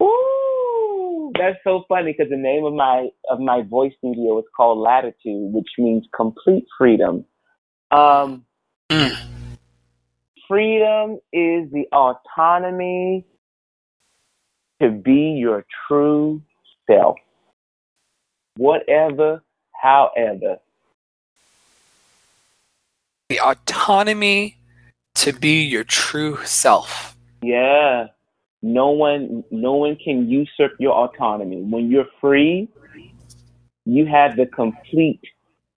Ooh, 0.00 1.32
that's 1.38 1.56
so 1.64 1.84
funny 1.88 2.12
because 2.12 2.30
the 2.30 2.36
name 2.36 2.64
of 2.64 2.74
my 2.74 3.08
of 3.30 3.40
my 3.40 3.62
voice 3.62 3.92
studio 3.98 4.38
is 4.38 4.44
called 4.54 4.78
Latitude, 4.78 5.52
which 5.52 5.68
means 5.78 6.04
complete 6.14 6.66
freedom. 6.78 7.24
Um, 7.90 8.44
Mm. 8.90 9.14
Freedom 10.48 11.18
is 11.32 11.70
the 11.70 11.86
autonomy 11.92 13.24
to 14.80 14.90
be 14.90 15.36
your 15.38 15.64
true 15.86 16.42
self, 16.90 17.16
whatever, 18.56 19.42
however. 19.80 20.56
The 23.28 23.40
autonomy 23.40 24.56
to 25.16 25.32
be 25.32 25.62
your 25.62 25.84
true 25.84 26.38
self. 26.44 27.16
Yeah. 27.42 28.06
No 28.62 28.90
one 28.90 29.44
no 29.50 29.74
one 29.74 29.96
can 30.02 30.28
usurp 30.28 30.72
your 30.80 30.92
autonomy. 30.92 31.62
When 31.62 31.90
you're 31.90 32.08
free, 32.20 32.68
you 33.84 34.06
have 34.06 34.36
the 34.36 34.46
complete 34.46 35.20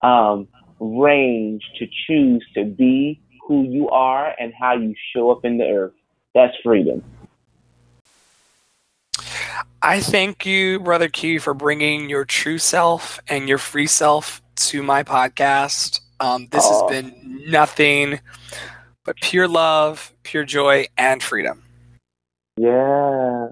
um, 0.02 0.48
range 0.80 1.64
to 1.78 1.88
choose 2.08 2.44
to 2.56 2.66
be 2.66 3.22
who 3.48 3.64
you 3.64 3.90
are 3.90 4.34
and 4.40 4.54
how 4.60 4.74
you 4.74 4.94
show 5.14 5.32
up 5.32 5.46
in 5.46 5.58
the 5.58 5.66
earth. 5.66 5.94
That's 6.34 6.56
freedom. 6.64 7.04
I 9.84 10.00
thank 10.00 10.46
you, 10.46 10.80
Brother 10.80 11.10
Q, 11.10 11.40
for 11.40 11.54
bringing 11.54 12.10
your 12.10 12.24
true 12.24 12.60
self 12.60 13.20
and 13.28 13.50
your 13.50 13.58
free 13.58 13.88
self 13.88 14.42
to 14.58 14.84
my 14.84 15.04
podcast. 15.04 16.00
Um, 16.20 16.48
this 16.52 16.64
oh. 16.68 16.88
has 16.88 17.04
been 17.04 17.46
nothing 17.50 18.20
but 19.04 19.16
pure 19.18 19.48
love, 19.48 20.14
pure 20.24 20.46
joy, 20.46 20.86
and 20.98 21.24
freedom. 21.24 21.64
Yeah. 22.58 23.48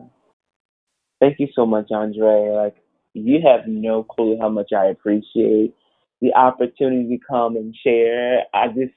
Thank 1.20 1.40
you 1.40 1.48
so 1.56 1.66
much, 1.66 1.88
Andre. 1.92 2.52
Like, 2.52 2.76
you 3.14 3.42
have 3.44 3.68
no 3.68 4.04
clue 4.04 4.38
how 4.40 4.50
much 4.50 4.72
I 4.72 4.86
appreciate 4.86 5.74
the 6.22 6.34
opportunity 6.36 7.18
to 7.18 7.24
come 7.28 7.56
and 7.56 7.76
share. 7.84 8.44
I 8.54 8.68
just, 8.68 8.94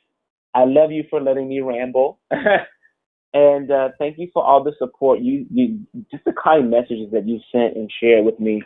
I 0.55 0.65
love 0.65 0.93
you 0.93 1.05
for 1.09 1.21
letting 1.21 1.49
me 1.49 1.61
ramble. 1.61 2.19
and 3.35 3.71
uh, 3.71 3.89
thank 3.99 4.19
you 4.19 4.29
for 4.33 4.45
all 4.45 4.63
the 4.63 4.73
support 4.79 5.21
you, 5.21 5.47
you, 5.51 5.81
just 6.11 6.25
the 6.25 6.35
kind 6.43 6.71
messages 6.71 7.11
that 7.13 7.27
you 7.27 7.41
sent 7.51 7.77
and 7.77 7.91
shared 8.01 8.25
with 8.25 8.39
me. 8.39 8.63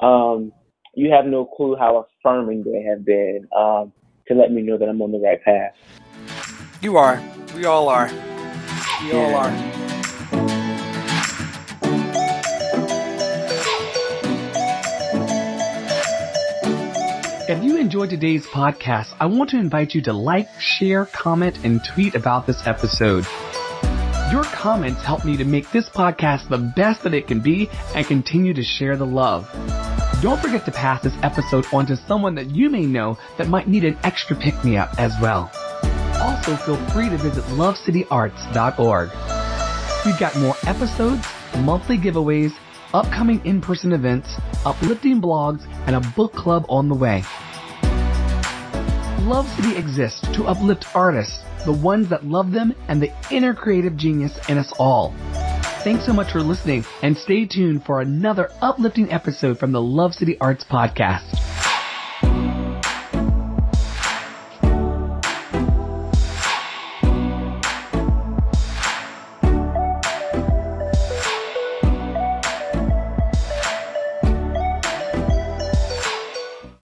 Um, 0.00 0.52
you 0.94 1.10
have 1.12 1.26
no 1.26 1.44
clue 1.44 1.76
how 1.76 2.06
affirming 2.06 2.64
they 2.64 2.82
have 2.82 3.04
been 3.04 3.46
um, 3.56 3.92
to 4.26 4.34
let 4.34 4.50
me 4.52 4.62
know 4.62 4.78
that 4.78 4.88
I'm 4.88 5.00
on 5.00 5.12
the 5.12 5.18
right 5.18 5.42
path. 5.42 5.74
You 6.80 6.96
are. 6.96 7.22
We 7.54 7.64
all 7.64 7.88
are. 7.88 8.08
We 9.02 9.12
yeah. 9.12 9.16
all 9.16 9.34
are. 9.34 9.77
If 17.48 17.64
you 17.64 17.78
enjoyed 17.78 18.10
today's 18.10 18.46
podcast, 18.46 19.14
I 19.18 19.26
want 19.26 19.50
to 19.50 19.58
invite 19.58 19.94
you 19.94 20.02
to 20.02 20.12
like, 20.12 20.48
share, 20.60 21.06
comment, 21.06 21.64
and 21.64 21.80
tweet 21.82 22.14
about 22.14 22.46
this 22.46 22.66
episode. 22.66 23.26
Your 24.30 24.44
comments 24.44 25.02
help 25.02 25.24
me 25.24 25.36
to 25.38 25.44
make 25.44 25.70
this 25.70 25.88
podcast 25.88 26.48
the 26.50 26.58
best 26.58 27.02
that 27.04 27.14
it 27.14 27.26
can 27.26 27.40
be 27.40 27.70
and 27.94 28.06
continue 28.06 28.52
to 28.52 28.62
share 28.62 28.96
the 28.96 29.06
love. 29.06 29.48
Don't 30.20 30.40
forget 30.40 30.66
to 30.66 30.72
pass 30.72 31.02
this 31.02 31.14
episode 31.22 31.64
on 31.72 31.86
to 31.86 31.96
someone 31.96 32.34
that 32.34 32.50
you 32.50 32.68
may 32.68 32.84
know 32.84 33.16
that 33.38 33.48
might 33.48 33.66
need 33.66 33.84
an 33.84 33.98
extra 34.04 34.36
pick 34.36 34.62
me 34.62 34.76
up 34.76 34.90
as 34.98 35.14
well 35.22 35.50
also 36.28 36.56
feel 36.56 36.76
free 36.88 37.08
to 37.08 37.16
visit 37.18 37.44
lovecityarts.org. 37.44 39.10
We've 40.04 40.18
got 40.18 40.36
more 40.36 40.54
episodes, 40.66 41.26
monthly 41.58 41.98
giveaways, 41.98 42.52
upcoming 42.94 43.44
in-person 43.44 43.92
events, 43.92 44.28
uplifting 44.64 45.20
blogs, 45.20 45.66
and 45.86 45.96
a 45.96 46.00
book 46.16 46.32
club 46.32 46.64
on 46.68 46.88
the 46.88 46.94
way. 46.94 47.22
Love 49.22 49.48
City 49.56 49.76
exists 49.76 50.20
to 50.34 50.44
uplift 50.44 50.86
artists, 50.94 51.42
the 51.64 51.72
ones 51.72 52.08
that 52.08 52.24
love 52.24 52.52
them, 52.52 52.74
and 52.88 53.02
the 53.02 53.12
inner 53.30 53.54
creative 53.54 53.96
genius 53.96 54.38
in 54.48 54.58
us 54.58 54.72
all. 54.78 55.14
Thanks 55.84 56.06
so 56.06 56.12
much 56.12 56.32
for 56.32 56.40
listening, 56.40 56.84
and 57.02 57.16
stay 57.16 57.46
tuned 57.46 57.84
for 57.84 58.00
another 58.00 58.50
uplifting 58.60 59.12
episode 59.12 59.58
from 59.58 59.72
the 59.72 59.80
Love 59.80 60.14
City 60.14 60.36
Arts 60.40 60.64
Podcast. 60.64 61.47